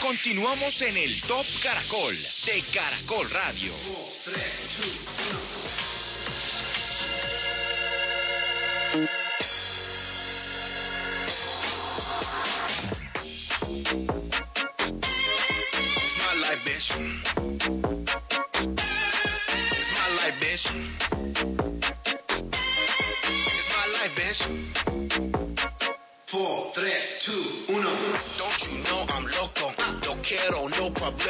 Continuamos 0.00 0.80
en 0.80 0.96
el 0.96 1.20
Top 1.22 1.46
Caracol 1.62 2.16
de 2.46 2.62
Caracol 2.72 3.30
Radio. 3.30 3.74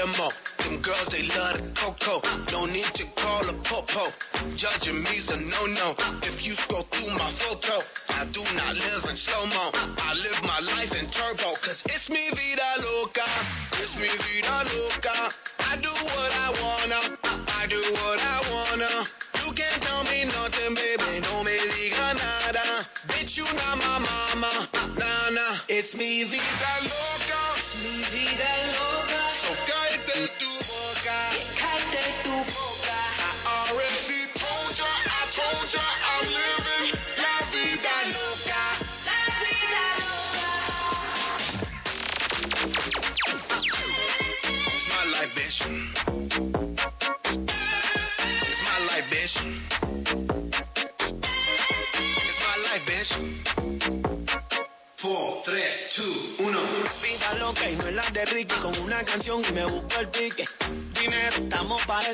No 0.00 0.06
problemo. 0.06 0.30
Them 0.59 0.82
girls, 0.82 1.09
they 1.10 1.22
love 1.22 1.56
the 1.56 1.72
coco. 1.77 2.20
No 2.52 2.66
need 2.66 2.88
to 2.95 3.04
call 3.16 3.48
a 3.48 3.54
popo. 3.64 4.12
Judging 4.56 5.02
me's 5.02 5.28
a 5.28 5.36
no-no. 5.36 5.95
If 6.22 6.42
you 6.45 6.54
scroll 6.64 6.84
through 6.91 7.12
my 7.16 7.32
photo, 7.41 7.80
I 8.08 8.24
do 8.32 8.42
not 8.55 8.77
live 8.77 9.05
in 9.08 9.16
slow-mo. 9.16 9.70
I 9.72 9.89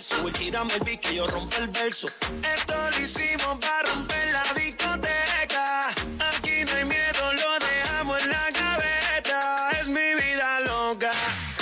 tirame 0.05 0.75
el 0.75 0.81
pique, 0.81 1.15
yo 1.15 1.27
rompo 1.27 1.57
el 1.57 1.69
verso. 1.69 2.07
Esto 2.09 2.91
lo 2.91 3.01
hicimos 3.01 3.59
para 3.61 3.95
romper 3.95 4.33
la 4.33 4.53
discoteca. 4.55 5.89
Aquí 5.89 6.65
no 6.65 6.73
hay 6.73 6.85
miedo, 6.85 7.33
lo 7.33 7.59
dejamos 7.59 8.23
en 8.23 8.31
la 8.31 8.51
gaveta. 8.51 9.71
Es 9.81 9.89
mi 9.89 10.15
vida 10.15 10.61
loca, 10.61 11.13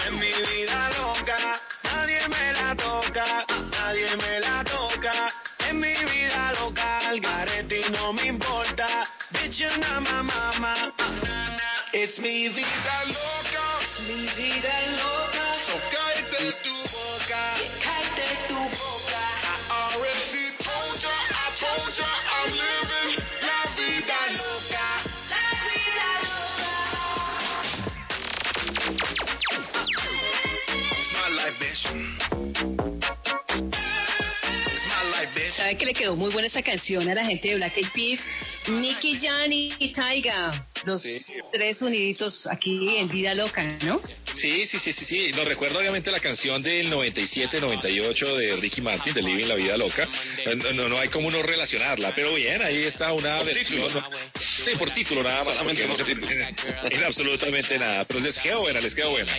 es 0.07 0.13
mi 0.13 0.33
vida 0.33 0.91
loca. 0.99 1.61
Nadie 1.85 2.29
me 2.29 2.53
la 2.55 2.75
toca, 2.75 3.47
nadie 3.71 4.17
me 4.17 4.41
la 4.41 4.65
toca. 4.65 5.33
Es 5.69 5.75
mi 5.75 5.95
vida 5.95 6.53
loca, 6.59 7.09
al 7.09 7.21
garete 7.21 7.83
y 7.87 7.91
no 7.91 8.13
me 8.13 8.27
importa. 8.27 9.07
Bitch, 9.31 9.61
not 9.79 10.03
my 10.03 10.25
mi 12.25 12.49
vida 12.49 13.05
loca, 13.07 13.14
quedó 35.95 36.17
muy 36.17 36.31
buena 36.33 36.49
esa 36.49 36.63
canción 36.63 37.09
a 37.09 37.15
la 37.15 37.25
gente 37.25 37.49
de 37.49 37.55
Black 37.57 37.77
Eyed 37.77 37.89
Peas? 37.95 38.21
Nicky 38.67 39.19
Jan 39.21 39.53
y 39.53 39.93
Taiga, 39.93 40.67
los 40.87 41.03
tres 41.53 41.83
uniditos 41.83 42.47
aquí 42.47 42.97
en 42.97 43.09
Vida 43.11 43.35
Loca, 43.35 43.63
¿no? 43.83 43.99
Sí, 44.37 44.67
sí, 44.67 44.79
sí, 44.79 44.93
sí, 44.93 45.05
sí. 45.05 45.33
No 45.33 45.45
recuerdo 45.45 45.79
obviamente 45.79 46.11
la 46.11 46.19
canción 46.21 46.63
del 46.63 46.91
97-98 46.91 48.37
de 48.37 48.57
Ricky 48.57 48.81
Martin, 48.81 49.15
de 49.15 49.23
Living 49.23 49.47
la 49.47 49.55
Vida 49.55 49.77
Loca. 49.77 50.09
No, 50.57 50.73
no, 50.73 50.89
no 50.89 50.99
hay 50.99 51.09
como 51.09 51.29
uno 51.29 51.43
relacionarla, 51.43 52.15
pero 52.15 52.35
bien, 52.35 52.63
ahí 52.63 52.85
está 52.85 53.13
una 53.13 53.37
Por 53.39 53.47
versión. 53.47 53.83
título. 53.87 54.05
Sí, 54.65 54.77
por 54.79 54.91
título 54.93 55.23
nada 55.23 55.45
más. 55.45 55.63
porque 55.63 55.87
no 55.87 55.97
se 55.97 56.03
en 56.91 57.05
absolutamente 57.05 57.79
nada. 57.79 58.05
Pero 58.07 58.21
les 58.21 58.39
quedó 58.39 58.61
buena, 58.63 58.81
les 58.81 58.95
quedó 58.95 59.11
buena. 59.11 59.37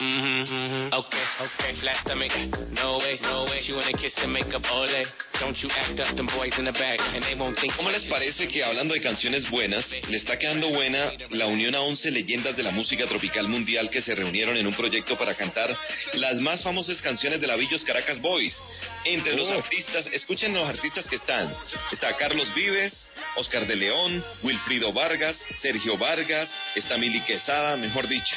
Mm-hmm. 0.00 0.94
Okay, 0.94 1.24
okay, 1.42 1.74
flat 1.80 1.96
stomach, 2.06 2.30
no 2.70 2.98
way, 2.98 3.18
no 3.20 3.44
way. 3.50 3.58
She 3.62 3.72
wanna 3.74 3.92
kiss 3.98 4.14
the 4.14 4.28
makeup, 4.28 4.62
ole. 4.70 5.02
Don't 5.40 5.58
you 5.60 5.68
act 5.74 5.98
up, 5.98 6.14
them 6.16 6.26
boys 6.26 6.54
in 6.56 6.64
the 6.64 6.72
back, 6.72 7.00
and 7.00 7.22
they 7.24 7.34
won't 7.34 7.58
think. 7.58 7.72
¿Cómo 7.74 7.90
les 7.90 8.04
parece 8.04 8.46
que 8.46 8.62
hablando 8.62 8.94
de 8.94 9.00
canciones 9.00 9.50
buenas, 9.50 9.90
le 10.08 10.16
está 10.16 10.38
quedando 10.38 10.70
buena 10.70 11.12
la 11.30 11.46
unión 11.46 11.74
a 11.74 11.80
11 11.80 12.12
leyendas 12.12 12.56
de 12.56 12.62
la 12.62 12.70
música 12.70 13.08
tropical 13.08 13.48
mundial 13.48 13.90
que 13.90 14.00
se 14.00 14.14
reunieron 14.14 14.56
en 14.56 14.68
un 14.68 14.74
proyecto 14.74 15.18
para 15.18 15.34
cantar 15.34 15.76
las 16.14 16.36
más 16.36 16.62
famosas 16.62 17.02
canciones 17.02 17.40
de 17.40 17.48
la 17.48 17.56
Villos 17.56 17.84
Caracas 17.84 18.20
Boys? 18.20 18.56
Entre 19.04 19.34
los 19.34 19.48
Oh. 19.50 19.54
artistas, 19.54 20.06
escuchen 20.12 20.54
los 20.54 20.68
artistas 20.68 21.08
que 21.08 21.16
están. 21.16 21.52
Está 21.90 22.16
Carlos 22.16 22.54
Vives, 22.54 23.10
Oscar 23.34 23.66
de 23.66 23.74
León, 23.74 24.24
Wilfrido 24.44 24.92
Vargas, 24.92 25.36
Sergio 25.56 25.98
Vargas, 25.98 26.50
está 26.76 26.96
Mili 26.98 27.20
Quesada, 27.22 27.76
mejor 27.76 28.06
dicho. 28.06 28.36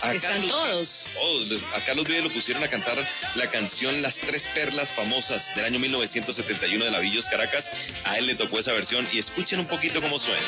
A 0.00 0.14
Están 0.14 0.46
todos. 0.48 0.93
Todos. 1.14 1.62
A 1.74 1.84
Carlos 1.84 2.06
Vives 2.06 2.24
lo 2.24 2.30
pusieron 2.30 2.62
a 2.62 2.68
cantar 2.68 2.96
la 3.34 3.50
canción 3.50 4.02
Las 4.02 4.16
Tres 4.16 4.46
Perlas 4.54 4.92
Famosas 4.92 5.44
del 5.54 5.64
año 5.64 5.78
1971 5.78 6.84
de 6.84 6.90
la 6.90 6.98
Villos 7.00 7.26
Caracas. 7.26 7.68
A 8.04 8.18
él 8.18 8.26
le 8.26 8.34
tocó 8.34 8.58
esa 8.58 8.72
versión 8.72 9.08
y 9.12 9.18
escuchen 9.18 9.60
un 9.60 9.66
poquito 9.66 10.00
cómo 10.00 10.18
suena. 10.18 10.42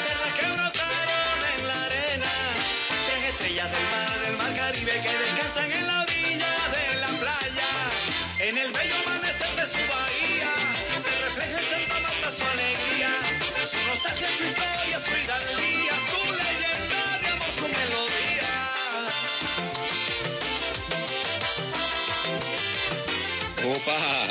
En 8.39 8.59
el 8.59 8.71
bello 8.71 9.06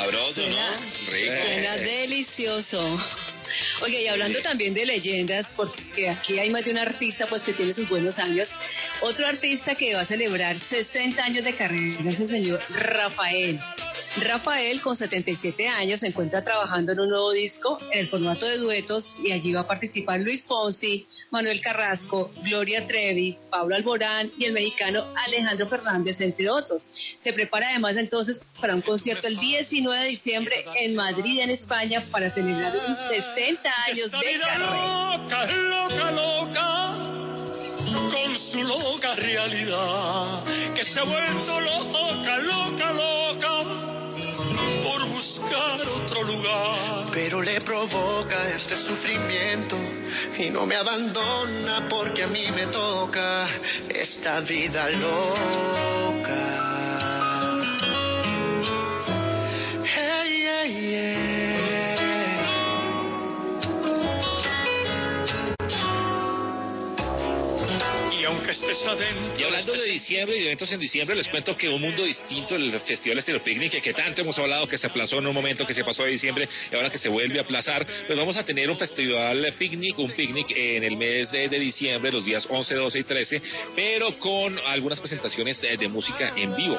sabroso, 0.06 0.34
Suena, 0.34 0.76
¿no? 0.76 1.12
Rico. 1.12 1.34
suena 1.44 1.76
delicioso. 1.76 2.98
Oye, 3.82 4.02
y 4.02 4.08
hablando 4.08 4.40
también 4.42 4.74
de 4.74 4.84
leyendas, 4.86 5.46
porque 5.56 6.10
aquí 6.10 6.38
hay 6.38 6.50
más 6.50 6.64
de 6.64 6.72
un 6.72 6.78
artista 6.78 7.26
pues 7.26 7.42
que 7.42 7.52
tiene 7.52 7.72
sus 7.72 7.88
buenos 7.88 8.18
años. 8.18 8.48
Otro 9.00 9.26
artista 9.26 9.74
que 9.74 9.94
va 9.94 10.02
a 10.02 10.06
celebrar 10.06 10.58
60 10.58 11.22
años 11.22 11.44
de 11.44 11.54
carrera 11.54 12.10
es 12.10 12.20
el 12.20 12.28
señor 12.28 12.60
Rafael. 12.70 13.58
Rafael, 14.20 14.80
con 14.80 14.96
77 14.96 15.68
años, 15.68 16.00
se 16.00 16.06
encuentra 16.06 16.42
trabajando 16.42 16.92
en 16.92 17.00
un 17.00 17.10
nuevo 17.10 17.32
disco 17.32 17.78
en 17.92 18.00
el 18.00 18.08
formato 18.08 18.46
de 18.46 18.56
duetos 18.56 19.20
y 19.22 19.32
allí 19.32 19.52
va 19.52 19.60
a 19.60 19.66
participar 19.66 20.20
Luis 20.20 20.46
Fonsi, 20.46 21.06
Manuel 21.30 21.60
Carrasco, 21.60 22.30
Gloria 22.42 22.86
Trevi, 22.86 23.36
Pablo 23.50 23.76
Alborán 23.76 24.30
y 24.38 24.46
el 24.46 24.52
mexicano 24.52 25.04
Alejandro 25.26 25.68
Fernández, 25.68 26.20
entre 26.20 26.48
otros. 26.48 26.82
Se 27.18 27.32
prepara 27.32 27.68
además 27.70 27.96
entonces 27.96 28.40
para 28.60 28.74
un 28.74 28.82
concierto 28.82 29.26
el 29.26 29.38
19 29.38 30.02
de 30.02 30.08
diciembre 30.08 30.64
en 30.76 30.94
Madrid, 30.94 31.40
en 31.40 31.50
España, 31.50 32.06
para 32.10 32.30
celebrar 32.30 32.72
sus 32.72 32.98
60 33.34 33.70
años 33.88 34.12
de 34.12 34.40
carrera. 34.40 35.18
loca, 35.18 35.46
loca, 35.46 36.10
loca, 36.10 36.96
con 38.12 38.38
su 38.38 38.62
loca 38.62 39.14
realidad, 39.14 40.44
que 40.74 40.84
se 40.84 41.00
ha 41.00 41.04
vuelto 41.04 41.60
loca, 41.60 42.38
loca, 42.38 42.38
loca, 42.38 42.92
buscar 45.26 45.80
otro 45.80 46.22
lugar. 46.22 47.10
Pero 47.12 47.42
le 47.42 47.60
provoca 47.60 48.48
este 48.50 48.76
sufrimiento 48.76 49.76
y 50.38 50.50
no 50.50 50.66
me 50.66 50.76
abandona 50.76 51.86
porque 51.88 52.22
a 52.22 52.28
mí 52.28 52.50
me 52.54 52.66
toca 52.66 53.48
esta 53.88 54.40
vida 54.40 54.88
loca. 54.90 56.36
Hey, 59.84 60.44
hey, 60.46 60.90
hey. 60.92 61.25
Aunque 68.26 68.50
estés 68.50 68.84
adentro. 68.84 69.38
Y 69.38 69.44
hablando 69.44 69.72
de 69.72 69.84
diciembre 69.90 70.36
y 70.36 70.40
de 70.40 70.46
eventos 70.46 70.70
en 70.72 70.80
diciembre, 70.80 71.16
les 71.16 71.28
cuento 71.28 71.56
que 71.56 71.68
un 71.68 71.80
mundo 71.80 72.04
distinto, 72.04 72.56
el 72.56 72.72
Festival 72.80 73.18
Estilo 73.18 73.42
Picnic, 73.42 73.80
que 73.82 73.92
tanto 73.94 74.20
hemos 74.22 74.38
hablado 74.38 74.66
que 74.68 74.78
se 74.78 74.86
aplazó 74.86 75.18
en 75.18 75.26
un 75.26 75.34
momento 75.34 75.66
que 75.66 75.74
se 75.74 75.84
pasó 75.84 76.02
de 76.04 76.10
diciembre 76.10 76.48
y 76.70 76.74
ahora 76.74 76.90
que 76.90 76.98
se 76.98 77.08
vuelve 77.08 77.38
a 77.38 77.42
aplazar, 77.42 77.86
pues 78.06 78.18
vamos 78.18 78.36
a 78.36 78.44
tener 78.44 78.70
un 78.70 78.78
festival 78.78 79.52
picnic, 79.58 79.98
un 79.98 80.10
picnic 80.12 80.50
en 80.56 80.84
el 80.84 80.96
mes 80.96 81.30
de, 81.30 81.48
de 81.48 81.58
diciembre, 81.58 82.10
los 82.12 82.24
días 82.24 82.46
11, 82.48 82.74
12 82.74 82.98
y 82.98 83.04
13, 83.04 83.42
pero 83.74 84.18
con 84.18 84.58
algunas 84.66 85.00
presentaciones 85.00 85.60
de, 85.60 85.76
de 85.76 85.88
música 85.88 86.32
en 86.36 86.54
vivo, 86.56 86.78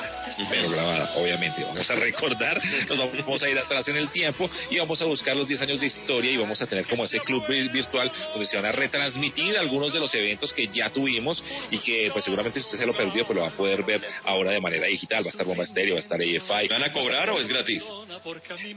pero 0.50 0.70
grabada, 0.70 1.14
obviamente. 1.16 1.64
Vamos 1.64 1.90
a 1.90 1.96
recordar, 1.96 2.62
nos 2.90 2.98
vamos 2.98 3.44
a 3.44 3.50
ir 3.50 3.58
atrás 3.58 3.88
en 3.88 3.98
el 3.98 4.10
tiempo 4.10 4.50
y 4.70 4.78
vamos 4.80 5.02
a 5.02 5.06
buscar 5.06 5.36
los 5.36 5.48
10 5.48 5.62
años 5.62 5.80
de 5.80 5.88
historia 5.88 6.32
y 6.32 6.38
vamos 6.38 6.62
a 6.62 6.68
tener 6.68 6.86
como 6.88 7.06
ese 7.06 7.20
club 7.20 7.46
vi- 7.48 7.68
virtual 7.70 8.12
donde 8.34 8.46
se 8.48 8.56
van 8.58 8.66
a 8.66 8.72
retransmitir 8.72 9.58
algunos 9.58 9.94
de 9.94 10.00
los 10.00 10.14
eventos 10.14 10.52
que 10.54 10.68
ya 10.68 10.90
tuvimos 10.90 11.37
y 11.72 11.78
que 11.80 12.10
pues 12.12 12.24
seguramente 12.26 12.60
si 12.60 12.66
usted 12.66 12.78
se 12.80 12.86
lo 12.86 12.94
perdió 12.96 13.26
pues 13.26 13.36
lo 13.36 13.42
va 13.44 13.50
a 13.50 13.56
poder 13.56 13.84
ver 13.84 14.02
ahora 14.24 14.52
de 14.52 14.60
manera 14.60 14.88
digital, 14.88 15.24
va 15.24 15.28
a 15.28 15.32
estar 15.32 15.46
Bomba 15.46 15.64
Estéreo, 15.64 15.96
va 15.96 16.00
a 16.00 16.04
estar 16.04 16.20
AFI. 16.20 16.68
¿Van 16.68 16.84
a 16.84 16.92
cobrar 16.92 17.30
o 17.30 17.40
es 17.40 17.48
gratis? 17.48 17.84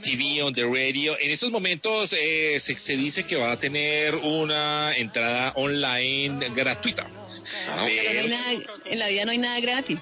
TV 0.03 0.41
on 0.43 0.53
the 0.53 0.63
radio. 0.63 1.17
En 1.19 1.31
estos 1.31 1.51
momentos 1.51 2.13
eh, 2.17 2.59
se, 2.61 2.77
se 2.77 2.95
dice 2.95 3.25
que 3.25 3.35
va 3.35 3.51
a 3.51 3.59
tener 3.59 4.15
una 4.15 4.95
entrada 4.97 5.53
online 5.55 6.49
gratuita. 6.55 7.07
Pero 7.65 7.75
no 7.75 7.81
hay 7.83 7.97
Pero- 7.97 8.27
nada, 8.29 8.51
en 8.85 8.99
la 8.99 9.07
vida 9.07 9.25
no 9.25 9.31
hay 9.31 9.37
nada 9.37 9.59
gratis. 9.59 9.99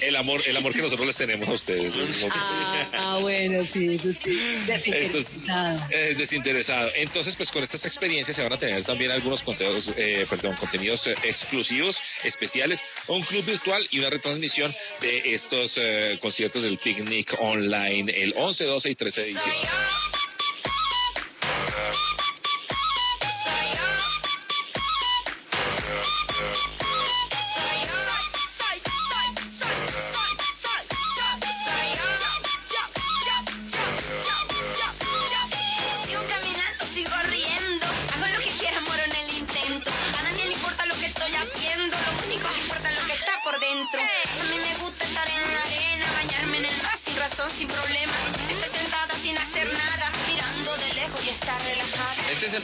El 0.00 0.16
amor, 0.16 0.42
el 0.46 0.56
amor 0.56 0.72
que 0.72 0.82
nosotros 0.82 1.06
les 1.06 1.16
tenemos 1.16 1.48
a 1.48 1.52
ustedes. 1.52 1.92
Ah, 2.30 2.88
ah, 2.92 3.18
bueno, 3.20 3.64
sí, 3.72 3.94
eso 3.94 4.12
sí. 4.22 4.38
Entonces, 4.68 5.32
Desinteresada. 5.32 5.88
eh, 5.90 6.14
desinteresado. 6.16 6.90
Entonces, 6.94 7.36
pues 7.36 7.50
con 7.50 7.62
estas 7.62 7.84
experiencias 7.84 8.36
se 8.36 8.42
van 8.42 8.52
a 8.52 8.58
tener 8.58 8.84
también 8.84 9.10
algunos 9.10 9.42
contenidos, 9.42 9.90
eh, 9.96 10.26
perdón, 10.28 10.56
contenidos 10.56 11.06
eh, 11.06 11.14
exclusivos, 11.24 11.98
especiales, 12.24 12.80
un 13.08 13.22
club 13.22 13.44
virtual 13.44 13.86
y 13.90 13.98
una 13.98 14.10
retransmisión 14.10 14.74
de 15.00 15.34
estos 15.34 15.72
eh, 15.76 16.18
conciertos 16.20 16.62
del 16.62 16.78
Picnic 16.78 17.34
Online 17.40 18.12
el 18.22 18.34
11, 18.36 18.64
12 18.64 18.90
y 18.90 18.94
13 18.94 19.20
de 19.20 19.26
diciembre. 19.28 19.68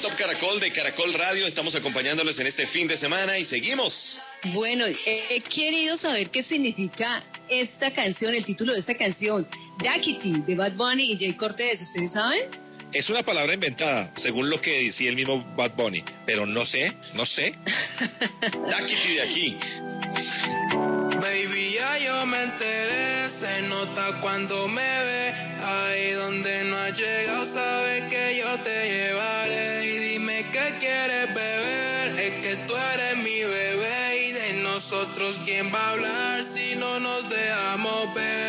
Top 0.02 0.16
Caracol 0.16 0.58
de 0.58 0.72
Caracol 0.72 1.14
Radio. 1.14 1.46
Estamos 1.46 1.76
acompañándoles 1.76 2.36
en 2.40 2.48
este 2.48 2.66
fin 2.66 2.88
de 2.88 2.98
semana 2.98 3.38
y 3.38 3.44
seguimos. 3.44 4.18
Bueno, 4.52 4.84
he 4.84 5.40
querido 5.42 5.96
saber 5.96 6.28
qué 6.30 6.42
significa 6.42 7.22
esta 7.48 7.92
canción, 7.92 8.34
el 8.34 8.44
título 8.44 8.72
de 8.72 8.80
esta 8.80 8.96
canción, 8.96 9.46
Daquiti, 9.80 10.42
de 10.44 10.56
Bad 10.56 10.72
Bunny 10.72 11.12
y 11.12 11.18
Jay 11.18 11.34
Cortez. 11.34 11.80
¿Ustedes 11.82 12.12
saben? 12.12 12.46
Es 12.92 13.08
una 13.10 13.22
palabra 13.22 13.54
inventada, 13.54 14.12
según 14.16 14.50
lo 14.50 14.60
que 14.60 14.86
decía 14.86 15.08
el 15.08 15.14
mismo 15.14 15.44
Bad 15.54 15.76
Bunny, 15.76 16.02
pero 16.26 16.46
no 16.46 16.66
sé, 16.66 16.92
no 17.14 17.24
sé. 17.24 17.54
Daquiti 18.70 19.14
de 19.14 19.22
aquí. 19.22 19.56
Baby, 21.20 21.74
ya 21.74 21.98
yo 21.98 22.26
me 22.26 22.42
enteré, 22.42 23.30
se 23.38 23.62
nota 23.62 24.20
cuando 24.20 24.66
me 24.66 24.82
ve. 25.04 25.51
Ahí 25.72 26.12
donde 26.12 26.64
no 26.64 26.76
has 26.76 26.98
llegado, 26.98 27.46
sabes 27.54 28.04
que 28.10 28.36
yo 28.36 28.58
te 28.60 28.90
llevaré. 28.90 29.86
Y 29.86 29.98
dime 30.10 30.46
qué 30.52 30.74
quieres 30.80 31.34
beber, 31.34 32.20
es 32.20 32.42
que 32.42 32.56
tú 32.66 32.74
eres 32.76 33.16
mi 33.16 33.40
bebé. 33.42 34.28
Y 34.28 34.32
de 34.32 34.52
nosotros, 34.62 35.38
¿quién 35.46 35.72
va 35.72 35.80
a 35.80 35.90
hablar 35.92 36.44
si 36.54 36.76
no 36.76 37.00
nos 37.00 37.28
dejamos 37.28 38.14
ver? 38.14 38.41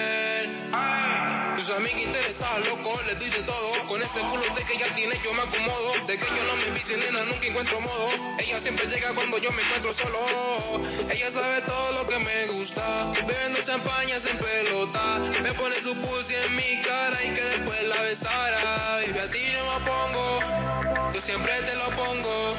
Tus 1.74 1.82
amigas 1.82 2.04
interesadas, 2.04 2.68
loco, 2.68 3.02
les 3.08 3.18
doy 3.18 3.30
de 3.32 3.42
todo. 3.42 3.88
Con 3.88 4.00
ese 4.00 4.20
culo 4.20 4.44
de 4.54 4.64
que 4.64 4.78
ya 4.78 4.94
tiene, 4.94 5.20
yo 5.24 5.34
me 5.34 5.42
acomodo. 5.42 6.06
De 6.06 6.20
que 6.20 6.26
yo 6.26 6.44
no 6.44 6.56
me 6.56 6.70
vicio, 6.70 6.96
nena, 6.98 7.26
nunca 7.26 7.48
encuentro 7.48 7.82
modo. 7.82 8.10
Ella 8.38 8.62
siempre 8.62 8.86
llega 8.86 9.12
cuando 9.16 9.40
yo 9.40 9.52
me 9.52 9.64
encuentro 9.64 9.92
solo. 9.96 10.84
Ella 11.10 11.32
sabe 11.32 11.62
todo 11.64 11.94
lo 11.94 12.08
que 12.08 12.20
me 12.20 12.46
gusta. 12.46 13.12
Bebiendo 13.26 13.64
champaña 13.64 14.18
en 14.18 14.38
pelota. 14.38 15.18
Me 15.42 15.52
pone 15.56 15.82
su 15.82 15.96
pussy 15.96 16.36
en 16.36 16.56
mi 16.56 16.80
cara 16.84 17.24
y 17.24 17.34
que 17.34 17.42
después 17.42 17.84
la 17.88 18.02
besara. 18.04 19.02
Baby, 19.08 19.20
a 19.20 19.32
ti 19.32 19.40
no 19.54 19.80
me 19.80 19.86
pongo. 19.88 21.12
Yo 21.12 21.22
siempre 21.22 21.60
te 21.64 21.74
lo 21.74 21.90
pongo. 21.96 22.56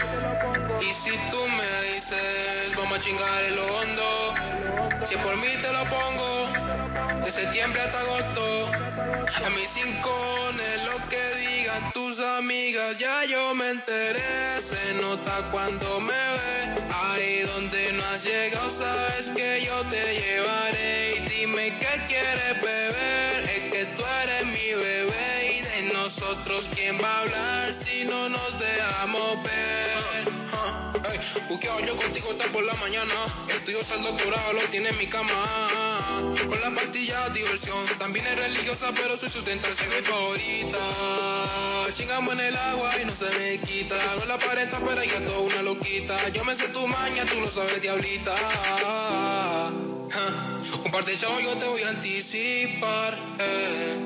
Y 0.81 0.93
si 1.05 1.17
tú 1.31 1.47
me 1.47 1.83
dices, 1.95 2.77
vamos 2.77 2.99
a 2.99 3.01
chingar 3.01 3.45
en 3.45 3.55
lo 3.55 3.77
hondo. 3.77 4.35
Si 5.07 5.17
por 5.19 5.37
mí 5.37 5.57
te 5.63 5.73
lo 5.73 5.85
pongo. 5.85 6.64
De 7.25 7.33
septiembre 7.33 7.81
hasta 7.81 8.01
agosto. 8.01 8.67
A 8.67 9.51
mis 9.51 9.71
cincones, 9.73 10.83
lo 10.85 11.09
que 11.09 11.35
digan 11.37 11.91
tus 11.93 12.21
amigas, 12.21 12.99
ya 12.99 13.25
yo 13.25 13.55
me 13.55 13.71
enteré. 13.71 14.61
Se 14.63 14.93
nota 15.01 15.49
cuando 15.51 16.01
me 16.01 16.13
ve. 16.13 16.83
Ahí 16.91 17.41
donde 17.43 17.93
no 17.95 18.05
has 18.05 18.23
llegado, 18.25 18.71
sabes 18.79 19.31
que 19.35 19.65
yo 19.65 19.83
te 19.85 20.21
llevaré. 20.21 21.17
Y 21.17 21.29
dime 21.29 21.79
qué 21.79 22.03
quieres 22.09 22.61
beber. 22.61 23.49
Es 23.49 23.73
que 23.73 23.85
tú 23.97 24.05
eres 24.05 24.45
mi 24.45 24.75
bebé. 24.75 25.44
Nosotros, 26.17 26.67
¿quién 26.75 27.01
va 27.03 27.09
a 27.09 27.21
hablar 27.23 27.75
si 27.85 28.05
no 28.05 28.29
nos 28.29 28.59
dejamos 28.61 29.43
ver? 29.43 30.29
Ah, 30.53 30.93
ey, 31.11 31.19
buqueado 31.49 31.81
yo 31.81 31.97
contigo 31.97 32.31
hasta 32.31 32.53
por 32.53 32.63
la 32.63 32.75
mañana. 32.75 33.47
Estudio 33.49 33.81
el 33.81 34.03
doctorado, 34.03 34.53
lo 34.53 34.61
tiene 34.69 34.91
en 34.91 34.99
mi 34.99 35.09
cama. 35.09 36.21
Con 36.37 36.61
la 36.61 36.71
pastilla, 36.73 37.31
diversión. 37.31 37.87
También 37.99 38.29
es 38.29 38.37
religiosa, 38.37 38.93
pero 38.95 39.19
su 39.19 39.29
sustentación 39.29 39.93
es 39.93 40.03
mi 40.03 40.07
favorita. 40.07 41.89
Chingamos 41.95 42.35
en 42.35 42.41
el 42.41 42.57
agua 42.57 43.01
y 43.01 43.07
no 43.07 43.17
se 43.17 43.31
me 43.31 43.59
quita. 43.59 44.15
No 44.17 44.25
la 44.25 44.35
aparenta, 44.35 44.79
pero 44.79 45.01
ella 45.01 45.25
toda 45.25 45.41
una 45.41 45.63
loquita. 45.63 46.29
Yo 46.29 46.45
me 46.45 46.55
sé 46.55 46.69
tu 46.69 46.87
maña, 46.87 47.27
tú 47.27 47.41
lo 47.41 47.51
sabes, 47.51 47.83
diablita. 47.83 49.73
Un 50.85 50.93
par 50.93 51.05
de 51.05 51.19
chavos 51.19 51.43
yo 51.43 51.57
te 51.57 51.67
voy 51.67 51.83
a 51.83 51.89
anticipar. 51.89 53.19
Eh. 53.41 53.97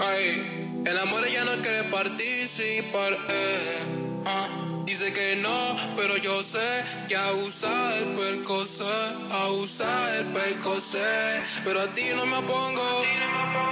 Ay, 0.00 0.69
el 0.84 0.98
amor 0.98 1.26
ella 1.26 1.44
no 1.44 1.62
quiere 1.62 1.84
participar. 1.90 3.18
Eh. 3.28 4.22
Ah. 4.24 4.69
Dice 4.90 5.12
que 5.12 5.36
no, 5.36 5.94
pero 5.96 6.16
yo 6.16 6.42
sé 6.42 6.84
que 7.06 7.14
abusa 7.14 7.94
del 7.94 8.16
percocé, 8.16 8.82
abusa 9.30 10.10
del 10.14 10.26
percocé. 10.32 11.42
Pero 11.62 11.82
a 11.82 11.94
ti 11.94 12.06
no 12.12 12.26
me 12.26 12.38
opongo, 12.38 13.04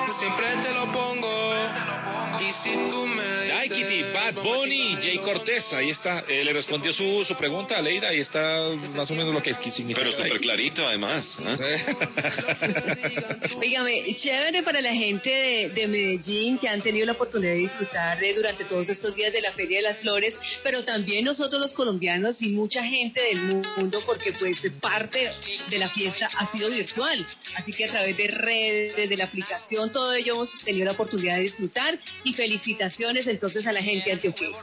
yo 0.07 0.15
siempre 0.17 0.47
te 0.63 0.73
lo 0.73 0.93
pongo. 0.93 1.55
Y 2.39 2.53
si 2.63 2.73
tú 2.89 3.05
me 3.05 3.49
Daikiti, 3.49 4.03
Bad 4.13 4.35
Bunny, 4.35 4.97
Jay 5.01 5.19
Cortés, 5.19 5.73
ahí 5.73 5.91
está. 5.91 6.25
Eh, 6.29 6.45
le 6.45 6.53
respondió 6.53 6.93
su, 6.93 7.25
su 7.25 7.35
pregunta 7.35 7.77
a 7.77 7.83
Leida, 7.83 8.11
ahí 8.11 8.21
está 8.21 8.61
más 8.95 9.11
o 9.11 9.15
menos 9.15 9.35
lo 9.35 9.43
que, 9.43 9.55
que 9.55 9.73
significa. 9.73 10.07
Pero 10.07 10.13
súper 10.13 10.41
clarito, 10.41 10.87
además. 10.87 11.37
¿eh? 11.45 11.85
Óigame, 13.59 14.15
chévere 14.15 14.63
para 14.63 14.81
la 14.81 14.95
gente 14.95 15.31
de, 15.31 15.69
de 15.71 15.89
Medellín 15.89 16.59
que 16.59 16.69
han 16.69 16.81
tenido 16.81 17.07
la 17.07 17.13
oportunidad 17.13 17.53
de 17.53 17.59
disfrutar 17.59 18.21
de, 18.21 18.35
durante 18.35 18.65
todos 18.65 18.89
estos 18.89 19.15
días 19.17 19.33
de 19.33 19.41
la 19.41 19.53
Feria 19.53 19.79
de 19.79 19.83
las 19.83 19.99
Flores, 19.99 20.39
pero 20.63 20.85
también 20.85 21.08
nosotros 21.23 21.61
los 21.61 21.73
colombianos 21.73 22.41
y 22.43 22.51
mucha 22.51 22.83
gente 22.83 23.21
del 23.21 23.41
mundo, 23.41 24.01
porque 24.07 24.33
pues 24.39 24.59
parte 24.81 25.31
de 25.69 25.79
la 25.79 25.89
fiesta 25.91 26.29
ha 26.37 26.51
sido 26.53 26.71
virtual. 26.71 27.27
Así 27.57 27.73
que 27.73 27.87
a 27.87 27.91
través 27.91 28.17
de 28.17 28.29
redes, 28.29 28.97
de 28.97 29.17
la 29.17 29.25
aplicación, 29.25 29.91
todo 29.93 30.13
ello 30.15 30.35
hemos 30.35 30.51
tenido 30.65 30.85
la 30.85 30.93
oportunidad 30.93 31.37
de 31.37 31.43
disfrutar 31.43 31.99
y 32.25 32.33
felicitaciones 32.35 33.27
entonces 33.27 33.67
a 33.67 33.73
la 33.73 33.83
gente 33.83 34.13
antioqueña. 34.13 34.59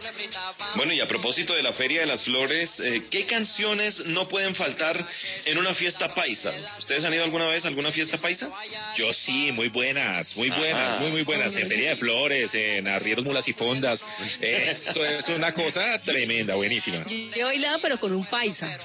Bueno, 0.76 0.94
y 0.94 1.00
a 1.00 1.08
propósito 1.08 1.54
de 1.56 1.64
la 1.64 1.74
Feria 1.74 2.02
de 2.02 2.06
las 2.06 2.24
Flores, 2.24 2.80
eh, 2.80 3.04
¿qué 3.10 3.26
canciones 3.26 4.06
no 4.06 4.28
pueden 4.28 4.56
faltar 4.56 5.06
en 5.46 5.58
una 5.58 5.74
fiesta 5.74 6.14
paisa? 6.14 6.52
¿Ustedes 6.80 7.04
han 7.06 7.14
ido 7.14 7.24
alguna 7.24 7.48
vez 7.48 7.66
a 7.66 7.68
alguna 7.68 7.92
fiesta 7.92 8.18
paisa? 8.18 8.52
Yo 8.96 9.12
sí, 9.14 9.52
muy 9.52 9.70
buenas, 9.70 10.36
muy 10.36 10.50
buenas, 10.50 10.94
Ajá. 10.94 11.00
muy, 11.00 11.12
muy 11.12 11.24
buenas. 11.24 11.56
En 11.56 11.68
Feria 11.68 11.92
de 11.92 11.96
Flores, 11.98 12.54
en 12.54 12.88
Arrieros, 12.88 13.26
Mulas 13.26 13.48
y 13.48 13.54
Fondas. 13.54 14.04
Esto 14.42 15.04
es 15.04 15.28
una 15.30 15.54
cosa 15.54 16.02
tremenda, 16.04 16.35
buenísima. 16.44 17.06
Yo 17.08 17.36
he 17.36 17.44
bailado, 17.44 17.80
pero 17.82 18.00
con 18.00 18.14
un 18.14 18.26
paisa. 18.26 18.78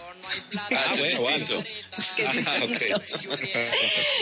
Ah, 0.70 0.94
bueno, 0.96 1.22
vale. 1.22 1.46
Qué 2.16 2.26
Ah, 2.26 2.60
ok. 2.62 2.80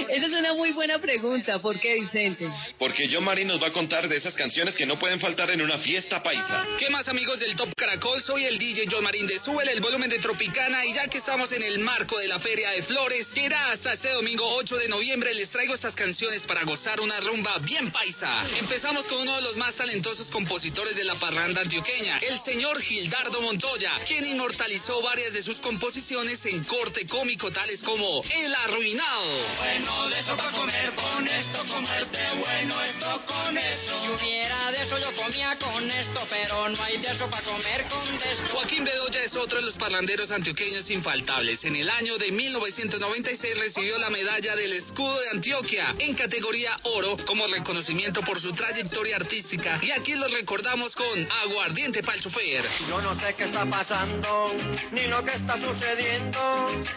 Esa 0.09 0.26
es 0.26 0.33
una 0.33 0.55
muy 0.55 0.73
buena 0.73 0.99
pregunta. 0.99 1.59
¿Por 1.59 1.78
qué, 1.78 1.95
Vicente? 1.95 2.49
Porque 2.78 3.09
John 3.12 3.25
Marín 3.25 3.49
nos 3.49 3.62
va 3.62 3.69
a 3.69 3.73
contar 3.73 4.09
de 4.09 4.17
esas 4.17 4.35
canciones 4.35 4.76
que 4.76 4.87
no 4.87 4.99
pueden 4.99 5.21
faltar 5.21 5.50
en 5.50 5.61
una 5.61 5.78
fiesta 5.78 6.23
paisa. 6.23 6.64
¿Qué 6.78 6.90
más 6.90 7.09
amigos 7.09 7.38
del 7.38 7.57
Top 7.57 7.69
Caracol? 7.76 8.23
Soy 8.23 8.45
el 8.45 8.59
DJ 8.59 8.87
John 8.90 9.05
Marín 9.05 9.26
de 9.26 9.38
Súbele 9.40 9.73
el 9.73 9.81
volumen 9.81 10.09
de 10.09 10.19
Tropicana 10.19 10.85
y 10.85 10.95
ya 10.95 11.09
que 11.09 11.19
estamos 11.19 11.50
en 11.52 11.62
el 11.62 11.78
marco 11.78 12.19
de 12.19 12.28
la 12.28 12.38
Feria 12.38 12.71
de 12.71 12.83
Flores, 12.83 13.26
que 13.35 13.43
irá 13.45 13.73
hasta 13.73 13.93
este 13.93 14.11
domingo 14.11 14.47
8 14.57 14.76
de 14.76 14.88
noviembre, 14.88 15.35
les 15.35 15.50
traigo 15.50 15.75
estas 15.75 15.95
canciones 15.95 16.47
para 16.47 16.64
gozar 16.64 17.00
una 17.00 17.21
rumba 17.21 17.59
bien 17.59 17.90
paisa. 17.90 18.47
Empezamos 18.59 19.07
con 19.07 19.19
uno 19.19 19.37
de 19.37 19.43
los 19.43 19.57
más 19.57 19.75
talentosos 19.75 20.31
compositores 20.31 20.97
de 20.97 21.05
la 21.05 21.17
parranda 21.17 21.62
antioqueña, 21.62 22.19
el 22.19 22.38
señor 22.45 22.81
Gildardo 22.81 23.40
Montoya, 23.40 23.93
quien 24.07 24.26
inmortalizó 24.26 25.02
varias 25.02 25.33
de 25.33 25.43
sus 25.43 25.61
composiciones 25.61 25.88
en 25.90 26.64
corte 26.64 27.07
cómico 27.07 27.50
tales 27.50 27.83
como 27.83 28.23
El 28.23 28.54
Arruinado. 28.54 29.25
Bueno, 29.57 30.09
de 30.11 30.21
eso 30.21 30.37
para 30.37 30.50
comer, 30.50 30.92
con 30.95 31.26
esto 31.26 31.64
comerte, 31.64 32.18
bueno, 32.38 32.83
esto 32.83 33.23
con 33.25 33.57
eso. 33.57 34.02
Si 34.02 34.09
hubiera 34.11 34.71
de 34.71 34.83
eso 34.83 34.99
yo 34.99 35.12
comía 35.12 35.57
con 35.59 35.90
esto, 35.90 36.21
pero 36.28 36.68
no 36.68 36.83
hay 36.83 36.99
de 36.99 37.11
eso 37.11 37.30
para 37.30 37.42
comer 37.42 37.87
con 37.88 38.07
esto. 38.16 38.49
Joaquín 38.52 38.85
Bedoya 38.85 39.23
es 39.23 39.35
otro 39.35 39.61
de 39.61 39.64
los 39.64 39.78
parranderos 39.78 40.30
antioqueños 40.30 40.90
infaltables. 40.90 41.64
En 41.64 41.75
el 41.75 41.88
año 41.88 42.18
de 42.18 42.33
1996 42.33 43.59
recibió 43.59 43.97
la 43.97 44.11
medalla 44.11 44.57
del 44.57 44.75
escudo 44.75 45.18
de 45.21 45.30
Antioquia 45.30 45.95
en 45.99 46.14
categoría 46.14 46.76
oro 46.83 47.16
como 47.25 47.47
reconocimiento 47.47 48.21
por 48.21 48.38
su 48.40 48.52
trayectoria 48.52 49.16
artística. 49.16 49.80
Y 49.80 49.90
aquí 49.90 50.14
lo 50.14 50.28
recordamos 50.28 50.95
con 50.95 51.33
Aguardiente 51.45 52.02
pa'l 52.02 52.21
chofer. 52.21 52.68
Yo 52.87 53.00
no 53.00 53.18
sé 53.18 53.35
qué 53.38 53.45
está 53.45 53.64
pasando, 53.64 54.52
ni 54.92 55.07
lo 55.07 55.25
que 55.25 55.33
está 55.33 55.54
sucediendo. 55.54 55.77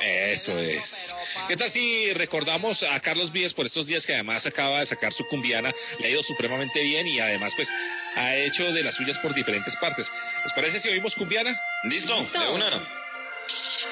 Eso 0.00 0.58
es. 0.58 1.14
¿Qué 1.48 1.56
tal 1.56 1.70
si 1.70 2.12
recordamos 2.14 2.82
a 2.82 2.98
Carlos 3.00 3.30
Víez 3.30 3.52
por 3.52 3.66
estos 3.66 3.86
días 3.86 4.04
que 4.04 4.14
además 4.14 4.44
acaba 4.46 4.80
de 4.80 4.86
sacar 4.86 5.12
su 5.12 5.24
cumbiana, 5.24 5.72
le 5.98 6.06
ha 6.06 6.10
ido 6.10 6.22
supremamente 6.22 6.82
bien 6.82 7.06
y 7.06 7.20
además 7.20 7.52
pues 7.56 7.68
ha 8.16 8.34
hecho 8.36 8.72
de 8.72 8.82
las 8.82 8.94
suyas 8.94 9.18
por 9.18 9.34
diferentes 9.34 9.74
partes. 9.76 10.10
¿Les 10.44 10.52
parece 10.52 10.80
si 10.80 10.88
oímos 10.88 11.14
cumbiana? 11.14 11.54
¿Listo? 11.84 12.18
Listo. 12.20 12.40
De 12.40 12.48
una. 12.48 13.00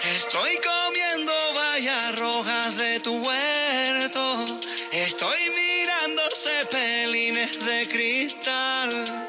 Estoy 0.05 0.59
comiendo 0.59 1.33
vallas 1.55 2.19
rojas 2.19 2.77
de 2.77 3.01
tu 3.01 3.17
huerto. 3.19 4.61
Estoy 4.93 5.51
mirando 5.51 6.23
cepelines 6.45 7.65
de 7.65 7.89
cristal. 7.89 9.29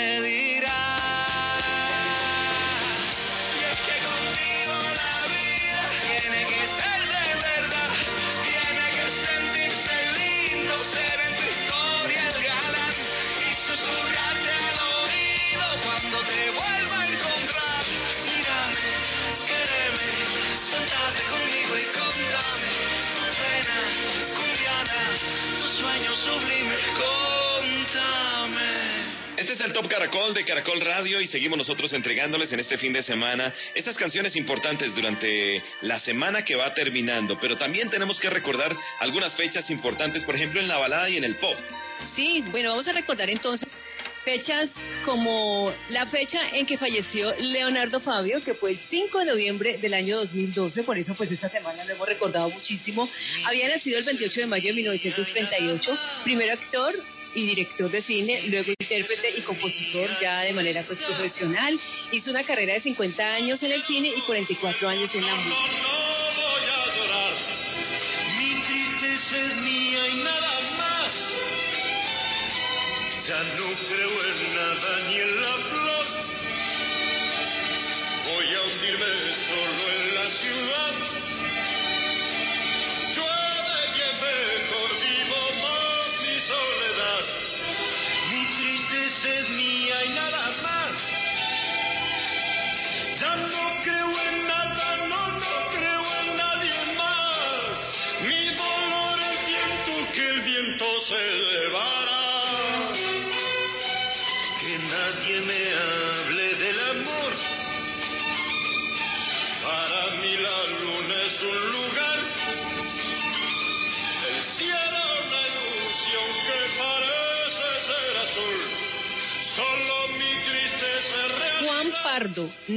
sublimes, 26.23 26.81
contame. 26.97 28.61
Este 29.37 29.53
es 29.53 29.61
el 29.61 29.73
Top 29.73 29.87
Caracol 29.87 30.33
de 30.33 30.45
Caracol 30.45 30.79
Radio 30.81 31.19
y 31.19 31.27
seguimos 31.27 31.57
nosotros 31.57 31.91
entregándoles 31.93 32.51
en 32.53 32.59
este 32.59 32.77
fin 32.77 32.93
de 32.93 33.01
semana 33.01 33.53
estas 33.73 33.97
canciones 33.97 34.35
importantes 34.35 34.93
durante 34.93 35.63
la 35.81 35.99
semana 35.99 36.45
que 36.45 36.55
va 36.55 36.73
terminando, 36.73 37.39
pero 37.39 37.57
también 37.57 37.89
tenemos 37.89 38.19
que 38.19 38.29
recordar 38.29 38.75
algunas 38.99 39.35
fechas 39.35 39.69
importantes, 39.71 40.23
por 40.23 40.35
ejemplo 40.35 40.59
en 40.61 40.67
la 40.67 40.77
balada 40.77 41.09
y 41.09 41.17
en 41.17 41.23
el 41.23 41.37
pop. 41.37 41.57
Sí, 42.15 42.43
bueno, 42.51 42.69
vamos 42.69 42.87
a 42.87 42.93
recordar 42.93 43.29
entonces 43.29 43.70
Fechas 44.31 44.69
como 45.03 45.73
la 45.89 46.05
fecha 46.05 46.39
en 46.53 46.65
que 46.65 46.77
falleció 46.77 47.35
Leonardo 47.37 47.99
Fabio, 47.99 48.41
que 48.41 48.53
fue 48.53 48.71
el 48.71 48.79
5 48.89 49.19
de 49.19 49.25
noviembre 49.25 49.77
del 49.77 49.93
año 49.93 50.15
2012, 50.15 50.83
por 50.83 50.97
eso 50.97 51.13
pues 51.15 51.29
esta 51.33 51.49
semana 51.49 51.83
lo 51.83 51.95
hemos 51.95 52.07
recordado 52.07 52.49
muchísimo. 52.49 53.09
Había 53.45 53.67
nacido 53.67 53.99
el 53.99 54.05
28 54.05 54.39
de 54.39 54.47
mayo 54.47 54.69
de 54.69 54.73
1938, 54.75 55.99
primer 56.23 56.49
actor 56.49 56.93
y 57.35 57.45
director 57.45 57.91
de 57.91 58.01
cine, 58.03 58.43
luego 58.47 58.71
intérprete 58.79 59.37
y 59.37 59.41
compositor 59.41 60.09
ya 60.21 60.43
de 60.43 60.53
manera 60.53 60.83
pues 60.87 60.99
profesional. 60.99 61.77
Hizo 62.13 62.31
una 62.31 62.45
carrera 62.45 62.75
de 62.75 62.79
50 62.79 63.33
años 63.33 63.61
en 63.63 63.73
el 63.73 63.83
cine 63.83 64.13
y 64.15 64.21
44 64.21 64.87
años 64.87 65.13
en 65.13 65.25
la 65.25 65.35
música. 65.35 66.00
Ya 73.27 73.43
no 73.43 73.67
creo 73.87 74.25
en 74.25 74.55
nada 74.55 75.07
ni 75.07 75.15
en 75.19 75.41
la 75.41 75.53
flor. 75.69 75.90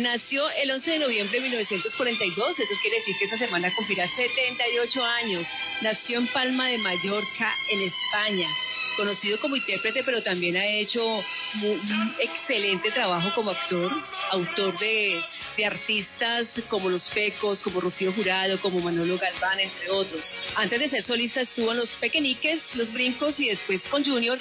Nació 0.04 0.48
el 0.50 0.70
11 0.70 0.90
de 0.92 0.98
noviembre 0.98 1.40
de 1.40 1.48
1942, 1.48 2.58
eso 2.58 2.74
quiere 2.82 2.98
decir 2.98 3.16
que 3.18 3.24
esta 3.24 3.38
semana 3.38 3.74
cumplirá 3.74 4.06
78 4.06 5.04
años. 5.04 5.46
Nació 5.80 6.18
en 6.18 6.28
Palma 6.28 6.68
de 6.68 6.78
Mallorca, 6.78 7.54
en 7.72 7.80
España. 7.80 8.48
Conocido 8.96 9.40
como 9.40 9.56
intérprete, 9.56 10.04
pero 10.04 10.22
también 10.22 10.56
ha 10.56 10.66
hecho 10.66 11.04
un 11.06 12.14
excelente 12.20 12.92
trabajo 12.92 13.34
como 13.34 13.50
actor, 13.50 13.90
autor 14.30 14.78
de, 14.78 15.20
de 15.56 15.64
artistas 15.64 16.48
como 16.68 16.88
Los 16.90 17.08
Pecos, 17.10 17.62
como 17.62 17.80
Rocío 17.80 18.12
Jurado, 18.12 18.60
como 18.60 18.78
Manolo 18.78 19.18
Galván, 19.18 19.58
entre 19.58 19.90
otros. 19.90 20.24
Antes 20.54 20.78
de 20.78 20.90
ser 20.90 21.02
solista 21.02 21.40
estuvo 21.40 21.72
en 21.72 21.78
Los 21.78 21.94
Pequeñiques, 21.96 22.60
Los 22.74 22.92
Brincos 22.92 23.40
y 23.40 23.48
después 23.48 23.82
con 23.90 24.04
Junior 24.04 24.38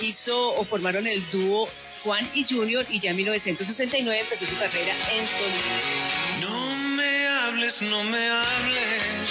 hizo 0.00 0.54
o 0.54 0.64
formaron 0.66 1.08
el 1.08 1.28
dúo 1.30 1.68
Juan 2.08 2.30
y 2.32 2.46
Junior 2.48 2.86
y 2.88 3.00
ya 3.00 3.10
en 3.10 3.16
1969 3.16 4.20
empezó 4.20 4.46
su 4.46 4.58
carrera 4.58 4.96
en 5.12 5.28
solista. 5.28 6.40
No 6.40 6.74
me 6.74 7.26
hables, 7.26 7.82
no 7.82 8.02
me 8.02 8.30
hables, 8.30 9.30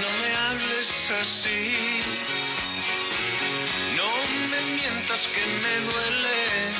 no 0.00 0.10
me 0.22 0.36
hables 0.36 1.10
así. 1.20 2.02
No 3.96 4.28
me 4.50 4.60
mientas 4.76 5.26
que 5.34 5.46
me 5.46 5.76
duele 5.80 6.70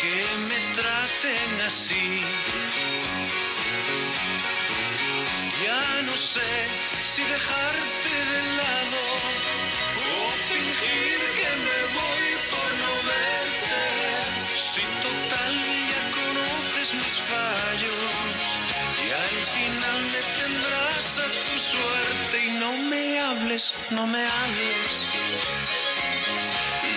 que 0.00 0.36
me 0.48 0.74
traten 0.74 1.60
así. 1.60 2.22
Ya 5.62 6.00
no 6.00 6.16
sé 6.16 6.66
si 7.14 7.22
dejarte 7.24 8.08
de 8.08 8.56
lado 8.56 9.02
o 9.98 10.32
fingir 10.48 11.35
hables, 23.36 23.72
no 23.90 24.06
me 24.06 24.24
hables, 24.24 24.90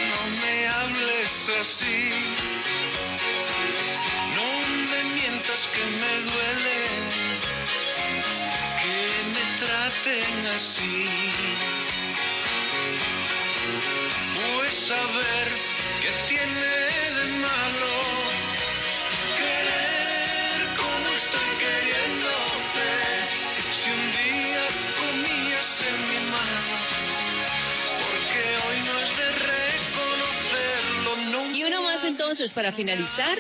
no 0.10 0.22
me 0.42 0.68
hables 0.68 1.50
así. 1.62 2.10
No 4.36 4.48
me 4.90 5.04
mientas 5.16 5.68
que 5.74 5.84
me 5.86 6.14
duele 6.30 6.82
que 8.82 9.24
me 9.34 9.44
traten 9.60 10.48
así. 10.48 11.10
Pues 14.36 14.74
saber 14.88 15.48
que 16.02 16.12
tiene 16.28 16.66
de 17.18 17.26
malo 17.40 17.98
querer 19.38 20.76
como 20.78 21.08
estoy 21.10 21.50
queriéndote. 21.60 22.39
Entonces 32.30 32.54
para 32.54 32.72
finalizar. 32.74 33.40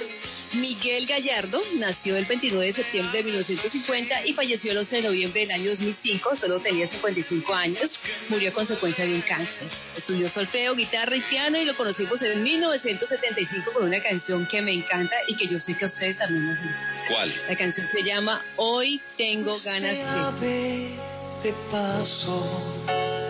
Miguel 0.54 1.06
Gallardo 1.06 1.62
nació 1.76 2.18
el 2.18 2.26
29 2.26 2.66
de 2.66 2.74
septiembre 2.74 3.20
de 3.20 3.24
1950 3.26 4.26
y 4.26 4.34
falleció 4.34 4.72
el 4.72 4.80
11 4.80 4.96
de 4.96 5.02
noviembre 5.04 5.42
del 5.42 5.52
año 5.52 5.70
2005, 5.70 6.36
solo 6.36 6.60
tenía 6.60 6.90
55 6.90 7.54
años, 7.54 8.00
murió 8.30 8.50
a 8.50 8.54
consecuencia 8.54 9.06
de 9.06 9.14
un 9.14 9.22
cáncer. 9.22 9.68
Estudió 9.96 10.28
solfeo, 10.28 10.76
guitarra 10.76 11.16
y 11.16 11.22
piano 11.22 11.60
y 11.60 11.66
lo 11.66 11.78
conocimos 11.78 12.20
en 12.24 12.42
1975 12.42 13.74
con 13.74 13.84
una 13.84 14.02
canción 14.02 14.48
que 14.48 14.60
me 14.64 14.74
encanta 14.74 15.16
y 15.28 15.36
que 15.36 15.48
yo 15.48 15.60
sé 15.60 15.78
que 15.78 15.86
a 15.86 15.88
ustedes 15.88 16.18
también 16.18 16.48
les 16.48 16.60
encanta. 16.60 17.06
¿Cuál? 17.10 17.42
La 17.48 17.56
canción 17.56 17.86
se 17.86 18.02
llama 18.02 18.44
Hoy 18.56 19.00
tengo 19.18 19.56
ganas 19.64 20.42
de... 20.42 20.98
de 21.44 21.54
paso 21.72 22.84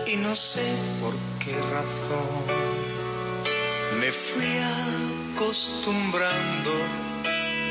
y 0.06 0.16
no 0.16 0.34
sé 0.34 0.74
por 1.02 1.14
qué 1.44 1.52
razón 1.52 2.80
me 4.00 4.10
fui 4.10 5.19
acostumbrando 5.40 6.70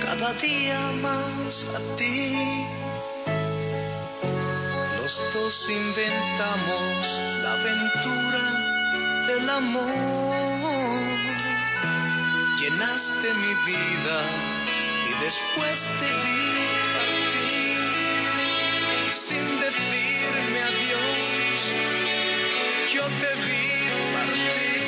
cada 0.02 0.34
día 0.42 0.92
más 1.04 1.68
a 1.76 1.80
ti. 1.98 2.34
Los 4.98 5.14
dos 5.34 5.70
inventamos 5.70 7.06
la 7.44 7.54
aventura 7.54 8.44
del 9.28 9.50
amor. 9.52 9.94
Llenaste 12.58 13.34
mi 13.36 13.54
vida 13.70 14.20
y 15.06 15.24
después 15.24 15.80
te 16.00 16.10
di 16.26 16.42
partir 16.98 17.78
sin 19.28 19.46
decirme 19.60 20.60
adiós. 20.72 21.60
Yo 22.94 23.04
te 23.22 23.32
vi 23.46 23.70
partir. 24.14 24.79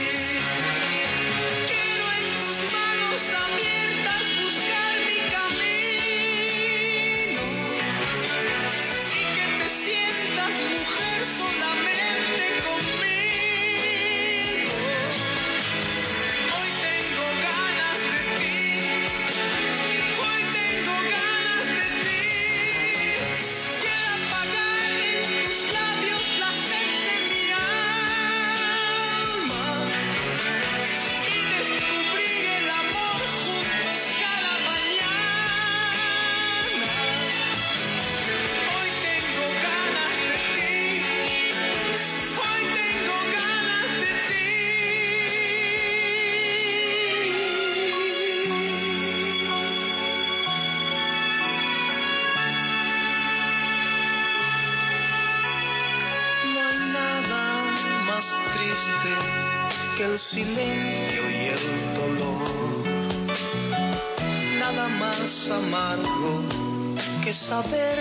Que 67.64 67.70
saber 67.70 68.01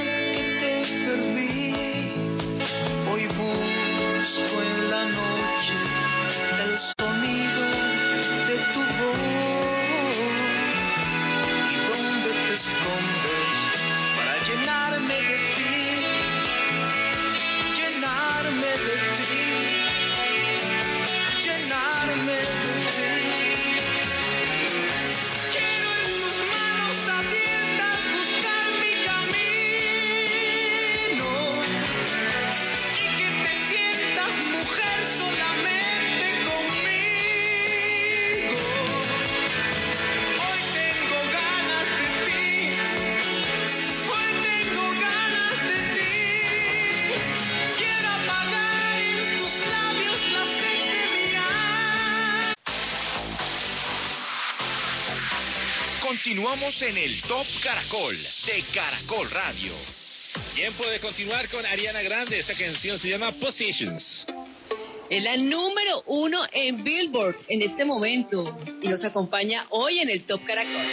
Continuamos 56.40 56.80
en 56.80 56.96
el 56.96 57.20
Top 57.24 57.46
Caracol 57.62 58.16
de 58.16 58.64
Caracol 58.72 59.30
Radio. 59.30 59.74
Tiempo 60.54 60.86
de 60.88 60.98
continuar 60.98 61.50
con 61.50 61.66
Ariana 61.66 62.00
Grande. 62.00 62.38
Esta 62.38 62.54
canción 62.54 62.98
se 62.98 63.10
llama 63.10 63.32
Positions. 63.32 64.24
Es 65.10 65.22
la 65.22 65.36
número 65.36 66.02
uno 66.06 66.40
en 66.50 66.82
Billboard 66.82 67.36
en 67.46 67.60
este 67.60 67.84
momento 67.84 68.58
y 68.80 68.88
nos 68.88 69.04
acompaña 69.04 69.66
hoy 69.68 69.98
en 69.98 70.08
el 70.08 70.24
Top 70.24 70.42
Caracol. 70.46 70.86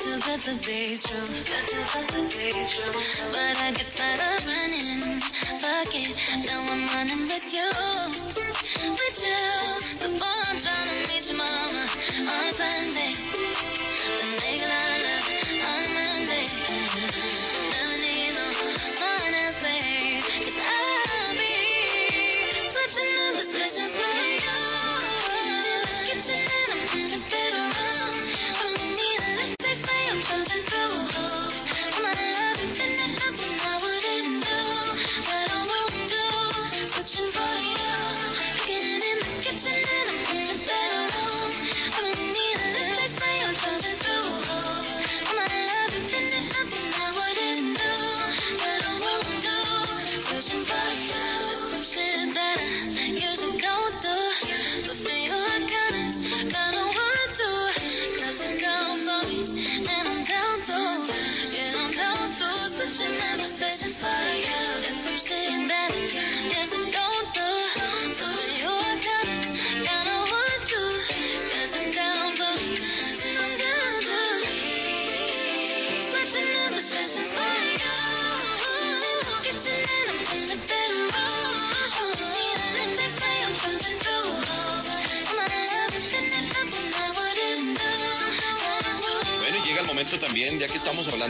To 0.00 0.56
be 0.64 0.98
true. 1.04 1.28
You're 1.28 1.44
too 1.44 1.84
good 1.92 2.08
to 2.08 2.30
true. 2.30 3.00
But 3.32 3.56
I 3.56 3.72
get 3.76 3.86
tired 3.96 4.40
of 4.40 4.46
running. 4.46 5.20
Fuck 5.60 5.92
it, 5.92 6.16
now 6.46 6.60
I'm 6.64 6.86
running 6.88 7.28
with 7.28 7.52
you. 7.52 7.68
With 8.96 9.18
you. 9.20 9.44
So 10.00 10.08
boy, 10.18 10.24
I'm 10.24 10.60
trying 10.60 10.88
to 10.88 11.08
meet 11.08 11.24
your 11.26 11.36
mama 11.36 11.84
on 12.28 12.52
Sunday. 12.56 13.29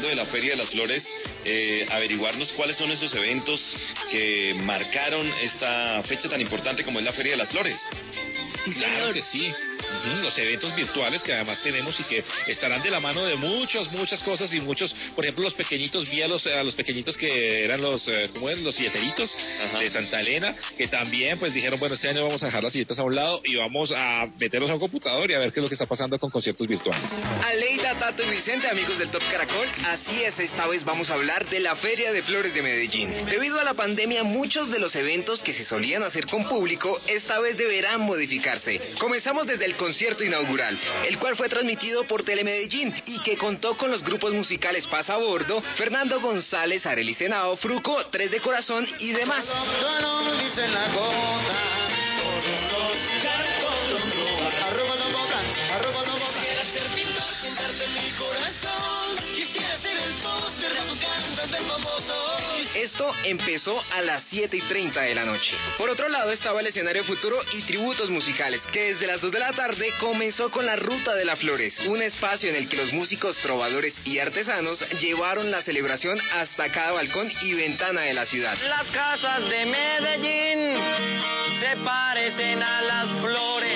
Hablando 0.00 0.08
de 0.08 0.26
la 0.26 0.32
Feria 0.32 0.52
de 0.52 0.56
las 0.56 0.70
Flores, 0.70 1.06
eh, 1.44 1.86
averiguarnos 1.90 2.52
cuáles 2.54 2.76
son 2.76 2.90
esos 2.90 3.12
eventos 3.14 3.76
que 4.10 4.54
marcaron 4.56 5.30
esta 5.42 6.02
fecha 6.04 6.28
tan 6.28 6.40
importante 6.40 6.84
como 6.84 6.98
es 7.00 7.04
la 7.04 7.12
Feria 7.12 7.32
de 7.32 7.38
las 7.38 7.50
Flores. 7.50 7.80
Claro 8.78 9.12
que 9.12 9.20
sí. 9.22 9.52
Los 10.22 10.36
eventos 10.38 10.74
virtuales 10.74 11.22
que 11.22 11.32
además 11.32 11.60
tenemos 11.62 11.98
y 12.00 12.04
que 12.04 12.24
estarán 12.46 12.82
de 12.82 12.90
la 12.90 13.00
mano 13.00 13.24
de 13.24 13.36
muchas, 13.36 13.90
muchas 13.92 14.22
cosas 14.22 14.52
y 14.54 14.60
muchos, 14.60 14.94
por 15.14 15.24
ejemplo, 15.24 15.44
los 15.44 15.54
pequeñitos, 15.54 16.08
vi 16.08 16.22
a 16.22 16.28
los, 16.28 16.46
a 16.46 16.62
los 16.62 16.74
pequeñitos 16.74 17.16
que 17.16 17.64
eran 17.64 17.80
los, 17.80 18.06
eh, 18.08 18.30
¿cómo 18.32 18.48
es? 18.48 18.58
Los 18.60 18.74
silleteritos 18.74 19.36
de 19.78 19.90
Santa 19.90 20.20
Elena, 20.20 20.54
que 20.76 20.88
también 20.88 21.38
pues 21.38 21.52
dijeron, 21.52 21.78
bueno, 21.78 21.94
este 21.94 22.08
año 22.08 22.24
vamos 22.24 22.42
a 22.42 22.46
dejar 22.46 22.62
las 22.62 22.72
silletas 22.72 22.98
a 22.98 23.02
un 23.02 23.14
lado 23.14 23.40
y 23.44 23.56
vamos 23.56 23.92
a 23.94 24.26
meternos 24.38 24.70
a 24.70 24.74
un 24.74 24.80
computador 24.80 25.30
y 25.30 25.34
a 25.34 25.38
ver 25.38 25.52
qué 25.52 25.60
es 25.60 25.62
lo 25.62 25.68
que 25.68 25.74
está 25.74 25.86
pasando 25.86 26.18
con 26.18 26.30
conciertos 26.30 26.66
virtuales. 26.66 27.10
Aleida, 27.44 27.98
Tato 27.98 28.22
y 28.22 28.30
Vicente, 28.30 28.68
amigos 28.68 28.98
del 28.98 29.10
Top 29.10 29.22
Caracol, 29.30 29.66
así 29.86 30.22
es, 30.22 30.38
esta 30.38 30.66
vez 30.66 30.84
vamos 30.84 31.10
a 31.10 31.14
hablar 31.14 31.48
de 31.48 31.60
la 31.60 31.76
Feria 31.76 32.12
de 32.12 32.22
Flores 32.22 32.54
de 32.54 32.62
Medellín. 32.62 33.26
Debido 33.26 33.60
a 33.60 33.64
la 33.64 33.74
pandemia, 33.74 34.22
muchos 34.22 34.70
de 34.70 34.78
los 34.78 34.94
eventos 34.94 35.42
que 35.42 35.52
se 35.52 35.64
solían 35.64 36.02
hacer 36.02 36.26
con 36.26 36.48
público 36.48 37.00
esta 37.06 37.38
vez 37.40 37.56
deberán 37.56 38.00
modificarse. 38.00 38.80
Comenzamos 38.98 39.46
desde 39.46 39.64
el 39.64 39.76
concierto 39.80 40.22
inaugural, 40.22 40.78
el 41.08 41.18
cual 41.18 41.36
fue 41.36 41.48
transmitido 41.48 42.04
por 42.04 42.22
Telemedellín 42.22 42.94
y 43.06 43.18
que 43.22 43.38
contó 43.38 43.78
con 43.78 43.90
los 43.90 44.04
grupos 44.04 44.34
musicales 44.34 44.86
Pasa 44.86 45.14
a 45.14 45.16
Bordo, 45.16 45.62
Fernando 45.76 46.20
González, 46.20 46.84
Arely 46.84 47.14
Senao, 47.14 47.56
Fruco, 47.56 48.04
Tres 48.10 48.30
de 48.30 48.40
Corazón 48.40 48.86
y 48.98 49.12
demás. 49.12 49.46
Esto 62.80 63.12
empezó 63.24 63.78
a 63.92 64.00
las 64.00 64.22
7 64.30 64.56
y 64.56 64.60
30 64.62 65.02
de 65.02 65.14
la 65.14 65.26
noche. 65.26 65.52
Por 65.76 65.90
otro 65.90 66.08
lado 66.08 66.32
estaba 66.32 66.60
el 66.60 66.66
escenario 66.66 67.04
futuro 67.04 67.38
y 67.52 67.60
tributos 67.62 68.08
musicales, 68.08 68.62
que 68.72 68.94
desde 68.94 69.06
las 69.06 69.20
2 69.20 69.30
de 69.32 69.38
la 69.38 69.52
tarde 69.52 69.92
comenzó 70.00 70.50
con 70.50 70.64
la 70.64 70.76
Ruta 70.76 71.14
de 71.14 71.26
las 71.26 71.38
Flores, 71.38 71.78
un 71.88 72.00
espacio 72.00 72.48
en 72.48 72.56
el 72.56 72.70
que 72.70 72.78
los 72.78 72.94
músicos, 72.94 73.36
trovadores 73.42 73.92
y 74.06 74.18
artesanos 74.18 74.80
llevaron 74.98 75.50
la 75.50 75.60
celebración 75.60 76.18
hasta 76.32 76.72
cada 76.72 76.92
balcón 76.92 77.30
y 77.42 77.52
ventana 77.52 78.00
de 78.00 78.14
la 78.14 78.24
ciudad. 78.24 78.56
Las 78.62 78.86
casas 78.92 79.46
de 79.50 79.66
Medellín 79.66 80.80
se 81.60 81.76
parecen 81.84 82.62
a 82.62 82.80
las 82.80 83.10
flores 83.20 83.69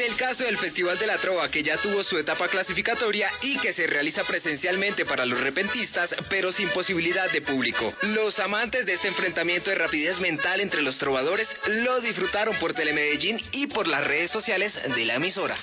el 0.00 0.16
caso 0.16 0.44
del 0.44 0.58
Festival 0.58 0.98
de 0.98 1.06
la 1.06 1.18
Trova, 1.18 1.50
que 1.50 1.62
ya 1.62 1.76
tuvo 1.76 2.02
su 2.02 2.18
etapa 2.18 2.48
clasificatoria 2.48 3.30
y 3.42 3.58
que 3.58 3.72
se 3.72 3.86
realiza 3.86 4.24
presencialmente 4.24 5.04
para 5.04 5.26
los 5.26 5.40
repentistas, 5.40 6.14
pero 6.28 6.52
sin 6.52 6.68
posibilidad 6.70 7.30
de 7.30 7.42
público. 7.42 7.92
Los 8.02 8.38
amantes 8.38 8.86
de 8.86 8.94
este 8.94 9.08
enfrentamiento 9.08 9.70
de 9.70 9.76
rapidez 9.76 10.18
mental 10.20 10.60
entre 10.60 10.82
los 10.82 10.98
trovadores 10.98 11.48
lo 11.66 12.00
disfrutaron 12.00 12.56
por 12.58 12.72
Telemedellín 12.72 13.40
y 13.52 13.66
por 13.66 13.86
las 13.88 14.06
redes 14.06 14.30
sociales 14.30 14.78
de 14.94 15.04
la 15.04 15.14
emisora. 15.14 15.56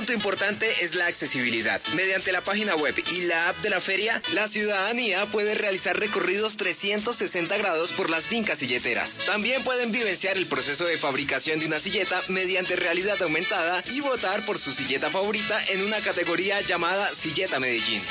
Punto 0.00 0.12
importante 0.14 0.82
es 0.82 0.94
la 0.94 1.08
accesibilidad. 1.08 1.78
Mediante 1.94 2.32
la 2.32 2.40
página 2.40 2.74
web 2.74 2.94
y 3.12 3.20
la 3.26 3.50
app 3.50 3.58
de 3.58 3.68
la 3.68 3.82
feria, 3.82 4.22
la 4.32 4.48
ciudadanía 4.48 5.26
puede 5.26 5.54
realizar 5.54 5.94
recorridos 5.94 6.56
360 6.56 7.58
grados 7.58 7.92
por 7.92 8.08
las 8.08 8.26
fincas 8.26 8.58
silleteras. 8.58 9.10
También 9.26 9.62
pueden 9.62 9.92
vivenciar 9.92 10.38
el 10.38 10.46
proceso 10.46 10.86
de 10.86 10.96
fabricación 10.96 11.58
de 11.58 11.66
una 11.66 11.80
silleta 11.80 12.22
mediante 12.28 12.76
realidad 12.76 13.22
aumentada 13.22 13.82
y 13.90 14.00
votar 14.00 14.46
por 14.46 14.58
su 14.58 14.72
silleta 14.72 15.10
favorita 15.10 15.66
en 15.66 15.82
una 15.82 16.00
categoría 16.00 16.62
llamada 16.62 17.10
Silleta 17.22 17.60
Medellín. 17.60 18.02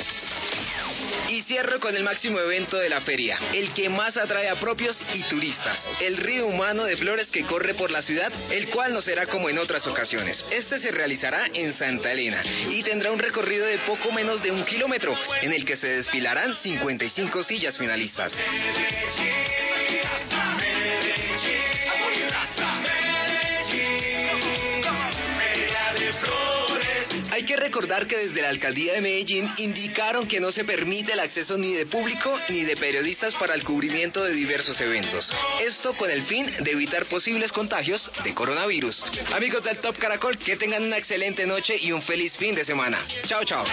Y 1.30 1.44
cierro 1.44 1.80
con 1.80 1.96
el 1.96 2.04
máximo 2.04 2.40
evento 2.40 2.78
de 2.78 2.90
la 2.90 3.02
feria, 3.02 3.38
el 3.54 3.74
que 3.74 3.90
más 3.90 4.18
atrae 4.18 4.50
a 4.50 4.60
propios 4.60 5.04
y 5.14 5.24
turistas, 5.24 5.80
el 6.02 6.18
río 6.18 6.48
humano 6.48 6.84
de 6.86 6.98
flores 6.98 7.30
que 7.32 7.46
corre 7.46 7.74
por 7.74 7.92
la 7.92 8.02
ciudad, 8.02 8.32
el 8.52 8.70
cual 8.70 8.94
no 8.94 9.02
será 9.02 9.26
como 9.28 9.50
en 9.50 9.58
otras 9.58 9.86
ocasiones. 9.88 10.44
Este 10.52 10.80
se 10.80 10.92
realizará 10.92 11.48
en 11.54 11.74
Santa 11.74 12.12
Elena 12.12 12.44
y 12.70 12.84
tendrá 12.84 13.12
un 13.12 13.20
recorrido 13.20 13.66
de 13.66 13.78
poco 13.80 14.12
menos 14.12 14.42
de 14.42 14.52
un 14.52 14.64
kilómetro, 14.66 15.16
en 15.42 15.54
el 15.54 15.66
que 15.66 15.76
se 15.76 15.88
desfilarán 15.88 16.56
55 16.62 17.44
sillas 17.44 17.78
finalistas. 17.78 18.34
Que 27.50 27.56
recordar 27.56 28.06
que 28.06 28.16
desde 28.16 28.44
la 28.44 28.50
alcaldía 28.50 28.94
de 28.94 29.02
Medellín 29.02 29.50
indicaron 29.58 30.28
que 30.28 30.40
no 30.40 30.52
se 30.52 30.66
permite 30.66 31.14
el 31.14 31.20
acceso 31.20 31.58
ni 31.58 31.74
de 31.74 31.88
público 31.88 32.32
ni 32.50 32.62
de 32.62 32.78
periodistas 32.78 33.34
para 33.34 33.56
el 33.56 33.64
cubrimiento 33.64 34.24
de 34.24 34.34
diversos 34.34 34.80
eventos. 34.82 35.34
Esto 35.60 35.98
con 35.98 36.12
el 36.12 36.22
fin 36.28 36.46
de 36.60 36.70
evitar 36.70 37.08
posibles 37.08 37.52
contagios 37.52 38.12
de 38.24 38.36
coronavirus. 38.36 39.04
Amigos 39.34 39.64
del 39.64 39.80
Top 39.80 39.98
Caracol, 39.98 40.38
que 40.38 40.58
tengan 40.58 40.84
una 40.84 41.00
excelente 41.00 41.48
noche 41.48 41.76
y 41.76 41.92
un 41.92 42.04
feliz 42.04 42.38
fin 42.38 42.54
de 42.54 42.64
semana. 42.64 43.04
Chao, 43.26 43.44
chao. 43.44 43.66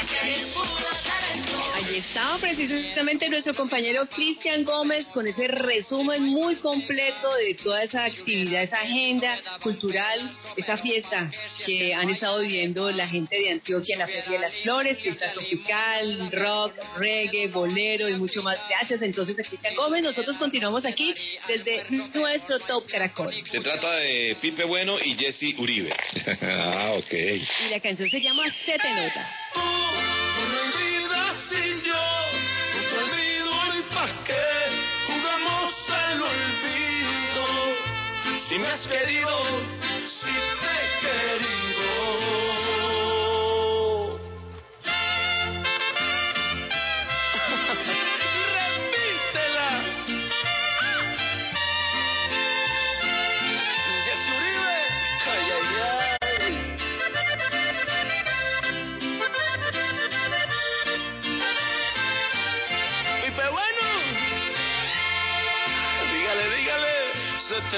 Allí 1.75 1.99
estaba 1.99 2.39
precisamente 2.39 3.29
nuestro 3.29 3.53
compañero 3.53 4.07
Cristian 4.07 4.65
Gómez 4.65 5.09
con 5.13 5.27
ese 5.27 5.49
resumen 5.49 6.23
muy 6.23 6.57
completo 6.57 7.35
de 7.35 7.55
toda 7.63 7.83
esa 7.83 8.07
actividad, 8.07 8.63
esa 8.63 8.81
agenda 8.81 9.39
cultural, 9.63 10.31
esa 10.57 10.79
fiesta 10.79 11.31
que 11.67 11.93
han 11.93 12.09
estado 12.09 12.41
viviendo 12.41 12.91
la 12.91 13.07
gente 13.07 13.39
de 13.39 13.51
Antioquia 13.51 13.66
en 13.69 13.99
la 13.99 14.07
Feria 14.07 14.31
de 14.31 14.39
las 14.39 14.55
Flores, 14.59 14.99
fiesta 15.01 15.33
tropical, 15.33 16.31
rock, 16.31 16.73
reggae, 16.99 17.49
bolero 17.49 18.09
y 18.09 18.15
mucho 18.15 18.41
más. 18.41 18.57
Gracias 18.69 19.03
entonces 19.03 19.37
a 19.41 19.43
Cristian 19.43 19.75
Gómez. 19.75 20.05
Nosotros 20.05 20.37
continuamos 20.37 20.85
aquí 20.85 21.13
desde 21.49 21.85
nuestro 21.91 22.61
Top 22.61 22.87
Caracol. 22.89 23.35
Se 23.45 23.61
trata 23.61 23.97
de 23.97 24.37
Pipe 24.41 24.65
Bueno 24.65 24.99
y 25.03 25.17
Jesse 25.17 25.59
Uribe. 25.59 25.93
ah, 26.43 26.93
ok. 26.97 27.13
Y 27.13 27.71
la 27.71 27.81
canción 27.81 28.09
se 28.09 28.21
llama 28.21 28.45
Se 28.65 28.79
te 28.79 28.89
nota. 28.89 29.35
No 29.57 30.49
me 30.49 30.59
olvidas 30.61 31.37
sin 31.51 31.83
yo, 31.83 32.05
no 32.73 32.81
te 32.89 32.97
olvido 33.03 33.79
y 33.79 33.95
pa' 33.95 34.25
qué 34.27 34.47
jugamos 35.09 35.75
al 35.89 36.23
olvido. 36.23 37.47
Si 38.49 38.59
me 38.61 38.69
has 38.69 38.87
querido, 38.87 39.76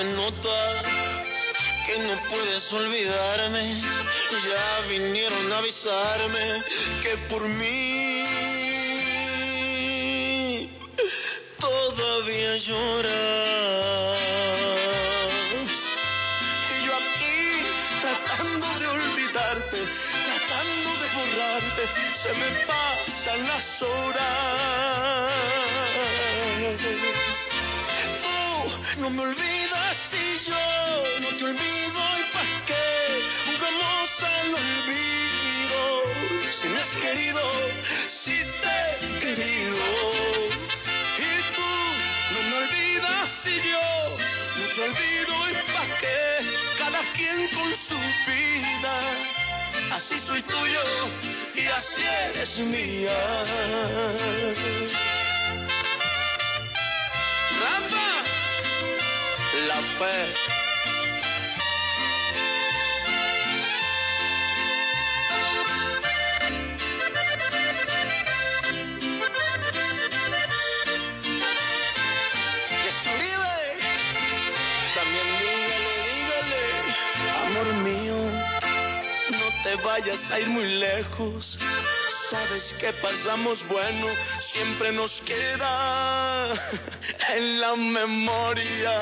Nota 0.05 0.83
que 1.85 1.99
no 1.99 2.15
puedes 2.31 2.73
olvidarme. 2.73 3.83
Ya 4.49 4.81
vinieron 4.89 5.53
a 5.53 5.59
avisarme 5.59 6.63
que 7.03 7.17
por 7.29 7.43
mí 7.49 8.29
todavía 11.59 12.57
lloras. 12.59 13.11
Y 16.71 16.87
yo 16.87 16.95
aquí 16.95 17.39
tratando 18.01 18.79
de 18.79 18.87
olvidarte, 18.87 19.79
tratando 20.27 20.91
de 21.03 21.09
borrarte, 21.17 21.83
se 22.23 22.31
me 22.35 22.51
pasan 22.67 23.49
las 23.49 23.83
horas. 23.83 24.39
Tú 28.23 29.01
no 29.01 29.11
me 29.11 29.25
no 29.25 29.68
olvido 31.45 32.01
y 32.19 32.33
pa' 32.33 32.65
qué 32.67 33.23
jugamos 33.47 34.11
al 34.23 34.55
olvido. 34.55 35.81
Si 36.61 36.69
me 36.69 36.81
has 36.81 36.97
querido, 36.97 37.43
si 38.25 38.37
te 38.63 38.77
he 39.07 39.19
querido. 39.21 39.85
Y 41.19 41.55
tú 41.55 41.71
no 42.33 42.41
me 42.49 42.57
olvidas 42.57 43.31
y 43.47 43.57
yo 43.71 44.17
no 44.59 44.67
te 44.75 44.81
olvido 44.83 45.51
y 45.51 45.55
pa' 45.73 45.89
qué 46.01 46.19
cada 46.79 47.01
quien 47.13 47.49
con 47.49 47.71
su 47.87 47.99
vida. 48.27 48.97
Así 49.93 50.19
soy 50.27 50.43
tuyo 50.43 50.83
y 51.55 51.67
así 51.67 52.03
eres 52.03 52.59
mía. 52.59 53.45
Rafa, 57.61 58.25
la 59.67 59.83
fe. 59.99 60.58
Vayas 79.83 80.31
a 80.31 80.41
ir 80.41 80.49
muy 80.49 80.65
lejos. 80.65 81.59
Sabes 82.31 82.75
que 82.79 82.93
pasamos 82.95 83.67
bueno, 83.69 84.07
siempre 84.53 84.93
nos 84.93 85.21
queda 85.23 86.55
en 87.35 87.61
la 87.61 87.75
memoria. 87.77 89.01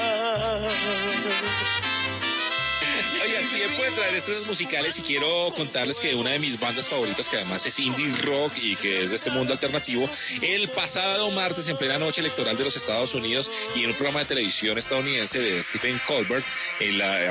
Tiempo 3.56 3.84
de 3.84 3.90
traer 3.92 4.14
estrenos 4.16 4.46
musicales 4.46 4.98
y 4.98 5.02
quiero 5.02 5.50
contarles 5.56 5.98
que 5.98 6.14
una 6.14 6.32
de 6.32 6.38
mis 6.38 6.60
bandas 6.60 6.86
favoritas, 6.90 7.26
que 7.26 7.36
además 7.36 7.64
es 7.64 7.78
indie 7.78 8.14
rock 8.18 8.52
y 8.60 8.76
que 8.76 9.04
es 9.04 9.08
de 9.10 9.16
este 9.16 9.30
mundo 9.30 9.54
alternativo, 9.54 10.10
el 10.42 10.68
pasado 10.68 11.30
martes 11.30 11.66
en 11.66 11.78
plena 11.78 11.98
noche 11.98 12.20
electoral 12.20 12.58
de 12.58 12.64
los 12.64 12.76
Estados 12.76 13.14
Unidos 13.14 13.50
y 13.74 13.84
en 13.84 13.90
un 13.90 13.96
programa 13.96 14.20
de 14.20 14.26
televisión 14.26 14.76
estadounidense 14.76 15.38
de 15.38 15.62
Stephen 15.64 15.98
Colbert, 16.06 16.44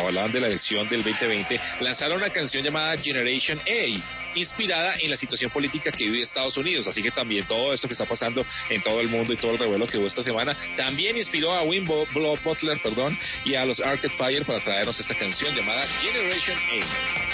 hablaban 0.04 0.32
de 0.32 0.42
la 0.42 0.48
elección 0.48 0.90
del 0.90 1.04
2020, 1.04 1.62
lanzaron 1.82 2.18
una 2.18 2.32
canción 2.32 2.64
llamada 2.64 2.98
Generation 2.98 3.60
A 3.60 4.25
inspirada 4.36 4.95
en 5.00 5.10
la 5.10 5.17
situación 5.17 5.52
política 5.52 5.91
que 5.91 6.06
vive 6.06 6.21
Estados 6.21 6.58
Unidos. 6.58 6.88
Así 6.88 7.02
que 7.02 7.12
también 7.12 7.48
todo 7.48 7.74
esto 7.74 7.88
que 7.88 7.93
está 7.93 8.06
pasando 8.06 8.45
en 8.69 8.82
todo 8.82 9.00
el 9.02 9.10
mundo 9.10 9.34
y 9.34 9.38
todo 9.38 9.52
el 9.52 9.58
revuelo 9.58 9.88
que 9.88 9.98
hubo 9.98 10.08
esta 10.08 10.24
semana 10.24 10.56
también 10.78 11.17
inspiró 11.17 11.52
a 11.54 11.63
Wim 11.63 11.86
Butler 11.86 12.82
perdón, 12.82 13.17
y 13.43 13.56
a 13.56 13.65
los 13.65 13.80
Arcade 13.80 14.15
Fire 14.17 14.45
para 14.45 14.63
traernos 14.63 15.00
esta 15.00 15.15
canción 15.15 15.56
llamada 15.56 15.88
Generation 16.02 16.58
A. 16.58 17.26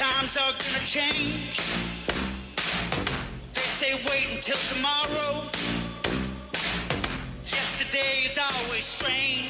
Times 0.00 0.34
are 0.34 0.52
gonna 0.52 0.86
change. 0.86 1.60
They 3.54 3.68
say 3.80 3.92
wait 4.08 4.28
until 4.34 4.56
tomorrow. 4.72 5.50
Yesterday 7.44 8.30
is 8.30 8.38
always 8.38 8.86
strange. 8.96 9.49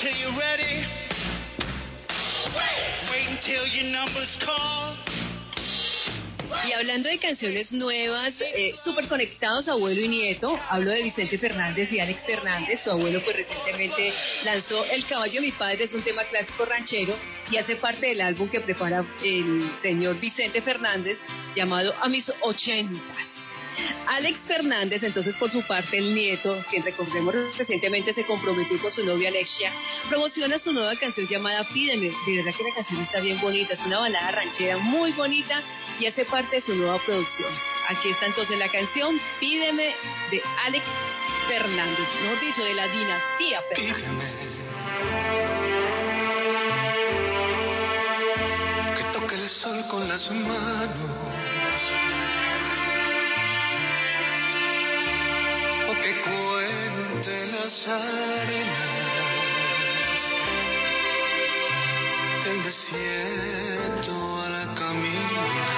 Till 0.00 0.14
you're 0.14 0.38
ready. 0.38 0.86
Wait 3.10 3.28
until 3.28 3.66
your 3.66 3.90
number's 3.90 4.36
called. 4.44 4.96
Y 6.66 6.72
hablando 6.72 7.08
de 7.08 7.18
canciones 7.18 7.72
nuevas, 7.72 8.34
eh, 8.40 8.74
súper 8.82 9.06
conectados 9.06 9.68
abuelo 9.68 10.00
y 10.00 10.08
nieto, 10.08 10.58
hablo 10.68 10.92
de 10.92 11.02
Vicente 11.02 11.36
Fernández 11.36 11.92
y 11.92 12.00
Alex 12.00 12.24
Fernández. 12.24 12.80
Su 12.82 12.90
abuelo 12.90 13.22
pues 13.24 13.36
recientemente 13.36 14.12
lanzó 14.44 14.84
El 14.84 15.04
caballo 15.06 15.34
de 15.34 15.40
mi 15.40 15.52
padre, 15.52 15.84
es 15.84 15.92
un 15.92 16.02
tema 16.02 16.24
clásico 16.24 16.64
ranchero 16.64 17.16
y 17.50 17.56
hace 17.58 17.76
parte 17.76 18.06
del 18.06 18.20
álbum 18.20 18.48
que 18.48 18.60
prepara 18.60 19.04
el 19.22 19.70
señor 19.82 20.18
Vicente 20.20 20.62
Fernández 20.62 21.18
llamado 21.54 21.94
A 22.00 22.08
mis 22.08 22.30
ochentas. 22.42 23.47
Alex 24.06 24.40
Fernández, 24.46 25.02
entonces 25.02 25.36
por 25.36 25.50
su 25.50 25.62
parte 25.62 25.98
el 25.98 26.14
nieto, 26.14 26.64
quien 26.70 26.82
recordemos 26.82 27.34
recientemente 27.56 28.12
se 28.14 28.24
comprometió 28.24 28.78
con 28.80 28.90
su 28.90 29.04
novia 29.04 29.28
Alexia, 29.28 29.72
promociona 30.08 30.58
su 30.58 30.72
nueva 30.72 30.96
canción 30.96 31.26
llamada 31.26 31.68
Pídeme. 31.68 32.10
De 32.26 32.36
verdad 32.36 32.52
que 32.56 32.64
la 32.64 32.74
canción 32.74 33.00
está 33.02 33.20
bien 33.20 33.40
bonita, 33.40 33.74
es 33.74 33.82
una 33.84 33.98
balada 33.98 34.30
ranchera 34.30 34.78
muy 34.78 35.12
bonita 35.12 35.62
y 36.00 36.06
hace 36.06 36.24
parte 36.24 36.56
de 36.56 36.62
su 36.62 36.74
nueva 36.74 36.98
producción. 37.04 37.52
Aquí 37.88 38.10
está 38.10 38.26
entonces 38.26 38.58
la 38.58 38.70
canción 38.70 39.20
Pídeme 39.40 39.94
de 40.30 40.42
Alex 40.66 40.84
Fernández, 41.48 42.08
mejor 42.22 42.40
dicho, 42.40 42.64
de 42.64 42.74
la 42.74 42.86
dinastía 42.88 43.62
Fernández. 43.62 44.38
que 48.96 49.18
toque 49.18 49.34
el 49.34 49.48
sol 49.48 49.84
con 49.88 50.08
las 50.08 50.30
manos 50.30 51.47
que 56.08 56.20
cuente 56.22 57.46
las 57.48 57.88
arenas. 57.88 58.78
Del 62.44 62.62
desierto 62.62 64.42
a 64.42 64.48
la 64.48 64.74
camina 64.74 65.77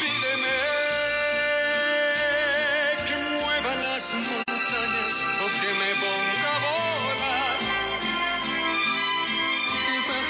Pídeme 0.00 0.56
que 3.06 3.16
mueva 3.36 3.72
las 3.74 4.14
montañas 4.14 5.16
o 5.42 5.46
que 5.60 5.70
me 5.74 5.90
ponga 6.00 6.50
a 6.52 6.58
volar. 6.58 7.58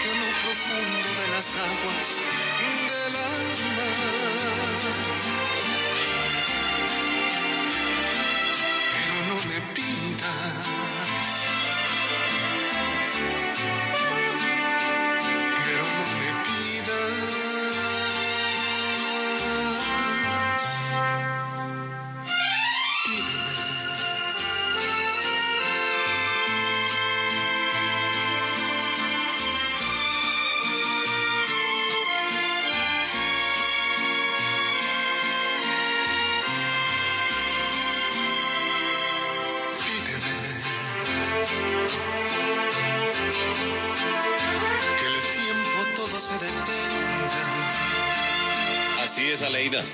Lo 0.07 0.31
profundo 0.43 1.09
de 1.21 1.27
las 1.29 1.49
aguas 1.57 2.36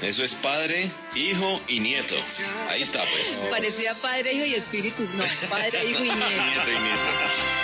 Eso 0.03 0.25
es 0.25 0.35
padre, 0.37 0.91
hijo 1.15 1.61
y 1.69 1.81
nieto. 1.81 2.17
Ahí 2.69 2.83
está, 2.83 3.05
pues. 3.05 3.51
Parecía 3.51 3.95
Padre, 4.01 4.33
Hijo 4.33 4.45
y 4.47 4.55
Espíritus, 4.55 5.11
no, 5.15 5.25
Padre, 5.49 5.85
Hijo 5.85 6.05
y 6.05 6.11
Nieto. 6.13 6.29
Nieto 6.29 6.71
y 6.71 6.79
nieto. 6.79 7.62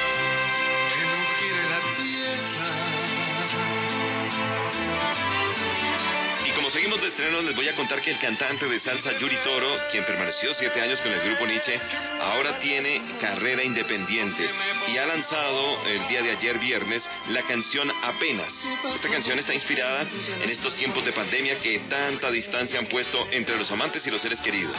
Como 7.18 7.28
seguimos 7.30 7.42
de 7.42 7.42
estreno, 7.42 7.42
les 7.42 7.56
voy 7.56 7.68
a 7.68 7.74
contar 7.74 8.00
que 8.00 8.10
el 8.10 8.18
cantante 8.18 8.66
de 8.66 8.80
salsa 8.80 9.18
Yuri 9.18 9.36
Toro, 9.42 9.76
quien 9.90 10.04
permaneció 10.04 10.54
siete 10.54 10.80
años 10.80 11.00
con 11.00 11.12
el 11.12 11.20
grupo 11.20 11.46
Nietzsche, 11.46 11.78
ahora 12.20 12.58
tiene 12.60 13.02
carrera 13.20 13.62
independiente 13.62 14.48
y 14.86 14.96
ha 14.96 15.06
lanzado 15.06 15.86
el 15.86 16.08
día 16.08 16.22
de 16.22 16.30
ayer 16.32 16.58
viernes 16.58 17.08
la 17.30 17.42
canción 17.42 17.90
Apenas. 18.02 18.52
Esta 18.94 19.08
canción 19.08 19.38
está 19.38 19.54
inspirada 19.54 20.06
en 20.42 20.50
estos 20.50 20.74
tiempos 20.76 21.04
de 21.04 21.12
pandemia 21.12 21.58
que 21.58 21.80
tanta 21.90 22.30
distancia 22.30 22.78
han 22.78 22.86
puesto 22.86 23.28
entre 23.32 23.56
los 23.56 23.70
amantes 23.70 24.06
y 24.06 24.10
los 24.10 24.22
seres 24.22 24.40
queridos. 24.40 24.76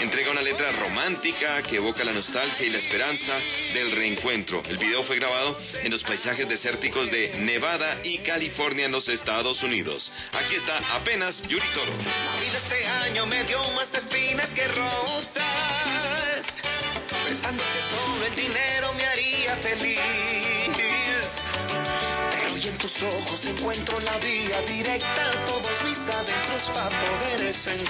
Entrega 0.00 0.30
una 0.30 0.42
letra 0.42 0.72
romántica 0.72 1.62
que 1.62 1.76
evoca 1.76 2.04
la 2.04 2.12
nostalgia 2.12 2.66
y 2.66 2.70
la 2.70 2.78
esperanza 2.78 3.38
del 3.72 3.92
reencuentro. 3.92 4.62
El 4.68 4.78
video 4.78 5.04
fue 5.04 5.16
grabado 5.16 5.58
en 5.82 5.92
los 5.92 6.02
paisajes 6.02 6.48
desérticos 6.48 7.10
de 7.10 7.38
Nevada 7.38 8.00
y 8.02 8.18
California 8.18 8.86
en 8.86 8.92
los 8.92 9.08
Estados 9.08 9.62
Unidos. 9.62 10.10
Aquí 10.32 10.56
está 10.56 10.78
apenas 10.94 11.42
Yuri 11.48 11.66
Toro. 11.76 11.92
La 11.92 12.40
vida 12.40 12.56
este 12.56 12.86
año 12.86 13.26
me 13.26 13.44
dio 13.44 13.62
más 13.72 13.88
espinas 13.92 14.48
que 14.54 14.66
rosas. 14.68 16.46
Pensando 17.26 17.62
que 17.62 17.80
solo 17.90 18.24
el 18.24 18.34
dinero 18.34 18.94
me 18.94 19.04
haría 19.06 19.56
feliz. 19.56 20.00
Pero 22.30 22.54
hoy 22.54 22.66
en 22.66 22.78
tus 22.78 23.02
ojos 23.02 23.44
encuentro 23.44 24.00
la 24.00 24.16
vía 24.16 24.62
directa 24.62 25.30
a 25.32 25.44
todos 25.44 25.82
mis 25.84 25.98
adentros 25.98 26.62
para 26.72 26.98
poder 27.04 27.54
sentir. 27.54 27.84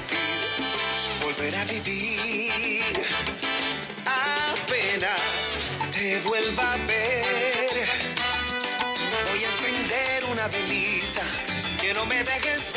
Volver 1.23 1.55
a 1.55 1.65
vivir. 1.65 3.07
Apenas 4.05 5.21
te 5.93 6.21
vuelva 6.23 6.73
a 6.73 6.77
ver. 6.79 7.89
Voy 9.31 9.45
a 9.45 9.49
encender 9.49 10.25
una 10.25 10.49
velita 10.49 11.23
que 11.81 11.95
no 11.95 12.05
me 12.05 12.25
dejes 12.25 12.76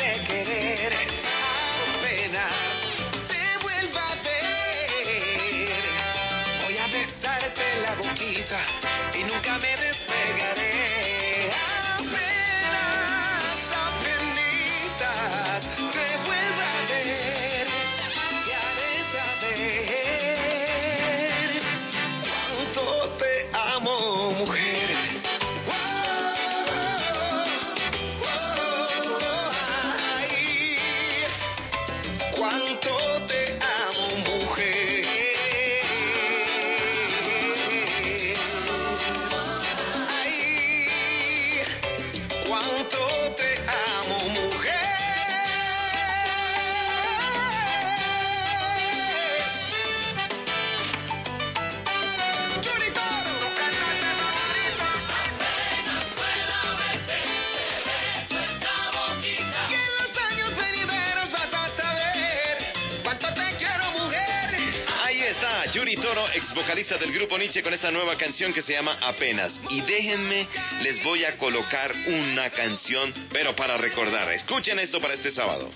vocalista 66.54 66.96
del 66.96 67.12
grupo 67.12 67.38
Nietzsche, 67.38 67.62
con 67.62 67.74
esta 67.74 67.90
nueva 67.90 68.16
canción 68.16 68.52
que 68.52 68.62
se 68.62 68.72
llama 68.72 68.98
Apenas. 69.00 69.60
Y 69.68 69.80
déjenme, 69.82 70.46
les 70.82 71.02
voy 71.02 71.24
a 71.24 71.36
colocar 71.38 71.92
una 72.06 72.50
canción, 72.50 73.12
pero 73.32 73.54
para 73.54 73.76
recordar. 73.76 74.30
Escuchen 74.32 74.78
esto 74.78 75.00
para 75.00 75.14
este 75.14 75.30
sábado. 75.30 75.70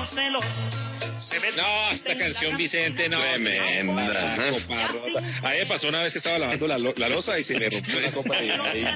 Los 0.00 0.10
celos. 0.10 0.44
Se 1.20 1.38
ve 1.38 1.52
No, 1.52 1.90
esta 1.90 2.16
canción 2.16 2.56
Vicente, 2.56 3.08
no. 3.08 3.20
Tremenda. 3.20 4.34
A 4.34 5.50
mí 5.50 5.58
me 5.58 5.66
pasó 5.66 5.88
una 5.88 6.02
vez 6.02 6.12
que 6.12 6.18
estaba 6.18 6.38
lavando 6.38 6.66
la, 6.66 6.78
lo- 6.78 6.94
la 6.96 7.08
losa 7.08 7.38
y 7.38 7.44
se 7.44 7.58
me 7.58 7.68
rompió 7.68 8.00
la 8.00 8.10
copa 8.10 8.36
de 8.40 8.50
ahí. 8.52 8.86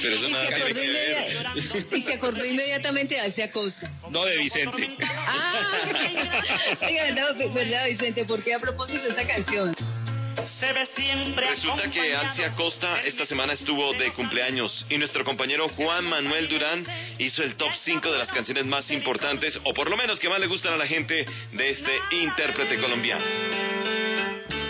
Pero 0.00 0.14
eso 0.16 0.28
Y 0.28 0.32
nada 0.32 0.46
que 0.48 0.64
ver. 0.72 1.98
y 1.98 2.02
se 2.02 2.14
acordó 2.14 2.44
inmediatamente 2.44 3.14
de 3.16 3.20
Alcia 3.22 3.50
Costa. 3.50 3.90
No 4.10 4.24
de 4.24 4.36
Vicente. 4.38 4.88
Ah, 5.02 6.76
oiga, 6.82 7.10
no, 7.10 7.52
verdad, 7.52 7.86
Vicente, 7.88 8.24
¿por 8.24 8.42
qué 8.44 8.54
a 8.54 8.58
propósito 8.60 9.02
de 9.02 9.08
esta 9.10 9.26
canción? 9.26 9.74
Se 10.56 10.72
ve 10.72 10.86
siempre 10.96 11.46
Resulta 11.48 11.90
que 11.90 12.14
Alcia 12.14 12.54
Costa 12.54 13.00
esta 13.02 13.26
semana 13.26 13.52
estuvo 13.52 13.92
de 13.94 14.10
cumpleaños 14.12 14.86
y 14.88 14.96
nuestro 14.96 15.24
compañero 15.24 15.68
Juan 15.68 16.04
Manuel 16.04 16.48
Durán 16.48 16.86
hizo 17.18 17.42
el 17.42 17.56
top 17.56 17.72
5 17.74 18.10
de 18.10 18.18
las 18.18 18.32
canciones 18.32 18.64
más 18.64 18.90
importantes 18.90 19.58
o 19.64 19.74
por 19.74 19.90
lo 19.90 19.96
menos 19.96 20.18
que 20.18 20.28
más 20.28 20.40
le 20.40 20.46
gustan 20.46 20.72
a 20.72 20.76
la 20.76 20.86
gente 20.86 21.26
de 21.52 21.70
este 21.70 21.92
intérprete 22.12 22.78
colombiano. 22.80 23.77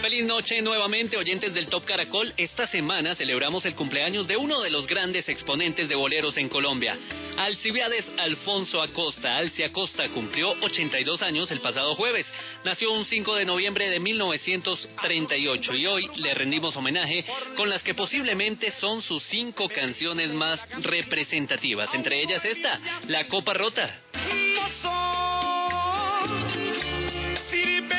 Feliz 0.09 0.24
noche 0.24 0.62
nuevamente, 0.62 1.18
oyentes 1.18 1.52
del 1.52 1.66
Top 1.66 1.84
Caracol. 1.84 2.32
Esta 2.38 2.66
semana 2.66 3.14
celebramos 3.14 3.66
el 3.66 3.74
cumpleaños 3.74 4.26
de 4.26 4.38
uno 4.38 4.62
de 4.62 4.70
los 4.70 4.86
grandes 4.86 5.28
exponentes 5.28 5.86
de 5.86 5.94
boleros 5.94 6.38
en 6.38 6.48
Colombia. 6.48 6.96
Alcibiades 7.36 8.11
Alfonso 8.16 8.80
Acosta. 8.80 9.36
Alci 9.36 9.64
Acosta 9.64 10.09
cumplió 10.09 10.48
82 10.62 11.20
años 11.20 11.50
el 11.50 11.61
pasado 11.61 11.94
jueves. 11.94 12.24
Nació 12.64 12.90
un 12.92 13.04
5 13.04 13.34
de 13.34 13.44
noviembre 13.44 13.90
de 13.90 14.00
1938 14.00 15.74
y 15.74 15.86
hoy 15.86 16.09
le 16.16 16.32
rendimos 16.32 16.74
homenaje 16.74 17.26
con 17.54 17.68
las 17.68 17.82
que 17.82 17.92
posiblemente 17.92 18.70
son 18.80 19.02
sus 19.02 19.22
cinco 19.24 19.68
canciones 19.68 20.32
más 20.32 20.59
representativas. 20.84 21.92
Entre 21.92 22.22
ellas 22.22 22.42
esta, 22.46 22.80
La 23.09 23.28
Copa 23.28 23.52
Rota. 23.52 24.00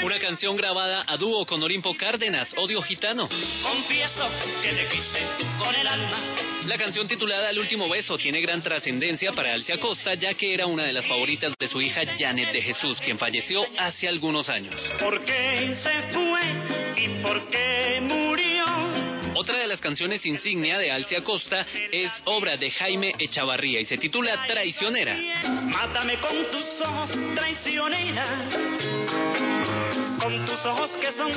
Una 0.02 0.18
canción 0.18 0.56
grabada 0.56 1.04
a 1.06 1.18
dúo 1.18 1.46
con 1.46 1.62
Olimpo 1.62 1.94
Cárdenas, 1.96 2.50
Odio 2.56 2.82
Gitano. 2.82 3.28
Confieso 3.62 4.30
que 4.62 4.72
te 4.72 4.88
quise 4.88 5.20
con 5.58 5.76
el 5.76 5.86
alma. 5.86 6.18
La 6.68 6.78
canción 6.78 7.06
titulada 7.06 7.50
El 7.50 7.60
último 7.60 7.90
beso 7.90 8.18
tiene 8.18 8.40
gran 8.40 8.62
trascendencia 8.62 9.34
para 9.34 9.54
Alcia 9.54 9.78
Costa, 9.78 10.14
ya 10.14 10.34
que 10.36 10.54
era 10.54 10.68
una 10.68 10.86
de 10.86 10.94
las 10.94 11.06
favoritas 11.06 11.54
de 11.60 11.68
su 11.68 11.82
hija 11.82 12.02
Janet 12.18 12.54
de 12.54 12.62
Jesús, 12.62 13.00
quien 13.02 13.20
falleció 13.20 13.62
hace 13.78 14.08
algunos 14.08 14.48
años. 14.48 14.74
¿Por 15.00 15.24
qué 15.26 15.76
se 15.76 16.14
fue 16.14 16.42
y 16.96 17.22
por 17.22 17.50
qué 17.50 18.00
murió? 18.02 18.66
Otra 19.36 19.58
de 19.58 19.68
las 19.68 19.82
canciones 19.82 20.26
insignia 20.26 20.78
de 20.78 20.92
Alcia 20.92 21.24
Costa 21.26 21.66
es 21.92 22.12
obra 22.24 22.56
de 22.56 22.72
Jaime 22.72 23.16
Echavarría 23.20 23.82
y 23.82 23.86
se 23.86 23.98
titula 23.98 24.46
Traicionera. 24.48 25.18
Mátame 25.64 26.18
con 26.20 26.36
tus 26.52 26.82
ojos, 26.82 27.12
traicionera. 27.36 29.09
Con 30.30 30.46
tus 30.46 30.64
ojos 30.64 30.92
que 31.02 31.12
son 31.14 31.32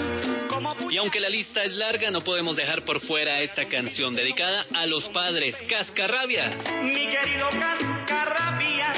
como 0.49 0.77
Y 0.91 0.99
aunque 0.99 1.19
la 1.19 1.31
lista 1.31 1.65
es 1.65 1.73
larga, 1.77 2.11
no 2.11 2.21
podemos 2.21 2.55
dejar 2.57 2.85
por 2.85 3.01
fuera 3.01 3.41
esta 3.41 3.65
canción 3.67 4.15
dedicada 4.15 4.67
a 4.75 4.85
los 4.85 5.09
padres, 5.09 5.57
Cascarrabia. 5.67 6.51
mi 6.83 7.07
querido 7.07 7.49
Cascarrabia. 7.59 8.93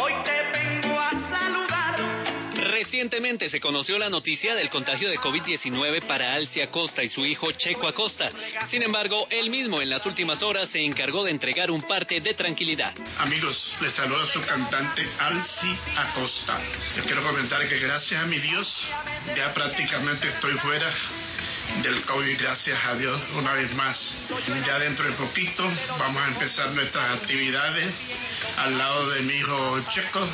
Hoy 0.00 0.12
te 0.24 0.58
vengo 0.58 0.98
a 0.98 1.10
saludar. 1.30 1.71
Recientemente 2.82 3.48
se 3.48 3.60
conoció 3.60 3.96
la 3.96 4.10
noticia 4.10 4.56
del 4.56 4.68
contagio 4.68 5.08
de 5.08 5.16
COVID-19 5.16 6.04
para 6.04 6.34
Alcia 6.34 6.64
Acosta 6.64 7.04
y 7.04 7.08
su 7.08 7.24
hijo 7.24 7.52
Checo 7.52 7.86
Acosta. 7.86 8.32
Sin 8.70 8.82
embargo, 8.82 9.28
él 9.30 9.50
mismo 9.50 9.80
en 9.80 9.88
las 9.88 10.04
últimas 10.04 10.42
horas 10.42 10.68
se 10.68 10.84
encargó 10.84 11.22
de 11.22 11.30
entregar 11.30 11.70
un 11.70 11.82
parte 11.82 12.20
de 12.20 12.34
tranquilidad. 12.34 12.92
Amigos, 13.18 13.72
les 13.80 13.92
saluda 13.92 14.26
su 14.32 14.40
cantante 14.40 15.08
Alci 15.16 15.78
Acosta. 15.96 16.60
Yo 16.96 17.04
quiero 17.04 17.22
comentar 17.22 17.68
que 17.68 17.78
gracias 17.78 18.20
a 18.20 18.26
mi 18.26 18.40
Dios 18.40 18.68
ya 19.36 19.54
prácticamente 19.54 20.28
estoy 20.30 20.54
fuera 20.54 20.92
del 21.80 22.04
COVID, 22.04 22.38
gracias 22.38 22.84
a 22.84 22.94
Dios 22.94 23.20
una 23.34 23.54
vez 23.54 23.74
más. 23.74 24.18
Ya 24.66 24.78
dentro 24.78 25.06
de 25.06 25.12
poquito 25.12 25.64
vamos 25.98 26.22
a 26.22 26.28
empezar 26.28 26.70
nuestras 26.72 27.16
actividades 27.16 27.92
al 28.58 28.76
lado 28.76 29.10
de 29.10 29.22
mi 29.22 29.34
hijo 29.34 29.80
Checo, 29.90 30.28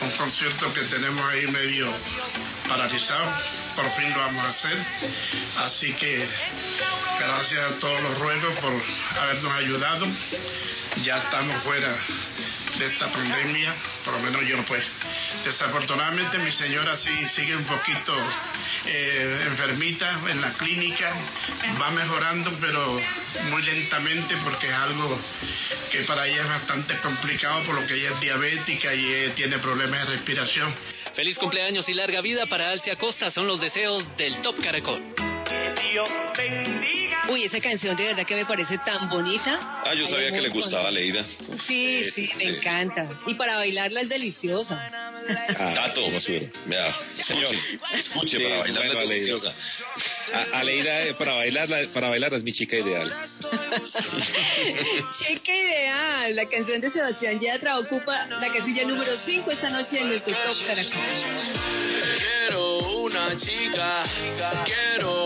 un 0.00 0.10
concierto 0.12 0.72
que 0.74 0.82
tenemos 0.82 1.24
ahí 1.30 1.46
medio 1.46 1.92
paralizado, 2.68 3.32
por 3.76 3.90
fin 3.96 4.10
lo 4.10 4.18
vamos 4.18 4.44
a 4.44 4.48
hacer. 4.48 4.86
Así 5.58 5.92
que 5.94 6.28
gracias 7.20 7.72
a 7.72 7.78
todos 7.78 8.00
los 8.02 8.18
ruegos 8.18 8.58
por 8.58 8.72
habernos 9.20 9.52
ayudado. 9.52 10.06
Ya 11.04 11.18
estamos 11.18 11.62
fuera 11.62 11.94
de 12.78 12.86
esta 12.86 13.08
pandemia, 13.08 13.74
por 14.04 14.14
lo 14.14 14.20
menos 14.20 14.42
yo 14.46 14.62
pues. 14.64 14.82
Desafortunadamente 15.44 16.38
mi 16.38 16.52
señora 16.52 16.96
sí 16.96 17.28
sigue 17.28 17.54
un 17.56 17.64
poquito 17.64 18.14
eh, 18.86 19.44
enfermita 19.46 20.20
en 20.28 20.40
la 20.40 20.52
clínica, 20.52 21.14
va 21.80 21.90
mejorando 21.90 22.56
pero 22.60 23.00
muy 23.50 23.62
lentamente 23.62 24.36
porque 24.44 24.68
es 24.68 24.74
algo 24.74 25.18
que 25.90 26.02
para 26.02 26.26
ella 26.26 26.42
es 26.42 26.48
bastante 26.48 26.98
complicado 27.00 27.64
por 27.64 27.74
lo 27.74 27.86
que 27.86 27.94
ella 27.94 28.14
es 28.14 28.20
diabética 28.20 28.94
y 28.94 29.04
eh, 29.12 29.32
tiene 29.34 29.58
problemas 29.58 30.06
de 30.06 30.16
respiración. 30.16 30.74
Feliz 31.14 31.38
cumpleaños 31.38 31.88
y 31.88 31.94
larga 31.94 32.20
vida 32.20 32.46
para 32.46 32.70
Alcia 32.70 32.96
Costa 32.96 33.30
son 33.30 33.46
los 33.46 33.60
deseos 33.60 34.16
del 34.16 34.40
Top 34.42 34.60
Caracol. 34.62 35.02
Dios 35.90 36.08
bendiga. 36.36 37.24
Uy, 37.28 37.44
esa 37.44 37.60
canción 37.60 37.96
de 37.96 38.04
verdad 38.04 38.24
que 38.24 38.34
me 38.36 38.44
parece 38.44 38.78
tan 38.78 39.08
bonita. 39.08 39.82
Ah, 39.84 39.94
yo 39.94 40.06
sabía 40.06 40.30
que 40.32 40.40
le 40.40 40.48
gustaba 40.50 40.88
a 40.88 40.90
Leida. 40.90 41.24
Sí, 41.66 42.04
sí, 42.14 42.28
me 42.36 42.44
encanta. 42.56 43.08
Y 43.26 43.34
para 43.34 43.56
bailarla 43.56 44.02
es 44.02 44.08
deliciosa. 44.08 44.90
Tato, 45.74 46.02
vea, 46.66 46.94
escuche, 47.18 47.58
escuche 47.94 48.40
para 48.40 48.58
bailar 48.58 48.84
bueno, 48.86 49.00
Aleida. 49.00 49.14
deliciosa. 49.14 49.54
A- 50.32 50.58
Aleida, 50.60 51.02
eh, 51.02 51.14
para 51.14 51.32
bailarla, 51.34 51.78
para 51.92 52.08
bailarla 52.10 52.38
es 52.38 52.44
mi 52.44 52.52
chica 52.52 52.76
ideal. 52.76 53.12
Cheque 55.18 55.62
ideal. 55.62 56.36
La 56.36 56.46
canción 56.48 56.80
de 56.80 56.90
Sebastián 56.90 57.40
Yatra 57.40 57.78
ocupa 57.78 58.26
la 58.26 58.52
casilla 58.52 58.84
número 58.84 59.12
5 59.24 59.50
esta 59.50 59.70
noche 59.70 60.00
en 60.00 60.08
nuestro 60.08 60.32
Top 60.32 60.66
Caracol. 60.66 60.92
Quiero 62.18 62.78
una 63.00 63.36
chica, 63.36 64.04
quiero 64.64 65.25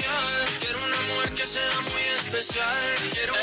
que 1.35 1.45
sea 1.45 1.79
muy 1.81 2.01
especial, 2.01 3.09
quiero 3.13 3.33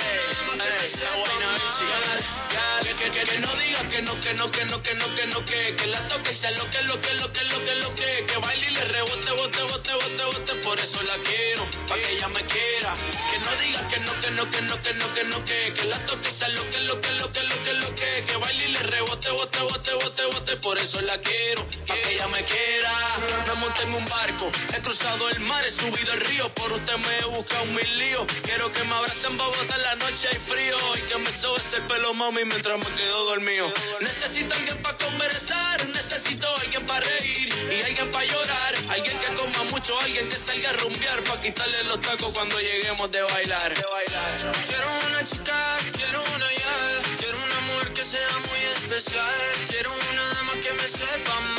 una 0.52 0.64
que 0.64 1.94
amar. 1.94 2.38
Que, 2.82 2.94
que, 2.94 3.10
que, 3.10 3.24
que 3.24 3.38
no 3.38 3.54
diga 3.56 3.88
que 3.88 4.02
no, 4.02 4.20
que 4.20 4.34
no, 4.34 4.50
que 4.50 4.64
no, 4.64 4.82
que 4.82 4.94
no, 4.94 5.14
que 5.14 5.26
no, 5.26 5.44
que, 5.44 5.76
que 5.76 5.86
la 5.86 6.08
toque 6.08 6.34
sea 6.34 6.50
lo 6.52 6.68
que, 6.70 6.82
lo 6.82 7.00
que, 7.00 7.14
lo 7.14 7.32
que, 7.32 7.44
lo 7.44 7.64
que, 7.64 7.74
lo 7.76 7.94
que, 7.94 8.26
que 8.26 8.36
baile 8.38 8.66
y 8.66 8.70
le 8.70 8.84
rebote, 8.84 9.30
bote, 9.32 9.62
bote, 9.62 9.92
bote, 9.94 10.24
bote, 10.24 10.54
por 10.62 10.78
eso 10.78 11.02
la 11.02 11.16
quiero, 11.18 11.66
pa' 11.86 11.94
que 11.94 12.12
ella 12.12 12.28
me 12.28 12.44
quiera. 12.44 12.96
Que 13.30 13.38
no 13.38 13.56
diga 13.56 13.88
que 13.88 14.00
no, 14.00 14.20
que 14.20 14.30
no, 14.30 14.50
que 14.50 14.60
no, 14.62 14.82
que 14.82 14.94
no, 14.94 15.14
que 15.14 15.24
no, 15.24 15.44
que, 15.44 15.74
que 15.74 15.84
la 15.84 16.06
toque 16.06 16.30
sea 16.32 16.48
lo 16.48 16.70
que, 16.70 16.80
lo 16.80 17.00
que, 17.00 17.12
lo 17.12 17.32
que, 17.32 17.42
lo 17.42 17.64
que, 17.64 17.72
lo 17.74 17.94
que, 17.94 18.24
que 18.26 18.36
baile 18.36 18.64
y 18.68 18.72
le 18.72 18.82
rebote, 18.82 19.30
bote, 19.30 19.60
bote, 19.60 19.94
bote, 19.94 20.24
bote, 20.26 20.56
por 20.56 20.78
eso 20.78 21.00
la 21.00 21.18
quiero, 21.18 21.66
pa' 21.86 21.94
que 21.94 22.14
ella 22.14 22.28
me 22.28 22.44
quiera. 22.44 23.17
Me 23.48 23.54
monté 23.54 23.82
en 23.84 23.94
un 23.94 24.04
barco, 24.04 24.52
he 24.76 24.80
cruzado 24.82 25.30
el 25.30 25.40
mar, 25.40 25.64
he 25.64 25.70
subido 25.70 26.12
el 26.12 26.20
río, 26.20 26.50
por 26.50 26.70
usted 26.70 26.96
me 26.98 27.18
he 27.18 27.24
buscado 27.24 27.64
mil 27.64 27.98
líos. 27.98 28.26
Quiero 28.42 28.70
que 28.70 28.84
me 28.84 28.94
abracen 28.94 29.38
Bogotá 29.38 29.74
en 29.74 29.82
la 29.84 29.94
noche 29.94 30.28
hay 30.28 30.38
frío 30.40 30.76
y 30.96 31.00
que 31.08 31.16
me 31.16 31.32
sobe 31.40 31.58
ese 31.66 31.80
pelo 31.88 32.12
mami 32.12 32.44
mientras 32.44 32.78
me 32.78 32.94
quedo 32.94 33.24
dormido. 33.24 33.72
Necesito 34.00 34.54
alguien 34.54 34.82
para 34.82 34.98
conversar, 34.98 35.88
necesito 35.88 36.46
alguien 36.58 36.84
para 36.86 37.00
reír 37.00 37.48
y 37.72 37.82
alguien 37.84 38.10
para 38.10 38.26
llorar. 38.26 38.74
Alguien 38.90 39.18
que 39.18 39.34
coma 39.34 39.64
mucho, 39.64 39.98
alguien 39.98 40.28
que 40.28 40.36
salga 40.44 40.68
a 40.68 40.72
rumbear 40.74 41.22
pa' 41.22 41.40
quitarle 41.40 41.84
los 41.84 42.02
tacos 42.02 42.30
cuando 42.34 42.60
lleguemos 42.60 43.10
de 43.10 43.22
bailar. 43.22 43.74
De 43.74 43.82
bailar. 43.82 44.52
Quiero 44.66 45.06
una 45.06 45.24
chica, 45.24 45.78
quiero 45.96 46.22
una 46.22 46.52
ya, 46.52 47.16
quiero 47.16 47.38
una 47.42 47.60
mujer 47.60 47.94
que 47.94 48.04
sea 48.04 48.38
muy 48.46 48.60
especial, 48.76 49.34
quiero 49.70 49.90
una 49.94 50.34
dama 50.34 50.52
que 50.60 50.72
me 50.74 50.86
sepa 50.88 51.40
mal. 51.40 51.57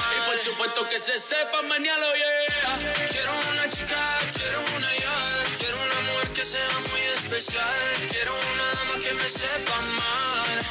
Supuesto 0.59 0.89
que 0.89 0.99
se 0.99 1.17
sepa 1.21 1.61
mañana, 1.61 2.05
yeah. 2.17 3.07
Quiero 3.09 3.31
una 3.49 3.69
chica, 3.69 4.19
quiero 4.33 4.59
una 4.75 4.93
ya, 4.93 5.55
quiero 5.57 5.77
una 5.77 6.01
mujer 6.01 6.33
que 6.33 6.43
sea 6.43 6.79
muy 6.91 6.99
especial, 6.99 8.07
quiero 8.11 8.33
una 8.35 8.65
dama 8.73 8.99
que 9.01 9.13
me 9.13 9.29
sepa 9.29 9.79
mal. 9.79 10.65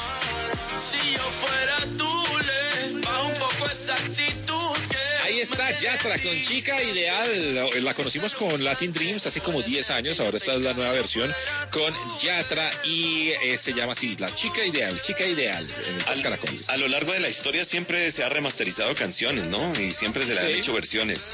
Si 0.91 1.13
yo 1.13 1.23
fuera 1.41 1.77
tú, 1.97 2.28
Ahí 5.39 5.43
está 5.43 5.71
Yatra 5.71 6.21
con 6.21 6.37
Chica 6.41 6.83
Ideal. 6.83 7.71
La, 7.81 7.93
conocimos 7.93 8.35
con 8.35 8.61
Latin 8.61 8.91
Dreams 8.91 9.25
hace 9.25 9.39
como 9.39 9.61
10 9.61 9.89
años. 9.89 10.19
Ahora 10.19 10.35
esta 10.35 10.53
es 10.55 10.61
la 10.61 10.73
nueva 10.73 10.91
versión 10.91 11.33
con 11.71 11.93
Yatra 12.19 12.81
y 12.83 13.29
eh, 13.29 13.57
se 13.57 13.71
llama 13.71 13.93
así, 13.93 14.17
La 14.17 14.35
Chica 14.35 14.65
Ideal. 14.65 14.99
Chica 14.99 15.25
Ideal 15.25 15.65
en 15.87 15.95
el. 15.95 16.39
A 16.67 16.75
lo 16.75 16.89
largo 16.89 17.13
de 17.13 17.21
la 17.21 17.29
historia 17.29 17.63
siempre 17.63 18.11
se 18.11 18.21
ha 18.21 18.27
remasterizado 18.27 18.93
canciones, 18.95 19.45
¿no? 19.45 19.71
Y 19.79 19.91
siempre 19.91 20.25
se 20.25 20.33
le 20.33 20.41
han 20.41 20.47
Sí. 20.47 20.53
hecho 20.55 20.73
versiones. 20.73 21.25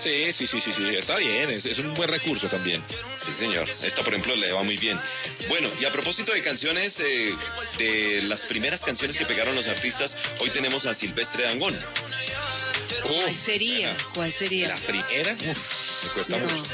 Sí, 0.00 0.32
sí, 0.32 0.46
sí, 0.48 0.60
sí, 0.60 0.72
sí, 0.72 0.84
está 0.96 1.16
bien, 1.16 1.50
es, 1.50 1.64
es 1.64 1.78
un 1.78 1.94
buen 1.94 2.08
recurso 2.08 2.48
también. 2.48 2.82
Sí, 3.24 3.34
señor. 3.34 3.68
Esta, 3.70 4.02
por 4.02 4.12
ejemplo, 4.14 4.34
le 4.34 4.50
va 4.50 4.64
muy 4.64 4.78
bien. 4.78 4.98
Bueno, 5.48 5.70
y 5.80 5.84
a 5.84 5.92
propósito 5.92 6.32
de 6.32 6.42
canciones, 6.42 6.98
eh, 6.98 7.36
de 7.78 8.22
las 8.22 8.44
primeras 8.46 8.80
canciones 8.80 9.16
que 9.16 9.26
pegaron 9.26 9.54
los 9.54 9.68
artistas, 9.68 10.16
hoy 10.40 10.50
tenemos 10.50 10.86
a 10.86 10.94
Silvestre 10.94 11.44
Dangón. 11.44 11.78
¿Cuál 13.02 13.36
sería? 13.44 13.96
¿Cuál 14.14 14.32
sería? 14.32 14.68
La 14.68 14.76
primera, 14.80 15.32
uf, 15.34 15.58
me 16.04 16.10
cuesta 16.14 16.36
No. 16.38 16.46
mucho. 16.48 16.72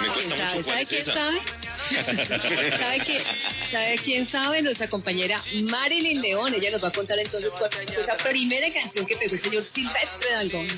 Me 0.00 0.08
cuesta 0.08 0.36
¿Sabe, 0.36 0.54
mucho. 0.56 0.64
¿Cuál 0.64 0.64
¿sabe 0.64 0.82
es 0.82 0.88
quién 0.88 1.02
esa? 1.02 1.14
sabe? 1.14 1.40
¿Sabe, 2.78 2.98
quién, 3.04 3.22
¿Sabe 3.70 3.98
quién 3.98 4.26
sabe? 4.26 4.62
Nuestra 4.62 4.88
compañera 4.88 5.40
Marilyn 5.64 6.20
León. 6.20 6.54
Ella 6.54 6.70
nos 6.72 6.82
va 6.84 6.88
a 6.88 6.92
contar 6.92 7.18
entonces 7.18 7.52
cuál 7.58 7.70
fue 7.70 7.84
esa 7.84 8.16
primera 8.16 8.72
canción 8.72 9.06
que 9.06 9.16
pegó 9.16 9.34
el 9.34 9.40
señor 9.42 9.64
Silvestre 9.72 10.32
Dangón. 10.32 10.68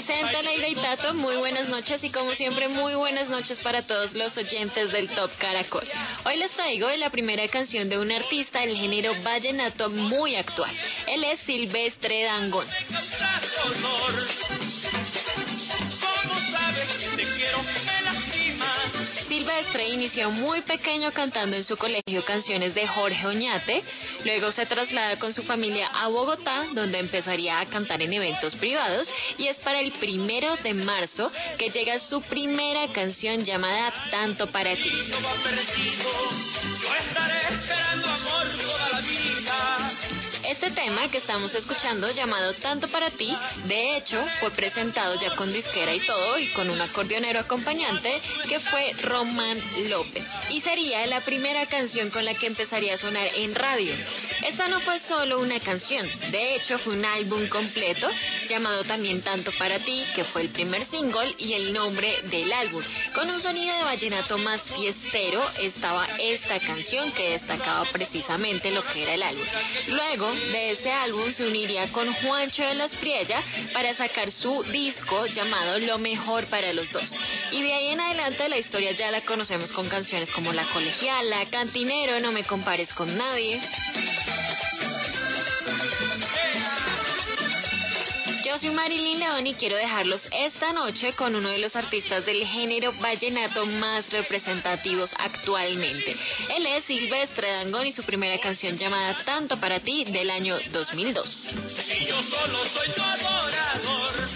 Vicente, 0.00 0.42
Leira 0.42 0.68
y 0.68 0.74
Tato, 0.76 1.12
muy 1.12 1.36
buenas 1.36 1.68
noches 1.68 2.02
y 2.02 2.08
como 2.08 2.32
siempre 2.32 2.68
muy 2.68 2.94
buenas 2.94 3.28
noches 3.28 3.58
para 3.58 3.82
todos 3.82 4.14
los 4.14 4.34
oyentes 4.34 4.90
del 4.92 5.10
Top 5.10 5.30
Caracol. 5.36 5.86
Hoy 6.24 6.38
les 6.38 6.50
traigo 6.52 6.88
la 6.96 7.10
primera 7.10 7.46
canción 7.48 7.86
de 7.90 7.98
un 7.98 8.10
artista 8.10 8.60
del 8.60 8.78
género 8.78 9.12
vallenato 9.22 9.90
muy 9.90 10.36
actual. 10.36 10.74
Él 11.06 11.22
es 11.24 11.40
Silvestre 11.40 12.22
Dangón. 12.22 12.66
Silvestre 19.40 19.88
inició 19.88 20.30
muy 20.30 20.60
pequeño 20.60 21.12
cantando 21.12 21.56
en 21.56 21.64
su 21.64 21.74
colegio 21.78 22.22
canciones 22.26 22.74
de 22.74 22.86
Jorge 22.86 23.26
Oñate, 23.26 23.82
luego 24.22 24.52
se 24.52 24.66
traslada 24.66 25.18
con 25.18 25.32
su 25.32 25.42
familia 25.44 25.86
a 25.94 26.08
Bogotá, 26.08 26.66
donde 26.74 26.98
empezaría 26.98 27.58
a 27.58 27.64
cantar 27.64 28.02
en 28.02 28.12
eventos 28.12 28.54
privados, 28.56 29.10
y 29.38 29.46
es 29.46 29.56
para 29.60 29.80
el 29.80 29.92
primero 29.92 30.56
de 30.56 30.74
marzo 30.74 31.32
que 31.56 31.70
llega 31.70 31.98
su 32.00 32.20
primera 32.20 32.88
canción 32.92 33.42
llamada 33.42 33.90
Tanto 34.10 34.46
para 34.48 34.76
ti. 34.76 34.92
Este 40.50 40.72
tema 40.72 41.08
que 41.08 41.18
estamos 41.18 41.54
escuchando, 41.54 42.10
llamado 42.10 42.52
Tanto 42.54 42.88
para 42.88 43.10
ti, 43.10 43.32
de 43.66 43.96
hecho, 43.96 44.20
fue 44.40 44.50
presentado 44.50 45.14
ya 45.20 45.36
con 45.36 45.52
disquera 45.52 45.94
y 45.94 46.00
todo, 46.00 46.38
y 46.40 46.48
con 46.48 46.68
un 46.68 46.80
acordeonero 46.80 47.38
acompañante 47.38 48.20
que 48.48 48.58
fue 48.58 48.92
Román 49.00 49.62
López. 49.88 50.24
Y 50.48 50.60
sería 50.60 51.06
la 51.06 51.20
primera 51.20 51.66
canción 51.66 52.10
con 52.10 52.24
la 52.24 52.34
que 52.34 52.48
empezaría 52.48 52.94
a 52.94 52.98
sonar 52.98 53.28
en 53.32 53.54
radio. 53.54 53.94
Esta 54.44 54.66
no 54.66 54.80
fue 54.80 54.98
solo 55.06 55.38
una 55.38 55.60
canción, 55.60 56.08
de 56.32 56.56
hecho 56.56 56.80
fue 56.80 56.94
un 56.94 57.04
álbum 57.04 57.46
completo, 57.46 58.10
llamado 58.48 58.82
también 58.82 59.22
Tanto 59.22 59.52
para 59.52 59.78
ti, 59.78 60.04
que 60.16 60.24
fue 60.24 60.42
el 60.42 60.48
primer 60.48 60.84
single 60.86 61.32
y 61.38 61.52
el 61.52 61.72
nombre 61.72 62.22
del 62.24 62.52
álbum. 62.52 62.82
Con 63.14 63.30
un 63.30 63.40
sonido 63.40 63.76
de 63.76 63.84
vallenato 63.84 64.36
más 64.38 64.62
fiestero 64.62 65.48
estaba 65.60 66.06
esta 66.18 66.58
canción 66.58 67.12
que 67.12 67.30
destacaba 67.30 67.84
precisamente 67.92 68.72
lo 68.72 68.84
que 68.88 69.04
era 69.04 69.14
el 69.14 69.22
álbum. 69.22 69.46
Luego 69.88 70.39
de 70.52 70.72
este 70.72 70.90
álbum 70.90 71.32
se 71.32 71.46
uniría 71.46 71.92
con 71.92 72.12
Juancho 72.12 72.62
de 72.62 72.74
las 72.74 72.90
Priella 72.96 73.42
para 73.72 73.94
sacar 73.94 74.30
su 74.30 74.62
disco 74.64 75.26
llamado 75.26 75.78
Lo 75.78 75.98
Mejor 75.98 76.46
para 76.46 76.72
los 76.72 76.90
Dos. 76.92 77.14
Y 77.52 77.62
de 77.62 77.72
ahí 77.72 77.88
en 77.88 78.00
adelante 78.00 78.48
la 78.48 78.58
historia 78.58 78.92
ya 78.92 79.10
la 79.10 79.20
conocemos 79.22 79.72
con 79.72 79.88
canciones 79.88 80.30
como 80.32 80.52
La 80.52 80.66
Colegiala, 80.72 81.46
Cantinero, 81.50 82.20
No 82.20 82.32
me 82.32 82.44
compares 82.44 82.92
con 82.94 83.16
nadie. 83.16 83.60
Yo 88.50 88.58
soy 88.58 88.70
Marilyn 88.70 89.20
León 89.20 89.46
y 89.46 89.54
quiero 89.54 89.76
dejarlos 89.76 90.26
esta 90.32 90.72
noche 90.72 91.12
con 91.12 91.36
uno 91.36 91.50
de 91.50 91.58
los 91.58 91.76
artistas 91.76 92.26
del 92.26 92.44
género 92.44 92.92
vallenato 92.94 93.64
más 93.64 94.10
representativos 94.10 95.14
actualmente. 95.16 96.16
Él 96.56 96.66
es 96.66 96.84
Silvestre 96.84 97.46
Dangón 97.46 97.86
y 97.86 97.92
su 97.92 98.02
primera 98.02 98.40
canción 98.40 98.76
llamada 98.76 99.22
Tanto 99.24 99.60
para 99.60 99.78
ti 99.78 100.04
del 100.04 100.30
año 100.30 100.58
2002. 100.72 101.38
Y 101.96 102.06
yo 102.06 102.20
solo 102.24 102.64
soy 102.70 102.88
tu 102.92 103.00
adorador. 103.00 104.28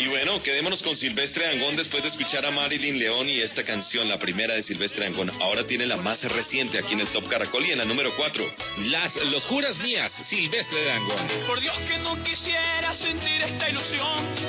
Y 0.00 0.08
bueno, 0.08 0.42
quedémonos 0.42 0.82
con 0.82 0.96
Silvestre 0.96 1.44
Dangón 1.44 1.76
después 1.76 2.02
de 2.02 2.08
escuchar 2.08 2.46
a 2.46 2.50
Marilyn 2.50 2.98
León 2.98 3.28
y 3.28 3.40
esta 3.40 3.64
canción, 3.64 4.08
la 4.08 4.18
primera 4.18 4.54
de 4.54 4.62
Silvestre 4.62 5.04
Dangón. 5.04 5.30
Ahora 5.42 5.66
tiene 5.66 5.86
la 5.86 5.98
más 5.98 6.22
reciente 6.24 6.78
aquí 6.78 6.94
en 6.94 7.00
el 7.00 7.08
Top 7.08 7.28
Caracol 7.28 7.66
y 7.66 7.72
en 7.72 7.78
la 7.78 7.84
número 7.84 8.16
4. 8.16 8.54
Las 8.86 9.14
locuras 9.16 9.78
mías, 9.78 10.12
Silvestre 10.24 10.86
Dangón. 10.86 11.28
Por 11.46 11.60
Dios 11.60 11.76
que 11.86 11.98
no 11.98 12.20
quisiera 12.24 12.49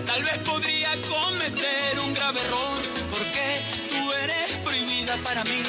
tal 0.06 0.24
vez 0.24 0.40
podría 0.40 0.92
cometer 1.08 2.00
un 2.00 2.14
grave 2.14 2.42
error, 2.42 2.82
porque 3.10 3.62
tú 3.90 4.12
eres 4.12 4.58
prohibida 4.58 5.16
para 5.24 5.44
mí. 5.46 5.64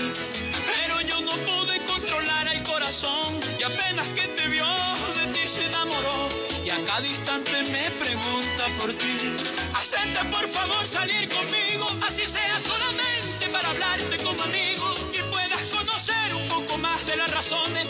Pero 0.67 1.01
yo 1.03 1.21
no 1.21 1.33
pude 1.33 1.81
controlar 1.87 2.49
el 2.49 2.63
corazón 2.65 3.41
y 3.59 3.63
apenas 3.63 4.09
que 4.09 4.27
te 4.29 4.49
vio 4.49 4.67
de 5.15 5.27
ti 5.33 5.49
se 5.49 5.67
enamoró 5.67 6.29
y 6.65 6.71
a 6.71 6.85
cada 6.85 7.07
instante 7.07 7.63
me 7.63 7.91
pregunta 7.93 8.67
por 8.81 8.93
ti. 8.95 9.37
Acepta 9.75 10.25
por 10.25 10.49
favor 10.51 10.87
salir 10.89 11.29
conmigo, 11.29 11.87
así 12.03 12.27
sea 12.33 12.61
solamente 12.67 13.49
para 13.53 13.71
hablarte 13.71 14.17
como 14.25 14.43
amigo 14.43 14.93
y 15.13 15.23
puedas 15.31 15.63
conocer 15.71 16.35
un 16.35 16.49
poco 16.49 16.79
más 16.79 17.07
de 17.07 17.17
las 17.17 17.31
razones 17.31 17.82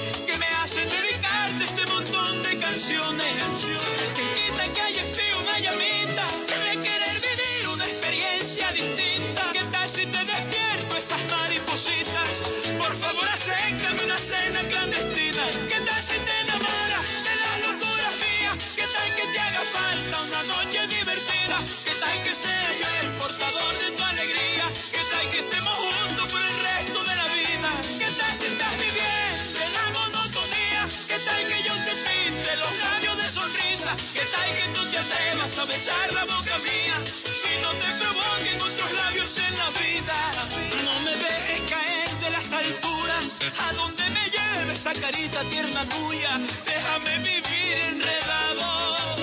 besar 35.67 36.13
la 36.13 36.25
boca 36.25 36.59
mía? 36.59 36.97
Y 37.25 37.63
no 37.63 37.71
te 37.73 37.89
provoquen 38.01 38.61
otros 38.61 38.93
labios 38.93 39.39
en 39.39 39.59
la 39.59 39.71
vida. 39.71 40.49
No 40.85 41.01
me 41.01 41.17
dejes 41.17 41.71
caer 41.71 42.19
de 42.19 42.31
las 42.31 42.53
alturas, 42.53 43.39
a 43.59 43.73
donde 43.73 44.11
me 44.11 44.31
lleve 44.31 44.75
esa 44.75 44.93
carita 44.95 45.45
tierna 45.51 45.89
tuya. 45.89 46.39
Déjame 46.65 47.19
vivir 47.19 47.77
enredado. 47.93 49.17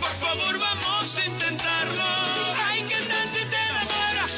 Por 0.00 0.16
favor, 0.20 0.58
vamos 0.58 1.16
a 1.16 1.26
intentarlo. 1.26 2.04
Ay, 2.64 2.82
¿qué 2.88 3.00
tal 3.08 3.28
si 3.32 3.44
te 3.44 3.62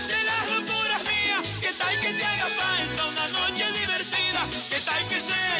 de 0.09 0.25
las 0.25 0.51
locuras 0.51 1.03
mías? 1.03 1.61
¿Qué 1.61 1.73
tal 1.75 2.01
que 2.01 2.13
te 2.13 2.25
haga 2.25 2.49
falta 2.49 3.07
una 3.07 3.29
noche 3.29 3.73
divertida? 3.73 4.49
¿Qué 4.69 4.81
tal 4.81 5.09
que 5.09 5.21
sea 5.21 5.54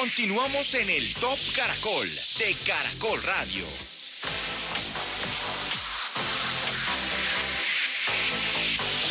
Continuamos 0.00 0.72
en 0.72 0.88
el 0.88 1.14
Top 1.16 1.38
Caracol 1.54 2.08
de 2.38 2.56
Caracol 2.66 3.22
Radio. 3.22 3.66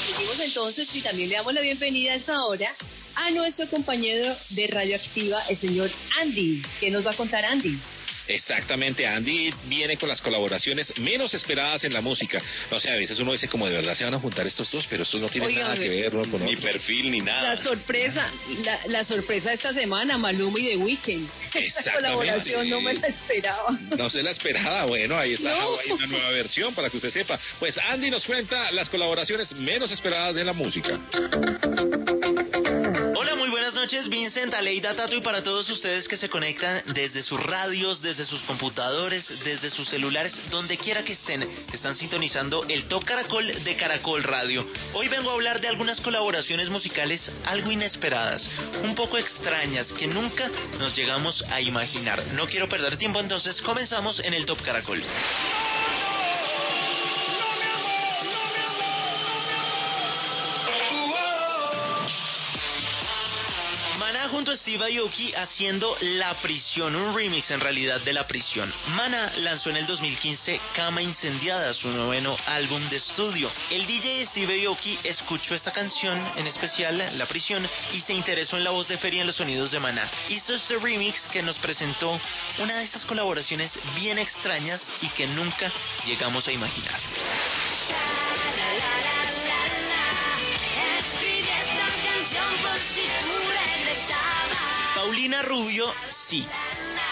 Seguimos 0.08 0.40
entonces 0.40 0.90
y 0.92 1.02
también 1.04 1.30
le 1.30 1.36
damos 1.36 1.54
la 1.54 1.62
bienvenida 1.62 2.14
a 2.14 2.16
esta 2.16 2.44
hora 2.44 2.74
a 3.14 3.30
nuestro 3.30 3.70
compañero 3.70 4.36
de 4.50 4.66
Radioactiva, 4.66 5.44
el 5.48 5.60
señor 5.60 5.92
Andy. 6.22 6.64
¿Qué 6.80 6.90
nos 6.90 7.06
va 7.06 7.12
a 7.12 7.16
contar 7.16 7.46
Andy? 7.46 7.78
Exactamente, 8.30 9.08
Andy 9.08 9.52
viene 9.66 9.98
con 9.98 10.08
las 10.08 10.22
colaboraciones 10.22 10.94
menos 11.00 11.34
esperadas 11.34 11.84
en 11.84 11.94
la 11.94 12.02
música. 12.02 12.40
No 12.70 12.80
sé, 12.80 12.90
a 12.92 12.96
veces 12.96 13.20
uno 13.20 13.32
dice 13.32 13.48
como 13.48 13.68
de 13.68 13.74
verdad 13.74 13.96
se 13.96 14.04
van 14.06 14.14
a 14.14 14.20
juntar 14.20 14.46
estos 14.46 14.70
dos, 14.70 14.86
pero 14.88 15.02
estos 15.04 15.20
no 15.20 15.28
tienen 15.30 15.50
Oiga, 15.50 15.62
nada 15.64 15.76
que 15.76 15.90
ve- 15.90 16.02
ver 16.02 16.14
¿no? 16.14 16.22
con 16.30 16.46
Ni 16.46 16.56
perfil 16.56 17.10
ni 17.10 17.22
nada. 17.22 17.56
La 17.56 17.64
sorpresa, 17.64 18.32
la, 18.64 18.80
la 18.88 19.04
sorpresa 19.04 19.50
de 19.50 19.56
esta 19.56 19.74
semana, 19.74 20.18
Maluma 20.20 20.60
y 20.60 20.68
The 20.70 20.78
Weeknd. 20.78 21.28
Esta 21.56 21.92
colaboración 21.94 22.70
no 22.70 22.82
me 22.82 22.94
la 22.94 23.08
esperaba. 23.08 23.72
No 23.98 24.10
se 24.10 24.22
la 24.22 24.30
esperaba, 24.32 24.86
bueno, 24.86 25.18
ahí 25.18 25.34
está 25.34 25.50
No. 25.50 25.62
Hawaii, 25.62 25.92
una 25.92 26.06
nueva 26.08 26.30
versión 26.30 26.76
para 26.76 26.90
que 26.92 26.98
usted 26.98 27.10
sepa. 27.10 27.40
Pues 27.60 27.78
Andy 27.80 28.12
nos 28.12 28.26
cuenta 28.26 28.70
las 28.72 28.90
colaboraciones 28.90 29.56
menos 29.56 29.90
esperadas 29.92 30.38
en 30.38 30.46
la 30.46 30.54
música. 30.54 31.00
Noches, 33.90 34.08
Vincent, 34.08 34.54
Aleida, 34.54 34.96
Tato 34.96 35.16
y 35.16 35.22
para 35.22 35.42
todos 35.42 35.68
ustedes 35.68 36.08
que 36.08 36.16
se 36.16 36.30
conectan 36.30 36.84
desde 36.94 37.24
sus 37.24 37.42
radios, 37.42 38.04
desde 38.04 38.24
sus 38.24 38.44
computadores, 38.44 39.28
desde 39.44 39.72
sus 39.72 39.90
celulares, 39.90 40.40
donde 40.52 40.78
quiera 40.78 41.04
que 41.04 41.14
estén, 41.14 41.50
están 41.74 41.96
sintonizando 41.96 42.64
el 42.70 42.88
Top 42.88 43.04
Caracol 43.04 43.48
de 43.64 43.76
Caracol 43.78 44.22
Radio. 44.22 44.64
Hoy 44.94 45.08
vengo 45.08 45.32
a 45.32 45.34
hablar 45.34 45.60
de 45.60 45.70
algunas 45.70 46.02
colaboraciones 46.02 46.70
musicales 46.70 47.32
algo 47.46 47.72
inesperadas, 47.72 48.48
un 48.84 48.94
poco 48.94 49.18
extrañas, 49.18 49.92
que 49.94 50.06
nunca 50.06 50.52
nos 50.78 50.96
llegamos 50.96 51.44
a 51.50 51.60
imaginar. 51.60 52.24
No 52.34 52.46
quiero 52.46 52.70
perder 52.70 52.96
tiempo, 52.96 53.20
entonces 53.20 53.60
comenzamos 53.60 54.20
en 54.20 54.36
el 54.36 54.46
Top 54.46 54.62
Caracol. 54.62 55.02
Junto 64.40 64.52
a 64.54 64.56
Steve 64.56 64.98
Aoki 64.98 65.34
haciendo 65.34 65.98
La 66.00 66.40
Prisión, 66.40 66.96
un 66.96 67.14
remix 67.14 67.52
en 67.52 67.60
realidad 67.60 68.00
de 68.00 68.14
La 68.14 68.26
Prisión. 68.26 68.74
Maná 68.96 69.34
lanzó 69.36 69.70
en 69.70 69.76
el 69.76 69.86
2015 69.86 70.62
Cama 70.74 71.02
Incendiada, 71.02 71.74
su 71.74 71.90
noveno 71.90 72.38
álbum 72.46 72.88
de 72.88 72.96
estudio. 72.96 73.52
El 73.70 73.86
DJ 73.86 74.28
Steve 74.28 74.66
Aoki 74.66 74.98
escuchó 75.04 75.56
esta 75.56 75.74
canción, 75.74 76.26
en 76.38 76.48
especial 76.48 77.18
La 77.18 77.26
Prisión, 77.26 77.70
y 77.92 78.00
se 78.00 78.14
interesó 78.14 78.56
en 78.56 78.64
la 78.64 78.70
voz 78.70 78.88
de 78.88 78.98
Feria 78.98 79.20
en 79.20 79.28
los 79.28 79.36
sonidos 79.36 79.72
de 79.72 79.82
Maná. 79.82 80.10
Hizo 80.30 80.56
este 80.56 80.78
remix 80.78 81.28
que 81.28 81.44
nos 81.44 81.60
presentó 81.60 82.18
una 82.60 82.78
de 82.78 82.86
estas 82.86 83.06
colaboraciones 83.06 83.78
bien 83.96 84.20
extrañas 84.20 84.90
y 85.02 85.10
que 85.10 85.28
nunca 85.28 85.70
llegamos 86.06 86.48
a 86.48 86.54
imaginar. 86.54 86.98
Paulina 94.96 95.42
Rubio, 95.42 95.94
sí. 96.10 96.48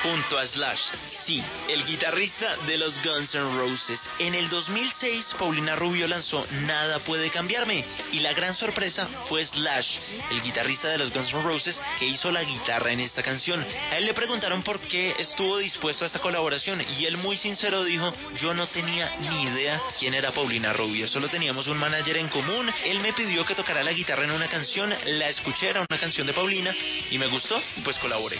Junto 0.03 0.37
a 0.37 0.45
Slash, 0.45 0.81
sí, 1.25 1.43
el 1.67 1.83
guitarrista 1.85 2.57
de 2.67 2.77
los 2.77 3.01
Guns 3.03 3.33
N' 3.33 3.57
Roses. 3.57 3.99
En 4.19 4.35
el 4.35 4.49
2006, 4.49 5.35
Paulina 5.39 5.75
Rubio 5.75 6.07
lanzó 6.07 6.45
Nada 6.51 6.99
puede 6.99 7.31
cambiarme. 7.31 7.83
Y 8.11 8.19
la 8.19 8.33
gran 8.33 8.53
sorpresa 8.53 9.07
fue 9.27 9.43
Slash, 9.45 9.97
el 10.31 10.41
guitarrista 10.43 10.89
de 10.89 10.99
los 10.99 11.11
Guns 11.11 11.33
N' 11.33 11.41
Roses, 11.41 11.81
que 11.97 12.05
hizo 12.05 12.31
la 12.31 12.43
guitarra 12.43 12.91
en 12.91 12.99
esta 12.99 13.23
canción. 13.23 13.65
A 13.91 13.97
él 13.97 14.05
le 14.05 14.13
preguntaron 14.13 14.61
por 14.63 14.79
qué 14.79 15.15
estuvo 15.17 15.57
dispuesto 15.57 16.03
a 16.03 16.07
esta 16.07 16.19
colaboración. 16.19 16.81
Y 16.99 17.05
él 17.05 17.17
muy 17.17 17.35
sincero 17.37 17.83
dijo, 17.83 18.13
yo 18.37 18.53
no 18.53 18.67
tenía 18.67 19.15
ni 19.19 19.43
idea 19.43 19.81
quién 19.99 20.13
era 20.13 20.31
Paulina 20.31 20.73
Rubio. 20.73 21.07
Solo 21.07 21.27
teníamos 21.27 21.67
un 21.67 21.77
manager 21.77 22.17
en 22.17 22.29
común. 22.29 22.71
Él 22.85 22.99
me 22.99 23.13
pidió 23.13 23.45
que 23.45 23.55
tocara 23.55 23.83
la 23.83 23.93
guitarra 23.93 24.23
en 24.25 24.31
una 24.31 24.47
canción. 24.47 24.93
La 25.05 25.29
escuché, 25.29 25.69
era 25.69 25.85
una 25.89 25.99
canción 25.99 26.27
de 26.27 26.33
Paulina. 26.33 26.73
Y 27.09 27.17
me 27.17 27.27
gustó, 27.27 27.61
pues 27.83 27.97
colaboré. 27.99 28.37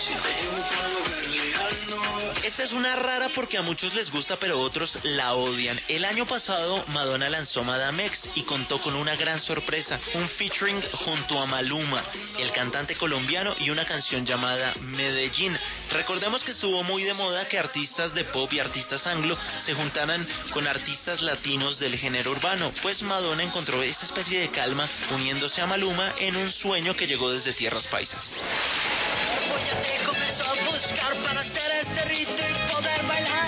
She 0.00 0.14
thinks 0.14 0.70
I'm 0.72 1.10
really 1.10 1.52
alone 1.54 2.37
Esta 2.48 2.62
es 2.62 2.72
una 2.72 2.96
rara 2.96 3.28
porque 3.34 3.58
a 3.58 3.62
muchos 3.62 3.92
les 3.92 4.10
gusta 4.10 4.36
pero 4.36 4.58
otros 4.58 4.98
la 5.02 5.34
odian. 5.34 5.78
El 5.86 6.02
año 6.06 6.26
pasado 6.26 6.82
Madonna 6.86 7.28
lanzó 7.28 7.62
Madame 7.62 8.06
X 8.06 8.30
y 8.36 8.42
contó 8.44 8.80
con 8.80 8.96
una 8.96 9.16
gran 9.16 9.38
sorpresa, 9.38 10.00
un 10.14 10.26
featuring 10.30 10.80
junto 11.04 11.38
a 11.38 11.44
Maluma, 11.44 12.02
el 12.38 12.50
cantante 12.52 12.96
colombiano 12.96 13.54
y 13.58 13.68
una 13.68 13.84
canción 13.84 14.24
llamada 14.24 14.74
Medellín. 14.80 15.58
Recordemos 15.90 16.42
que 16.42 16.52
estuvo 16.52 16.82
muy 16.82 17.04
de 17.04 17.12
moda 17.12 17.46
que 17.48 17.58
artistas 17.58 18.14
de 18.14 18.24
pop 18.24 18.50
y 18.50 18.60
artistas 18.60 19.06
anglo 19.06 19.36
se 19.58 19.74
juntaran 19.74 20.26
con 20.54 20.66
artistas 20.66 21.20
latinos 21.20 21.78
del 21.78 21.98
género 21.98 22.30
urbano, 22.30 22.72
pues 22.80 23.02
Madonna 23.02 23.42
encontró 23.42 23.82
esa 23.82 24.06
especie 24.06 24.40
de 24.40 24.50
calma 24.50 24.88
uniéndose 25.10 25.60
a 25.60 25.66
Maluma 25.66 26.14
en 26.18 26.34
un 26.34 26.50
sueño 26.50 26.96
que 26.96 27.06
llegó 27.06 27.30
desde 27.30 27.52
tierras 27.52 27.86
paisas. 27.88 28.34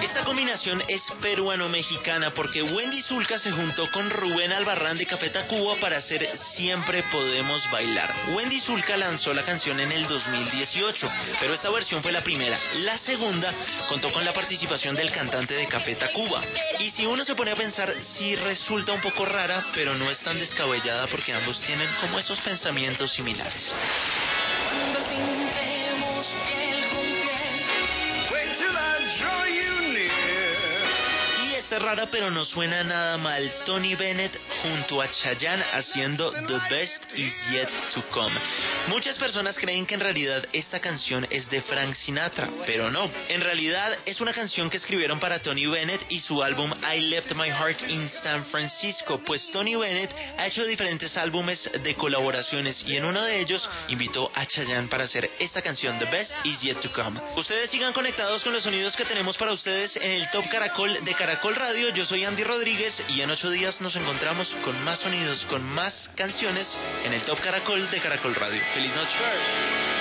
Esta 0.03 0.25
combinación 0.25 0.83
es 0.89 1.03
peruano-mexicana 1.23 2.35
porque 2.35 2.63
Wendy 2.63 3.01
Zulka 3.03 3.39
se 3.39 3.53
juntó 3.53 3.91
con 3.93 4.11
Rubén 4.11 4.53
Albarrán 4.53 4.99
de 4.99 5.07
Café 5.07 5.31
Tacuba 5.31 5.77
para 5.79 5.99
hacer 5.99 6.37
Siempre 6.37 7.05
Podemos 7.05 7.71
Bailar. 7.71 8.13
Wendy 8.35 8.61
Zulka 8.61 8.97
lanzó 8.97 9.33
la 9.33 9.45
canción 9.45 9.79
en 9.79 9.93
el 9.93 10.09
2018, 10.09 11.11
pero 11.39 11.55
esta 11.55 11.71
versión 11.71 12.03
fue 12.03 12.11
la 12.11 12.25
primera. 12.25 12.59
La 12.75 12.99
segunda 12.99 13.55
contó 13.89 14.13
con 14.13 14.25
la 14.25 14.33
participación 14.33 14.97
del 14.97 15.13
cantante 15.13 15.55
de 15.55 15.69
Café 15.69 15.95
Tacuba. 15.95 16.43
Y 16.81 16.91
si 16.91 17.07
uno 17.07 17.25
se 17.25 17.37
pone 17.37 17.53
a 17.53 17.57
pensar, 17.57 17.95
sí 18.03 18.35
resulta 18.35 18.93
un 18.93 19.01
poco 19.01 19.25
rara, 19.25 19.67
pero 19.73 19.95
no 19.95 20.11
es 20.11 20.21
tan 20.21 20.41
descabellada 20.41 21.07
porque 21.07 21.33
ambos 21.33 21.63
tienen 21.63 21.89
como 22.01 22.19
esos 22.19 22.41
pensamientos 22.41 23.13
similares. 23.13 23.73
Rara 31.79 32.07
pero 32.11 32.31
no 32.31 32.45
suena 32.45 32.83
nada 32.83 33.19
mal. 33.19 33.53
Tony 33.65 33.95
Bennett 33.95 34.39
junto 34.63 35.01
a 35.01 35.09
Chayanne 35.09 35.65
haciendo 35.73 36.33
The 36.33 36.59
Best 36.71 37.05
Is 37.17 37.33
Yet 37.51 37.71
to 37.95 38.03
Come. 38.11 38.35
Muchas 38.89 39.19
personas 39.19 39.59
creen 39.59 39.87
que 39.87 39.95
en 39.95 40.01
realidad 40.01 40.47
esta 40.53 40.81
canción 40.81 41.27
es 41.31 41.49
de 41.51 41.63
Frank 41.63 41.95
Sinatra, 41.95 42.49
pero 42.67 42.91
no. 42.91 43.11
En 43.29 43.41
realidad 43.41 43.97
es 44.05 44.21
una 44.21 44.33
canción 44.33 44.69
que 44.71 44.79
escribieron 44.79 45.21
para 45.21 45.41
Tony 45.41 45.67
Bennett 45.67 46.05
y 46.09 46.21
su 46.21 46.43
álbum 46.43 46.73
I 46.93 47.01
Left 47.03 47.33
My 47.33 47.49
Heart 47.49 47.89
in 47.89 48.11
San 48.11 48.45
Francisco, 48.47 49.21
pues 49.25 49.51
Tony 49.51 49.77
Bennett 49.77 50.15
ha 50.39 50.47
hecho 50.47 50.65
diferentes 50.65 51.17
álbumes 51.17 51.71
de 51.83 51.95
colaboraciones 51.95 52.85
y 52.87 52.97
en 52.97 53.05
uno 53.05 53.23
de 53.23 53.41
ellos 53.41 53.69
invitó 53.89 54.31
a 54.35 54.47
Chayanne 54.47 54.89
para 54.89 55.05
hacer 55.05 55.31
esta 55.39 55.63
canción 55.63 55.99
The 55.99 56.07
Best 56.07 56.33
Is 56.45 56.61
Yet 56.63 56.81
to 56.81 56.93
Come. 56.93 57.21
Ustedes 57.37 57.71
sigan 57.71 57.93
conectados 57.93 58.43
con 58.43 58.53
los 58.53 58.63
sonidos 58.63 58.97
que 58.97 59.05
tenemos 59.05 59.37
para 59.37 59.53
ustedes 59.53 59.97
en 59.97 60.11
el 60.11 60.31
Top 60.31 60.49
Caracol 60.49 61.05
de 61.05 61.15
Caracol 61.15 61.55
Radio. 61.61 61.91
Yo 61.91 62.07
soy 62.07 62.25
Andy 62.25 62.43
Rodríguez 62.43 63.05
y 63.09 63.21
en 63.21 63.31
ocho 63.31 63.51
días 63.51 63.83
nos 63.83 63.95
encontramos 63.95 64.49
con 64.65 64.83
más 64.83 65.01
sonidos, 65.01 65.45
con 65.45 65.63
más 65.63 66.11
canciones 66.17 66.67
en 67.05 67.13
el 67.13 67.23
Top 67.25 67.39
Caracol 67.41 67.91
de 67.91 68.01
Caracol 68.01 68.35
Radio. 68.35 68.63
Feliz 68.73 68.95
noche. 68.95 70.00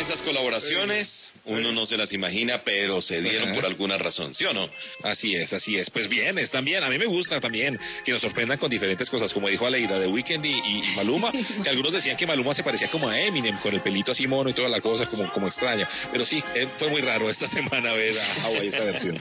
Esas 0.00 0.20
colaboraciones. 0.22 1.30
Uno 1.46 1.72
no 1.72 1.84
se 1.84 1.96
las 1.96 2.10
imagina, 2.12 2.62
pero 2.64 3.02
se 3.02 3.20
dieron 3.20 3.50
Ajá. 3.50 3.54
por 3.54 3.66
alguna 3.66 3.98
razón, 3.98 4.32
¿sí 4.34 4.44
o 4.46 4.54
no? 4.54 4.68
Así 5.02 5.34
es, 5.34 5.52
así 5.52 5.76
es. 5.76 5.90
Pues 5.90 6.08
bien, 6.08 6.38
están 6.38 6.64
bien. 6.64 6.82
A 6.82 6.88
mí 6.88 6.98
me 6.98 7.04
gusta 7.04 7.38
también 7.38 7.78
que 8.04 8.12
nos 8.12 8.22
sorprendan 8.22 8.58
con 8.58 8.70
diferentes 8.70 9.10
cosas, 9.10 9.32
como 9.32 9.48
dijo 9.48 9.66
Aleida 9.66 9.98
de 9.98 10.06
Weekend 10.06 10.44
y, 10.46 10.82
Maluma, 10.96 11.32
que 11.62 11.68
algunos 11.68 11.92
decían 11.92 12.16
que 12.16 12.26
Maluma 12.26 12.54
se 12.54 12.62
parecía 12.62 12.88
como 12.88 13.08
a 13.08 13.20
Eminem, 13.20 13.58
con 13.58 13.74
el 13.74 13.82
pelito 13.82 14.12
así 14.12 14.26
mono 14.26 14.48
y 14.48 14.54
toda 14.54 14.68
la 14.70 14.80
cosa, 14.80 15.06
como, 15.06 15.30
como 15.32 15.46
extraña. 15.46 15.86
Pero 16.10 16.24
sí, 16.24 16.42
eh, 16.54 16.66
fue 16.78 16.88
muy 16.88 17.02
raro 17.02 17.28
esta 17.28 17.46
semana 17.50 17.92
ver 17.92 18.18
a 18.18 18.44
Hawaii 18.44 18.68
esta 18.68 18.84
versión. 18.84 19.18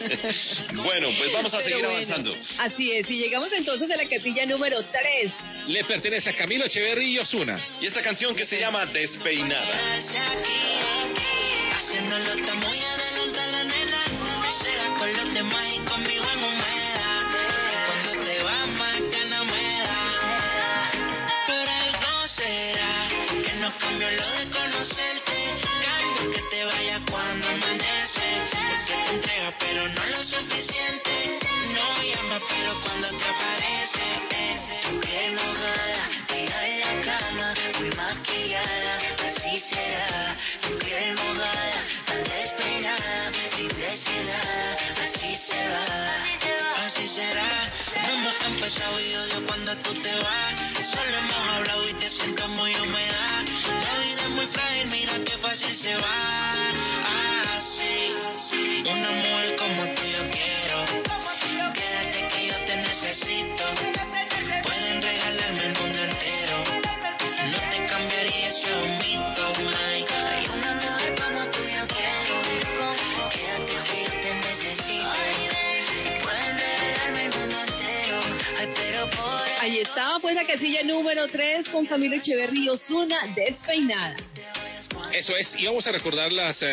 bueno, 0.76 1.09
pues 1.17 1.34
vamos 1.34 1.53
a 1.53 1.57
Pero 1.57 1.69
seguir 1.69 1.86
bueno, 1.86 1.97
avanzando. 1.97 2.38
Así 2.59 2.91
es, 2.91 3.09
y 3.09 3.17
llegamos 3.17 3.51
entonces 3.51 3.89
a 3.91 3.97
la 3.97 4.05
casilla 4.07 4.45
número 4.45 4.82
3. 4.82 5.32
Le 5.67 5.84
pertenece 5.84 6.30
a 6.30 6.34
Camilo 6.34 6.65
Echeverry 6.65 7.15
y 7.15 7.19
Osuna. 7.19 7.59
Y 7.82 7.86
esta 7.88 8.01
canción 8.01 8.34
que 8.36 8.45
se 8.45 8.59
llama 8.59 8.86
Despeinada. 8.86 9.99
Haciéndolo 11.76 12.45
tan 12.45 12.59
muy 12.59 12.80
adelante 12.80 13.39
de 13.39 13.51
la 13.51 13.64
nena. 13.64 14.01
Me 14.41 14.99
con 14.99 15.14
los 15.18 15.34
demás 15.34 15.66
y 15.76 15.80
conmigo 15.80 16.26
en 16.34 16.43
humedad. 16.43 17.24
Y 17.72 17.76
cuando 17.86 18.24
te 18.26 18.43
vas 18.43 18.68
más 18.80 19.01
gana 19.11 19.43
me 19.43 19.80
da. 19.80 20.03
Por 21.47 21.70
algo 21.70 22.28
será 22.28 23.09
que 23.43 23.53
no 23.61 23.78
cambio 23.78 24.09
lo 24.11 24.28
de 24.38 24.49
conocerte. 24.49 25.38
Cambio 25.86 26.32
que 26.32 26.41
te 26.51 26.66
vaya 26.66 27.01
cuando 27.09 27.47
amanece. 27.47 28.28
Te 29.22 29.51
pero 29.59 29.88
no 29.89 30.05
lo 30.05 30.24
suficiente. 30.24 30.72
Empezado 48.64 48.97
y 48.97 49.14
odio 49.14 49.45
cuando 49.45 49.76
tú 49.80 49.93
te 50.01 50.16
vas. 50.22 50.55
Solo 50.89 51.18
hemos 51.18 51.47
hablado 51.49 51.89
y 51.89 51.93
te 51.95 52.09
siento 52.09 52.47
muy 52.47 52.74
humedad. 52.76 53.43
La 53.68 53.99
vida 53.99 54.24
es 54.24 54.30
muy 54.30 54.45
frágil, 54.47 54.88
mira 54.88 55.20
qué 55.26 55.38
fácil 55.39 55.76
se 55.76 55.93
va. 55.97 57.57
Así, 57.57 58.16
una 58.89 59.11
mujer 59.11 59.55
como 59.57 59.84
tú 59.93 60.01
yo 60.03 60.30
quiero. 60.32 61.74
Quédate 61.74 62.28
que 62.30 62.47
yo 62.47 62.55
te 62.66 62.76
necesito. 62.78 64.02
Ahí 79.64 79.80
estaba 79.80 80.20
pues 80.20 80.36
la 80.36 80.45
casilla 80.45 80.84
número 80.84 81.26
3 81.30 81.70
con 81.70 81.86
Camilo 81.86 82.18
Echeverry 82.18 82.66
y 82.66 82.68
Osuna 82.68 83.34
despeinada. 83.34 84.18
Eso 85.14 85.36
es, 85.38 85.53
y 85.57 85.66
vamos 85.66 85.86
a 85.86 85.91
recordar 85.91 86.32
las 86.32 86.61
eh, 86.64 86.66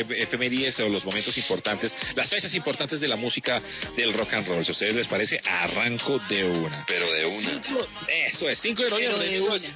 eh, 0.00 0.04
efemérides 0.10 0.78
o 0.80 0.88
los 0.88 1.04
momentos 1.04 1.36
importantes, 1.36 1.94
las 2.14 2.30
fechas 2.30 2.54
importantes 2.54 3.00
de 3.00 3.08
la 3.08 3.16
música 3.16 3.60
del 3.96 4.14
rock 4.14 4.34
and 4.34 4.46
roll. 4.46 4.64
Si 4.64 4.70
a 4.70 4.72
ustedes 4.72 4.94
les 4.94 5.08
parece, 5.08 5.40
arranco 5.44 6.18
de 6.28 6.44
una. 6.44 6.84
Pero 6.86 7.10
de 7.12 7.26
una. 7.26 7.62
Eso 8.26 8.48
es, 8.48 8.58
5 8.60 8.82
de 8.84 8.90
noviembre 8.90 9.18
de, 9.18 9.24
de 9.24 9.38
19 9.38 9.74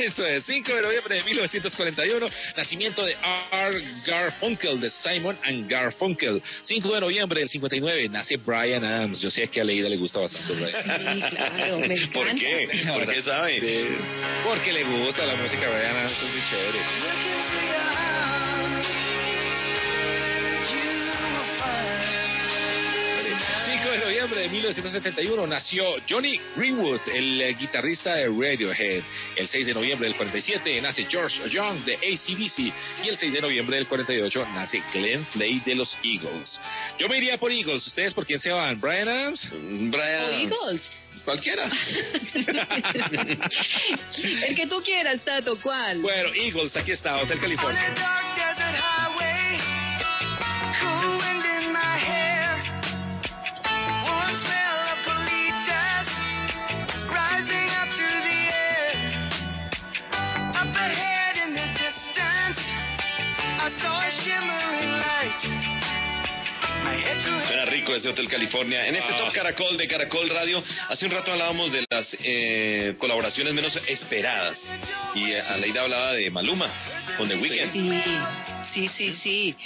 Eso 0.00 0.26
es, 0.26 0.44
5 0.44 0.74
de 0.74 0.82
noviembre 0.82 1.14
de 1.16 1.24
1941, 1.24 2.26
nacimiento 2.56 3.04
de 3.04 3.16
R. 3.50 3.82
Garfunkel, 4.06 4.80
de 4.80 4.90
Simon 4.90 5.38
and 5.44 5.70
Garfunkel. 5.70 6.42
5 6.62 6.94
de 6.94 7.00
noviembre 7.00 7.40
del 7.40 7.48
59, 7.48 8.08
nace 8.10 8.36
Brian 8.36 8.84
Adams. 8.84 9.20
Yo 9.20 9.30
sé 9.30 9.48
que 9.48 9.60
a 9.60 9.64
Leida 9.64 9.88
le 9.88 9.96
gusta 9.96 10.20
bastante 10.20 10.52
Brian. 10.52 11.30
Sí, 11.30 11.36
claro, 11.36 11.78
me 11.78 11.86
encanta. 11.94 12.12
¿Por 12.12 12.34
qué? 12.34 12.68
¿Por 12.86 13.14
qué 13.14 13.22
sabe? 13.22 13.60
Sí, 13.60 13.88
porque 14.44 14.72
le 14.72 14.84
gusta 14.84 15.24
la 15.24 15.36
música 15.36 15.62
de 15.62 15.74
Brian 15.74 15.96
Adams, 15.96 16.12
es 16.12 16.30
muy 16.30 16.50
chévere. 16.50 17.21
5 23.82 23.90
de 23.90 23.98
noviembre 23.98 24.40
de 24.42 24.48
1971 24.48 25.46
nació 25.46 25.84
Johnny 26.08 26.38
Greenwood, 26.56 27.00
el 27.12 27.40
eh, 27.40 27.54
guitarrista 27.54 28.14
de 28.16 28.26
Radiohead. 28.26 29.02
El 29.36 29.48
6 29.48 29.66
de 29.66 29.74
noviembre 29.74 30.08
del 30.08 30.16
47 30.16 30.80
nace 30.80 31.04
George 31.06 31.48
Young 31.50 31.84
de 31.84 31.94
ACDC. 31.94 33.04
Y 33.04 33.08
el 33.08 33.16
6 33.16 33.32
de 33.32 33.40
noviembre 33.40 33.76
del 33.76 33.88
48 33.88 34.46
nace 34.54 34.82
Glenn 34.92 35.26
Flay 35.26 35.60
de 35.60 35.74
los 35.74 35.96
Eagles. 36.04 36.60
Yo 36.98 37.08
me 37.08 37.18
iría 37.18 37.38
por 37.38 37.50
Eagles. 37.50 37.86
¿Ustedes 37.86 38.14
por 38.14 38.26
quién 38.26 38.40
se 38.40 38.50
van? 38.52 38.80
¿Brian 38.80 39.08
Adams? 39.08 39.48
Brian 39.50 39.90
¿O 39.90 40.26
Adams. 40.26 40.42
Eagles? 40.42 40.90
Cualquiera. 41.24 41.70
El 44.46 44.54
que 44.56 44.66
tú 44.66 44.82
quieras, 44.82 45.24
Tato, 45.24 45.56
¿cuál? 45.60 46.00
Bueno, 46.02 46.30
Eagles, 46.34 46.76
aquí 46.76 46.90
está, 46.92 47.16
Hotel 47.22 47.38
California. 47.38 47.94
Suena 67.62 67.76
rico 67.76 67.94
ese 67.94 68.08
Hotel 68.08 68.28
California. 68.28 68.86
En 68.88 68.96
este 68.96 69.12
Ah. 69.14 69.18
Top 69.18 69.32
Caracol 69.32 69.76
de 69.76 69.86
Caracol 69.86 70.28
Radio, 70.28 70.62
hace 70.88 71.06
un 71.06 71.12
rato 71.12 71.30
hablábamos 71.30 71.70
de 71.70 71.84
las 71.88 72.16
eh, 72.24 72.94
colaboraciones 72.98 73.52
menos 73.54 73.78
esperadas. 73.86 74.58
Y 75.14 75.30
eh, 75.30 75.40
Aleida 75.40 75.82
hablaba 75.82 76.12
de 76.12 76.28
Maluma 76.30 76.68
con 77.16 77.28
The 77.28 77.36
Weeknd. 77.36 77.72
Sí, 77.72 77.90
sí, 78.72 78.88
sí, 78.88 79.12
sí. 79.12 79.56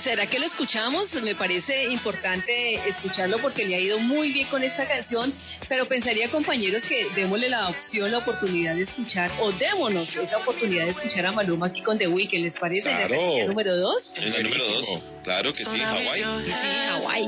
¿Será 0.00 0.26
que 0.26 0.38
lo 0.38 0.46
escuchamos? 0.46 1.12
Me 1.22 1.34
parece 1.34 1.84
importante 1.86 2.74
escucharlo 2.88 3.38
porque 3.38 3.64
le 3.64 3.76
ha 3.76 3.80
ido 3.80 3.98
muy 3.98 4.32
bien 4.32 4.46
con 4.48 4.62
esta 4.62 4.86
canción, 4.86 5.32
pero 5.68 5.86
pensaría, 5.86 6.30
compañeros, 6.30 6.82
que 6.84 7.06
démosle 7.14 7.48
la 7.48 7.68
opción, 7.68 8.10
la 8.10 8.18
oportunidad 8.18 8.74
de 8.74 8.82
escuchar, 8.84 9.30
o 9.40 9.52
démonos 9.52 10.14
esa 10.16 10.38
oportunidad 10.38 10.84
de 10.84 10.90
escuchar 10.92 11.26
a 11.26 11.32
Maluma 11.32 11.66
aquí 11.66 11.82
con 11.82 11.98
The 11.98 12.08
Weeknd, 12.08 12.42
¿les 12.42 12.56
parece? 12.56 12.88
En 12.90 13.00
la 13.00 13.06
Claro. 13.08 13.46
número 13.48 13.76
dos. 13.76 14.12
En 14.16 14.32
la 14.32 14.40
número 14.40 14.64
dos. 14.64 14.86
Claro 15.22 15.52
que 15.52 15.64
sí, 15.64 15.78
Hawái. 15.78 16.22
Sí, 16.44 16.50
Hawái. 16.88 17.24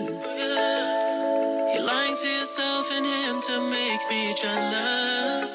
You're 1.74 1.84
lying 1.84 2.16
to 2.16 2.28
yourself 2.28 2.86
and 2.90 3.04
him 3.06 3.40
to 3.42 3.60
make 3.68 4.00
me 4.08 4.34
jealous. 4.40 5.50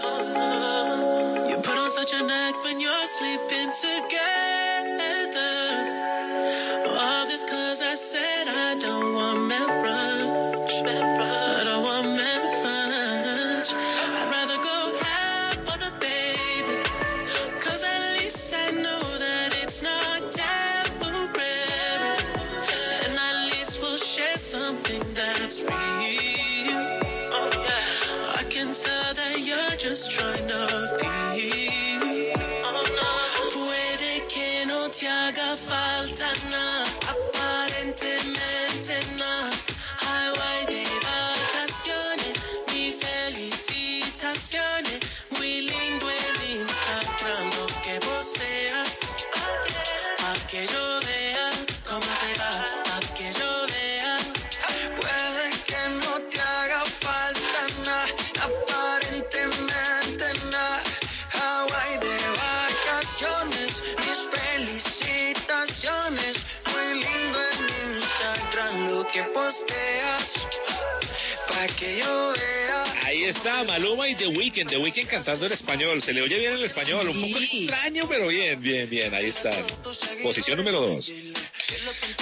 You 1.50 1.56
put 1.64 1.78
on 1.78 1.90
such 1.96 2.14
an 2.14 2.30
act 2.30 2.64
when 2.64 2.80
you're 2.80 3.08
sleeping 3.18 3.72
together. 3.82 4.61
Ahí 73.04 73.26
está 73.26 73.64
Maluma 73.64 74.08
y 74.08 74.16
The 74.16 74.28
Weeknd. 74.28 74.70
The 74.70 74.78
Weeknd 74.78 75.08
cantando 75.08 75.46
en 75.46 75.52
español. 75.52 76.02
Se 76.02 76.14
le 76.14 76.22
oye 76.22 76.38
bien 76.38 76.54
en 76.54 76.64
español. 76.64 77.10
Un 77.10 77.22
poco 77.22 77.38
extraño, 77.44 78.08
pero 78.08 78.28
bien, 78.28 78.62
bien, 78.62 78.90
bien. 78.90 79.14
Ahí 79.14 79.28
está. 79.28 79.66
Posición 80.24 80.58
número 80.58 80.80
dos. 80.80 81.12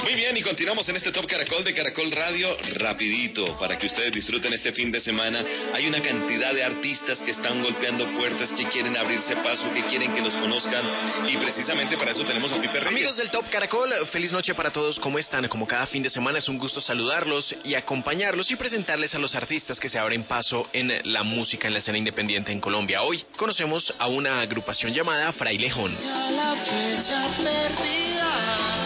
Muy 0.03 0.15
bien, 0.15 0.35
y 0.37 0.41
continuamos 0.41 0.87
en 0.87 0.95
este 0.95 1.11
Top 1.11 1.27
Caracol 1.27 1.63
de 1.63 1.73
Caracol 1.73 2.09
Radio 2.11 2.57
rapidito 2.77 3.57
para 3.59 3.77
que 3.77 3.87
ustedes 3.87 4.11
disfruten 4.13 4.53
este 4.53 4.71
fin 4.71 4.91
de 4.91 5.01
semana. 5.01 5.43
Hay 5.73 5.87
una 5.87 6.01
cantidad 6.01 6.53
de 6.53 6.63
artistas 6.63 7.19
que 7.19 7.31
están 7.31 7.61
golpeando 7.61 8.07
puertas, 8.17 8.51
que 8.53 8.65
quieren 8.69 8.95
abrirse 8.95 9.35
paso, 9.37 9.71
que 9.73 9.83
quieren 9.87 10.15
que 10.15 10.21
los 10.21 10.35
conozcan 10.37 10.85
y 11.27 11.37
precisamente 11.37 11.97
para 11.97 12.11
eso 12.11 12.23
tenemos 12.23 12.51
a 12.53 12.61
Pipe 12.61 12.79
Reyes. 12.79 12.87
Amigos 12.87 13.17
del 13.17 13.29
Top 13.29 13.49
Caracol, 13.49 13.93
feliz 14.11 14.31
noche 14.31 14.55
para 14.55 14.71
todos. 14.71 14.99
¿Cómo 14.99 15.19
están? 15.19 15.47
Como 15.49 15.67
cada 15.67 15.85
fin 15.85 16.01
de 16.01 16.09
semana 16.09 16.39
es 16.39 16.47
un 16.47 16.57
gusto 16.57 16.79
saludarlos 16.79 17.53
y 17.65 17.75
acompañarlos 17.75 18.49
y 18.51 18.55
presentarles 18.55 19.13
a 19.15 19.19
los 19.19 19.35
artistas 19.35 19.79
que 19.79 19.89
se 19.89 19.99
abren 19.99 20.23
paso 20.23 20.69
en 20.71 21.01
la 21.11 21.23
música 21.23 21.67
en 21.67 21.73
la 21.73 21.79
escena 21.79 21.97
independiente 21.97 22.51
en 22.51 22.61
Colombia. 22.61 23.01
Hoy 23.01 23.23
conocemos 23.35 23.93
a 23.99 24.07
una 24.07 24.39
agrupación 24.39 24.93
llamada 24.93 25.33
Frailejón. 25.33 25.95
La 26.01 26.55
fecha 26.55 27.35
perdida. 27.37 28.78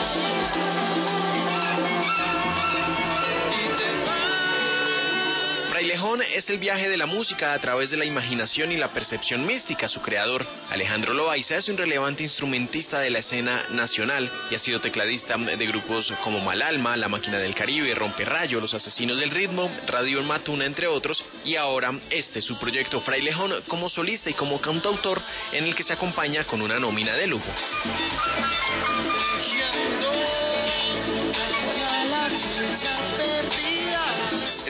Frailejón 5.83 6.21
es 6.21 6.49
el 6.49 6.59
viaje 6.59 6.87
de 6.87 6.95
la 6.95 7.05
música 7.05 7.51
a 7.51 7.59
través 7.59 7.89
de 7.89 7.97
la 7.97 8.05
imaginación 8.05 8.71
y 8.71 8.77
la 8.77 8.93
percepción 8.93 9.45
mística. 9.45 9.89
Su 9.89 10.01
creador, 10.01 10.47
Alejandro 10.69 11.13
Loaiza, 11.13 11.57
es 11.57 11.67
un 11.67 11.75
relevante 11.75 12.23
instrumentista 12.23 13.01
de 13.01 13.09
la 13.09 13.19
escena 13.19 13.65
nacional 13.69 14.31
y 14.49 14.55
ha 14.55 14.59
sido 14.59 14.79
tecladista 14.79 15.35
de 15.37 15.67
grupos 15.67 16.13
como 16.23 16.39
Malalma, 16.39 16.95
La 16.95 17.09
Máquina 17.09 17.37
del 17.37 17.53
Caribe, 17.53 17.93
Romperrayo, 17.95 18.61
Los 18.61 18.73
Asesinos 18.73 19.19
del 19.19 19.29
Ritmo, 19.29 19.69
Radio 19.85 20.23
Matuna, 20.23 20.65
entre 20.65 20.87
otros. 20.87 21.25
Y 21.43 21.57
ahora 21.57 21.91
este, 22.09 22.41
su 22.41 22.57
proyecto 22.57 23.01
Frailejón, 23.01 23.63
como 23.67 23.89
solista 23.89 24.29
y 24.29 24.35
como 24.35 24.61
cantautor, 24.61 25.21
en 25.51 25.65
el 25.65 25.75
que 25.75 25.83
se 25.83 25.91
acompaña 25.91 26.45
con 26.45 26.61
una 26.61 26.79
nómina 26.79 27.13
de 27.17 27.27
lujo. 27.27 27.51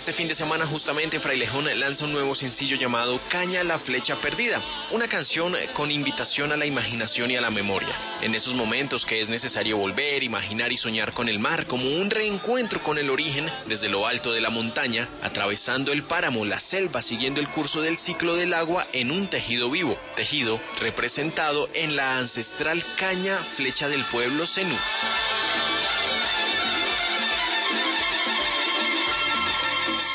Este 0.04 0.12
fin 0.12 0.28
de 0.28 0.36
semana 0.36 0.66
justamente 0.66 1.22
Frailejón 1.22 1.64
lanza 1.80 2.04
un 2.04 2.12
nuevo 2.12 2.36
sencillo 2.36 2.76
llamado 2.76 3.22
Caña 3.30 3.64
la 3.64 3.80
flecha 3.80 4.18
perdida, 4.18 4.62
una 4.92 5.08
canción 5.08 5.56
con 5.72 5.92
invitación 5.92 6.52
a 6.52 6.58
la 6.58 6.66
imaginación 6.66 7.32
y 7.32 7.38
a 7.38 7.42
la 7.42 7.50
memoria. 7.50 7.96
En 8.22 8.36
esos 8.36 8.54
momentos 8.54 9.06
que 9.06 9.22
es 9.22 9.30
necesario 9.30 9.78
volver, 9.78 10.22
imaginar 10.22 10.74
y 10.74 10.78
soñar 10.78 11.14
con 11.14 11.30
el 11.30 11.40
mar 11.40 11.68
como 11.68 11.90
un 11.90 12.10
reencuentro 12.10 12.84
con 12.84 12.98
el 12.98 13.10
origen 13.10 13.50
desde 13.66 13.88
lo 13.88 14.06
alto 14.06 14.34
de 14.34 14.42
la 14.42 14.50
montaña, 14.50 15.08
atravesando 15.22 15.94
el 15.94 16.04
páramo, 16.04 16.44
la 16.44 16.60
selva, 16.60 17.02
siguiendo 17.02 17.40
el 17.40 17.48
curso 17.48 17.80
del 17.82 17.98
ciclo 17.98 18.36
del 18.36 18.54
agua 18.54 18.88
en 18.92 19.10
un 19.10 19.30
tejido 19.30 19.72
vivo, 19.72 19.98
tejido 20.18 20.60
representado 20.82 21.70
en 21.74 21.96
la 21.96 22.18
ancestral 22.18 22.84
caña 22.98 23.38
flecha 23.56 23.88
del 23.88 24.04
pueblo 24.08 24.48
Zenú. 24.48 24.76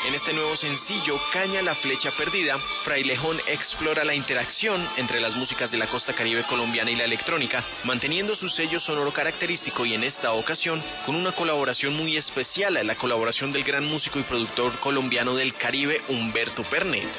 En 0.09 0.15
este 0.15 0.33
nuevo 0.33 0.55
sencillo, 0.55 1.21
Caña 1.31 1.61
la 1.61 1.75
Flecha 1.75 2.09
Perdida, 2.17 2.57
Frailejón 2.83 3.39
explora 3.45 4.03
la 4.03 4.15
interacción 4.15 4.89
entre 4.97 5.21
las 5.21 5.35
músicas 5.35 5.69
de 5.69 5.77
la 5.77 5.85
costa 5.85 6.15
caribe 6.15 6.47
colombiana 6.47 6.89
y 6.89 6.95
la 6.95 7.03
electrónica, 7.03 7.63
manteniendo 7.83 8.33
su 8.33 8.49
sello 8.49 8.79
sonoro 8.79 9.13
característico 9.13 9.85
y 9.85 9.93
en 9.93 10.03
esta 10.03 10.33
ocasión 10.33 10.83
con 11.05 11.13
una 11.13 11.33
colaboración 11.33 11.95
muy 11.95 12.17
especial, 12.17 12.79
la 12.87 12.95
colaboración 12.95 13.51
del 13.51 13.63
gran 13.63 13.85
músico 13.85 14.17
y 14.17 14.23
productor 14.23 14.79
colombiano 14.79 15.35
del 15.35 15.53
Caribe, 15.53 16.01
Humberto 16.07 16.63
Pernet. 16.63 17.15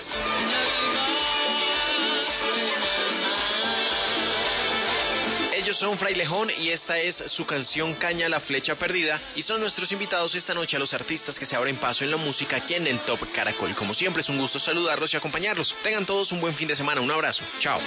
Ellos 5.61 5.77
son 5.77 5.99
Frailejón 5.99 6.51
y 6.59 6.71
esta 6.71 6.99
es 6.99 7.23
su 7.27 7.45
canción 7.45 7.93
Caña 7.97 8.31
la 8.31 8.41
Flecha 8.41 8.77
Perdida 8.77 9.21
y 9.37 9.43
son 9.43 9.61
nuestros 9.61 9.93
invitados 9.93 10.35
esta 10.35 10.55
noche 10.55 10.77
a 10.77 10.81
los 10.81 10.95
artistas 10.95 11.39
que 11.39 11.45
se 11.45 11.55
abren 11.55 11.77
paso 11.77 12.03
en 12.03 12.11
la 12.11 12.17
música 12.17 12.57
aquí 12.57 12.73
en 12.73 12.87
el 12.87 13.01
Top 13.01 13.31
Caracol. 13.31 13.75
Como 13.75 13.93
siempre 13.93 14.23
es 14.23 14.29
un 14.31 14.39
gusto 14.39 14.59
saludarlos 14.59 15.13
y 15.13 15.19
acompañarlos. 15.19 15.77
Tengan 15.83 16.07
todos 16.07 16.33
un 16.33 16.41
buen 16.41 16.55
fin 16.55 16.67
de 16.67 16.75
semana. 16.75 17.03
Un 17.03 17.11
abrazo. 17.11 17.45
Chao. 17.59 17.79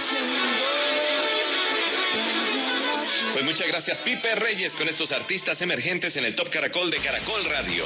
Pues 3.34 3.43
muchas 3.43 3.67
gracias 3.67 4.01
Pipe 4.01 4.36
Reyes 4.36 4.76
con 4.76 4.88
estos 4.88 5.11
artistas 5.11 5.59
emergentes 5.59 6.15
en 6.15 6.26
el 6.26 6.36
Top 6.36 6.51
Caracol 6.51 6.91
de 6.91 6.97
Caracol 6.97 7.43
Radio. 7.45 7.86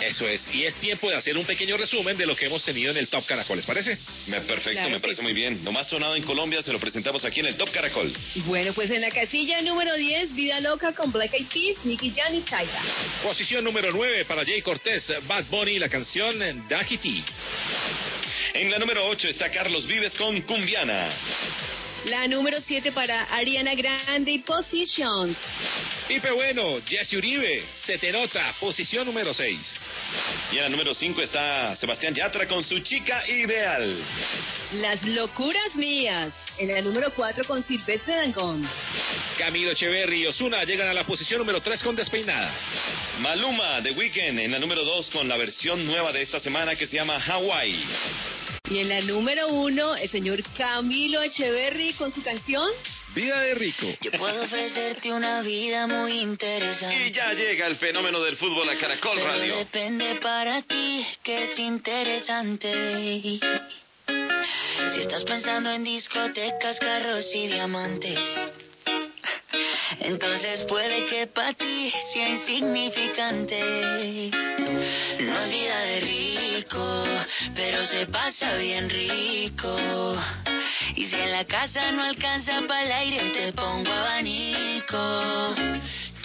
Eso 0.00 0.28
es, 0.28 0.46
y 0.52 0.64
es 0.64 0.74
tiempo 0.76 1.08
de 1.08 1.16
hacer 1.16 1.36
un 1.36 1.46
pequeño 1.46 1.76
resumen 1.76 2.16
de 2.16 2.26
lo 2.26 2.36
que 2.36 2.46
hemos 2.46 2.62
tenido 2.62 2.90
en 2.90 2.98
el 2.98 3.08
Top 3.08 3.24
Caracol, 3.26 3.56
¿les 3.56 3.66
parece? 3.66 3.98
Me, 4.26 4.40
perfecto, 4.42 4.72
Claro 4.72 4.90
me 4.90 5.00
parece 5.00 5.18
sí. 5.18 5.22
muy 5.22 5.32
bien. 5.32 5.60
Lo 5.64 5.72
más 5.72 5.88
sonado 5.88 6.16
en 6.16 6.22
Colombia 6.22 6.62
se 6.62 6.72
lo 6.72 6.78
presentamos 6.78 7.24
aquí 7.24 7.40
en 7.40 7.46
el 7.46 7.56
Top 7.56 7.70
Caracol. 7.70 8.12
Bueno, 8.46 8.72
pues 8.74 8.90
en 8.90 9.00
la 9.00 9.10
casilla 9.10 9.60
número 9.62 9.94
10, 9.94 10.34
Vida 10.34 10.60
Loca 10.60 10.92
con 10.92 11.12
Black 11.12 11.32
Eyed 11.34 11.46
Peas, 11.46 11.84
Nicky 11.84 12.12
Jam 12.14 12.34
y. 12.34 12.44
Posición 13.22 13.64
número 13.64 13.90
9 13.90 14.24
para 14.26 14.44
Jay 14.44 14.62
Cortés, 14.62 15.12
Bad 15.26 15.46
Bunny, 15.46 15.78
la 15.78 15.88
canción 15.88 16.38
Ducky 16.68 16.98
T. 16.98 17.08
En 18.54 18.70
la 18.70 18.78
número 18.78 19.06
8 19.06 19.28
está 19.28 19.50
Carlos 19.50 19.86
Vives 19.86 20.14
con 20.14 20.40
Cumbiana. 20.42 21.10
La 22.06 22.28
número 22.28 22.60
7 22.60 22.92
para 22.92 23.24
Ariana 23.24 23.74
Grande 23.74 24.30
y 24.30 24.38
Positions. 24.38 25.36
Pipe 26.06 26.30
Bueno, 26.30 26.80
Jesse 26.86 27.14
Uribe, 27.14 27.64
Se 27.72 27.98
Te 27.98 28.12
Nota, 28.12 28.54
posición 28.60 29.04
número 29.04 29.34
6. 29.34 29.58
Y 30.52 30.56
en 30.58 30.62
la 30.62 30.68
número 30.68 30.94
5 30.94 31.20
está 31.20 31.74
Sebastián 31.74 32.14
Yatra 32.14 32.46
con 32.46 32.62
su 32.62 32.78
chica 32.78 33.28
ideal. 33.28 33.98
Las 34.74 35.02
locuras 35.02 35.74
mías. 35.74 36.32
En 36.58 36.72
la 36.72 36.80
número 36.80 37.12
4 37.12 37.44
con 37.44 37.64
Silvestre 37.64 38.14
Dangón. 38.14 38.70
Camilo 39.36 39.72
Echeverry 39.72 40.22
y 40.22 40.26
Osuna 40.26 40.62
llegan 40.62 40.86
a 40.86 40.94
la 40.94 41.02
posición 41.04 41.40
número 41.40 41.60
3 41.60 41.82
con 41.82 41.96
Despeinada. 41.96 42.54
Maluma 43.18 43.80
de 43.80 43.90
Weekend 43.90 44.38
en 44.38 44.52
la 44.52 44.60
número 44.60 44.84
2 44.84 45.10
con 45.10 45.26
la 45.26 45.36
versión 45.36 45.84
nueva 45.84 46.12
de 46.12 46.22
esta 46.22 46.38
semana 46.38 46.76
que 46.76 46.86
se 46.86 46.96
llama 46.96 47.20
Hawaii. 47.20 47.84
Y 48.68 48.78
en 48.78 48.88
la 48.88 49.00
número 49.00 49.48
1, 49.48 49.96
el 49.96 50.10
señor 50.10 50.42
Camilo 50.56 51.22
Echeverry 51.22 51.92
con 51.94 52.10
su 52.10 52.20
canción. 52.22 52.68
Vida 53.14 53.40
de 53.40 53.54
rico. 53.54 53.86
Yo 54.00 54.10
puedo 54.12 54.42
ofrecerte 54.42 55.12
una 55.12 55.40
vida 55.40 55.86
muy 55.86 56.20
interesante. 56.20 57.06
Y 57.06 57.12
ya 57.12 57.32
llega 57.32 57.66
el 57.66 57.76
fenómeno 57.76 58.20
del 58.22 58.36
fútbol 58.36 58.68
a 58.68 58.76
Caracol 58.76 59.12
Pero 59.16 59.26
Radio. 59.26 59.56
depende 59.58 60.16
para 60.16 60.62
ti 60.62 61.06
que 61.22 61.44
es 61.44 61.58
interesante. 61.58 63.38
Si 64.94 65.00
estás 65.00 65.24
pensando 65.24 65.70
en 65.70 65.84
discotecas, 65.84 66.78
carros 66.80 67.24
y 67.34 67.46
diamantes, 67.46 68.18
entonces 70.00 70.64
puede 70.64 71.06
que 71.06 71.26
para 71.28 71.54
ti 71.54 71.92
sea 72.12 72.28
insignificante. 72.28 74.30
No 75.20 75.38
es 75.40 75.50
vida 75.50 75.80
de 75.80 76.00
rico, 76.00 77.04
pero 77.54 77.86
se 77.86 78.06
pasa 78.06 78.56
bien 78.56 78.90
rico. 78.90 80.16
Y 80.94 81.06
si 81.06 81.16
en 81.16 81.32
la 81.32 81.44
casa 81.44 81.92
no 81.92 82.02
alcanza 82.02 82.62
para 82.66 82.84
el 82.84 82.92
aire, 82.92 83.30
te 83.30 83.52
pongo 83.52 83.92
abanico. 83.92 85.54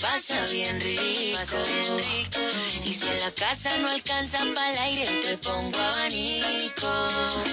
Pasa 0.00 0.46
bien 0.46 0.80
rico. 0.80 1.56
Y 2.84 2.94
si 2.94 3.06
en 3.06 3.20
la 3.20 3.32
casa 3.32 3.76
no 3.78 3.88
alcanza 3.88 4.38
para 4.54 4.72
el 4.72 4.78
aire, 4.78 5.20
te 5.22 5.38
pongo 5.38 5.78
abanico. 5.78 7.44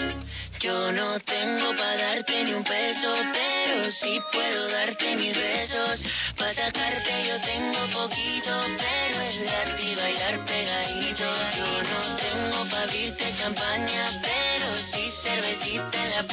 Yo 0.60 0.92
no 0.92 1.20
tengo 1.20 1.76
para 1.76 1.96
darte 1.96 2.44
ni 2.44 2.54
un 2.54 2.64
peso, 2.64 3.14
pero 3.34 3.92
sí 3.92 4.20
puedo 4.32 4.68
darte 4.70 5.16
mis 5.16 5.36
besos. 5.36 6.02
Pa' 6.38 6.54
sacarte 6.54 7.28
yo 7.28 7.40
tengo 7.42 7.80
poquito, 7.94 8.52
pero 8.78 9.22
es 9.22 9.42
gratis 9.42 9.96
bailar 9.98 10.46
pegadito. 10.46 11.24
Yo 11.58 11.84
no 11.84 12.18
tengo 12.18 12.70
pa' 12.72 12.84
abrirte 12.84 13.34
champaña, 13.38 14.20
pero 14.22 14.76
sí 14.92 15.12
cervecita 15.24 16.04
en 16.04 16.10
la 16.12 16.24
playa. 16.24 16.26